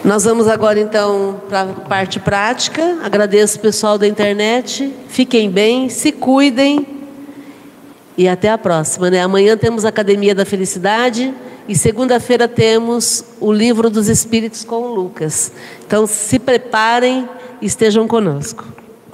Nós 0.04 0.26
vamos 0.26 0.50
agora 0.50 0.82
então 0.82 1.42
para 1.48 1.62
a 1.62 1.66
parte 1.68 2.20
prática. 2.20 2.98
Agradeço 3.02 3.58
o 3.58 3.62
pessoal 3.62 3.98
da 3.98 4.06
internet. 4.06 4.94
Fiquem 5.08 5.50
bem, 5.50 5.88
se 5.88 6.12
cuidem 6.12 6.86
e 8.18 8.28
até 8.28 8.50
a 8.50 8.58
próxima. 8.58 9.10
Né? 9.10 9.22
Amanhã 9.22 9.56
temos 9.56 9.86
a 9.86 9.90
Academia 9.90 10.36
da 10.36 10.44
Felicidade 10.44 11.34
e 11.70 11.76
segunda-feira 11.76 12.50
temos 12.50 13.24
o 13.40 13.50
Livro 13.54 13.90
dos 13.90 14.10
Espíritos 14.10 14.66
com 14.66 14.82
o 14.82 14.94
Lucas. 14.94 15.54
Então 15.88 16.06
se 16.06 16.38
preparem 16.38 17.30
e 17.62 17.66
estejam 17.66 18.06
conosco. 18.06 18.66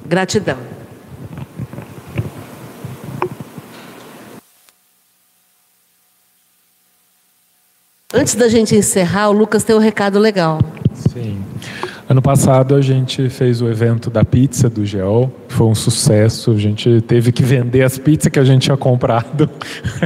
Gratidão. 0.03 0.57
Antes 8.11 8.33
da 8.33 8.47
gente 8.47 8.75
encerrar, 8.75 9.29
o 9.29 9.31
Lucas 9.31 9.63
tem 9.63 9.75
um 9.75 9.79
recado 9.79 10.17
legal. 10.17 10.59
Sim. 10.95 11.37
Ano 12.09 12.23
passado 12.23 12.73
a 12.73 12.81
gente 12.81 13.29
fez 13.29 13.61
o 13.61 13.69
evento 13.69 14.09
da 14.09 14.25
pizza 14.25 14.67
do 14.67 14.83
Geol, 14.83 15.31
foi 15.47 15.67
um 15.67 15.75
sucesso. 15.75 16.49
A 16.49 16.57
gente 16.57 17.01
teve 17.01 17.31
que 17.31 17.43
vender 17.43 17.83
as 17.83 17.99
pizzas 17.99 18.31
que 18.31 18.39
a 18.39 18.43
gente 18.43 18.63
tinha 18.63 18.75
comprado, 18.75 19.47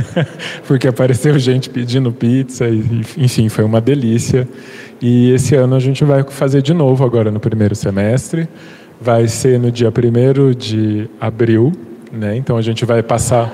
porque 0.68 0.86
apareceu 0.86 1.40
gente 1.40 1.70
pedindo 1.70 2.12
pizza, 2.12 2.68
e, 2.68 3.06
enfim, 3.16 3.48
foi 3.48 3.64
uma 3.64 3.80
delícia. 3.80 4.46
E 5.02 5.32
esse 5.32 5.56
ano 5.56 5.74
a 5.74 5.80
gente 5.80 6.04
vai 6.04 6.24
fazer 6.24 6.62
de 6.62 6.74
novo 6.74 7.06
agora 7.06 7.32
no 7.32 7.40
primeiro 7.40 7.74
semestre. 7.74 8.50
Vai 9.00 9.30
ser 9.30 9.58
no 9.58 9.72
dia 9.72 9.88
1 9.88 10.52
de 10.52 11.10
abril, 11.22 11.72
né? 12.12 12.36
Então 12.36 12.58
a 12.58 12.62
gente 12.62 12.84
vai 12.84 13.02
passar. 13.02 13.50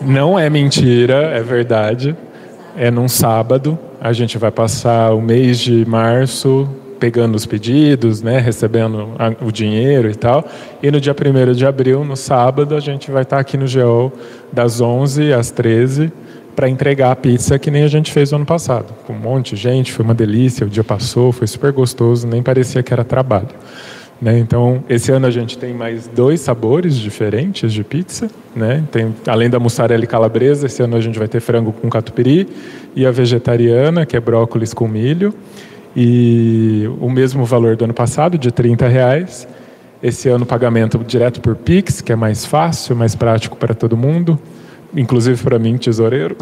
Não 0.00 0.38
é 0.38 0.48
mentira, 0.48 1.32
é 1.34 1.42
verdade 1.42 2.16
é 2.76 2.90
num 2.90 3.08
sábado. 3.08 3.78
A 4.00 4.12
gente 4.12 4.38
vai 4.38 4.50
passar 4.50 5.12
o 5.12 5.20
mês 5.20 5.58
de 5.58 5.84
março 5.86 6.68
pegando 6.98 7.34
os 7.34 7.44
pedidos, 7.44 8.22
né, 8.22 8.38
recebendo 8.38 9.08
o 9.40 9.50
dinheiro 9.50 10.08
e 10.08 10.14
tal. 10.14 10.44
E 10.80 10.88
no 10.88 11.00
dia 11.00 11.12
1 11.12 11.52
de 11.52 11.66
abril, 11.66 12.04
no 12.04 12.16
sábado, 12.16 12.76
a 12.76 12.80
gente 12.80 13.10
vai 13.10 13.22
estar 13.22 13.40
aqui 13.40 13.56
no 13.56 13.66
GEOL 13.66 14.12
das 14.52 14.80
11 14.80 15.32
às 15.32 15.50
13 15.50 16.12
para 16.54 16.68
entregar 16.68 17.10
a 17.10 17.16
pizza 17.16 17.58
que 17.58 17.72
nem 17.72 17.82
a 17.82 17.88
gente 17.88 18.12
fez 18.12 18.30
no 18.30 18.36
ano 18.36 18.46
passado. 18.46 18.94
Com 19.04 19.14
um 19.14 19.18
monte 19.18 19.56
de 19.56 19.62
gente, 19.62 19.92
foi 19.92 20.04
uma 20.04 20.14
delícia, 20.14 20.64
o 20.64 20.70
dia 20.70 20.84
passou, 20.84 21.32
foi 21.32 21.48
super 21.48 21.72
gostoso, 21.72 22.24
nem 22.26 22.40
parecia 22.40 22.82
que 22.84 22.92
era 22.92 23.02
trabalho. 23.02 23.48
Né? 24.22 24.38
Então, 24.38 24.84
esse 24.88 25.10
ano 25.10 25.26
a 25.26 25.30
gente 25.32 25.58
tem 25.58 25.74
mais 25.74 26.06
dois 26.06 26.40
sabores 26.40 26.94
diferentes 26.94 27.72
de 27.72 27.82
pizza. 27.82 28.30
Né? 28.54 28.84
Tem, 28.92 29.12
além 29.26 29.50
da 29.50 29.58
mussarela 29.58 30.04
e 30.04 30.06
calabresa, 30.06 30.66
esse 30.66 30.80
ano 30.80 30.96
a 30.96 31.00
gente 31.00 31.18
vai 31.18 31.26
ter 31.26 31.40
frango 31.40 31.72
com 31.72 31.90
catupiry 31.90 32.46
e 32.94 33.04
a 33.04 33.10
vegetariana, 33.10 34.06
que 34.06 34.16
é 34.16 34.20
brócolis 34.20 34.72
com 34.72 34.86
milho. 34.86 35.34
E 35.96 36.88
o 37.00 37.10
mesmo 37.10 37.44
valor 37.44 37.74
do 37.74 37.84
ano 37.84 37.92
passado, 37.92 38.38
de 38.38 38.52
30 38.52 38.86
reais. 38.86 39.48
Esse 40.00 40.28
ano 40.28 40.46
pagamento 40.46 40.98
direto 40.98 41.40
por 41.40 41.56
Pix, 41.56 42.00
que 42.00 42.12
é 42.12 42.16
mais 42.16 42.46
fácil, 42.46 42.94
mais 42.94 43.16
prático 43.16 43.56
para 43.56 43.74
todo 43.74 43.96
mundo, 43.96 44.38
inclusive 44.94 45.42
para 45.42 45.58
mim, 45.58 45.76
tesoureiro. 45.76 46.36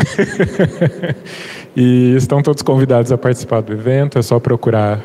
e 1.74 2.14
estão 2.14 2.42
todos 2.42 2.62
convidados 2.62 3.10
a 3.10 3.16
participar 3.16 3.62
do 3.62 3.72
evento, 3.72 4.18
é 4.18 4.22
só 4.22 4.38
procurar 4.38 5.02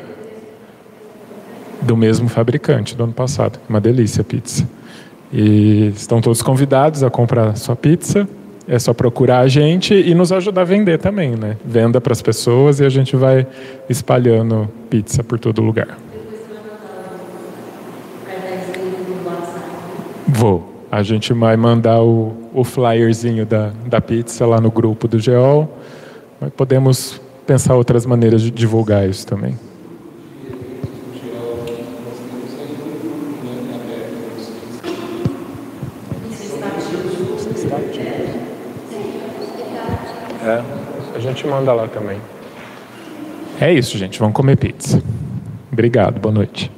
do 1.86 1.96
mesmo 1.96 2.28
fabricante 2.28 2.96
do 2.96 3.04
ano 3.04 3.12
passado. 3.12 3.58
Uma 3.68 3.80
delícia 3.80 4.20
a 4.20 4.24
pizza. 4.24 4.68
E 5.32 5.92
estão 5.94 6.20
todos 6.20 6.42
convidados 6.42 7.02
a 7.02 7.10
comprar 7.10 7.56
sua 7.56 7.76
pizza. 7.76 8.28
É 8.68 8.78
só 8.78 8.92
procurar 8.92 9.40
a 9.40 9.48
gente 9.48 9.94
e 9.94 10.14
nos 10.14 10.32
ajudar 10.32 10.62
a 10.62 10.64
vender 10.64 10.98
também, 10.98 11.36
né? 11.36 11.56
Venda 11.64 12.00
para 12.00 12.12
as 12.12 12.20
pessoas 12.20 12.80
e 12.80 12.84
a 12.84 12.88
gente 12.88 13.14
vai 13.14 13.46
espalhando 13.88 14.68
pizza 14.90 15.22
por 15.22 15.38
todo 15.38 15.62
lugar. 15.62 15.96
Vou. 20.26 20.74
A 20.90 21.02
gente 21.02 21.32
vai 21.32 21.56
mandar 21.56 22.02
o, 22.02 22.34
o 22.52 22.64
flyerzinho 22.64 23.46
da, 23.46 23.70
da 23.86 24.00
pizza 24.00 24.44
lá 24.46 24.60
no 24.60 24.70
grupo 24.70 25.06
do 25.06 25.18
GEOL. 25.18 25.70
Podemos 26.56 27.20
pensar 27.46 27.76
outras 27.76 28.04
maneiras 28.04 28.42
de 28.42 28.50
divulgar 28.50 29.08
isso 29.08 29.26
também. 29.26 29.56
É, 40.46 40.62
gente 41.36 41.46
manda 41.46 41.72
lá 41.72 41.86
também. 41.86 42.18
É 43.60 43.72
isso, 43.72 43.98
gente. 43.98 44.18
Vamos 44.18 44.34
comer 44.34 44.56
pizza. 44.56 45.02
Obrigado. 45.70 46.18
Boa 46.18 46.34
noite. 46.34 46.70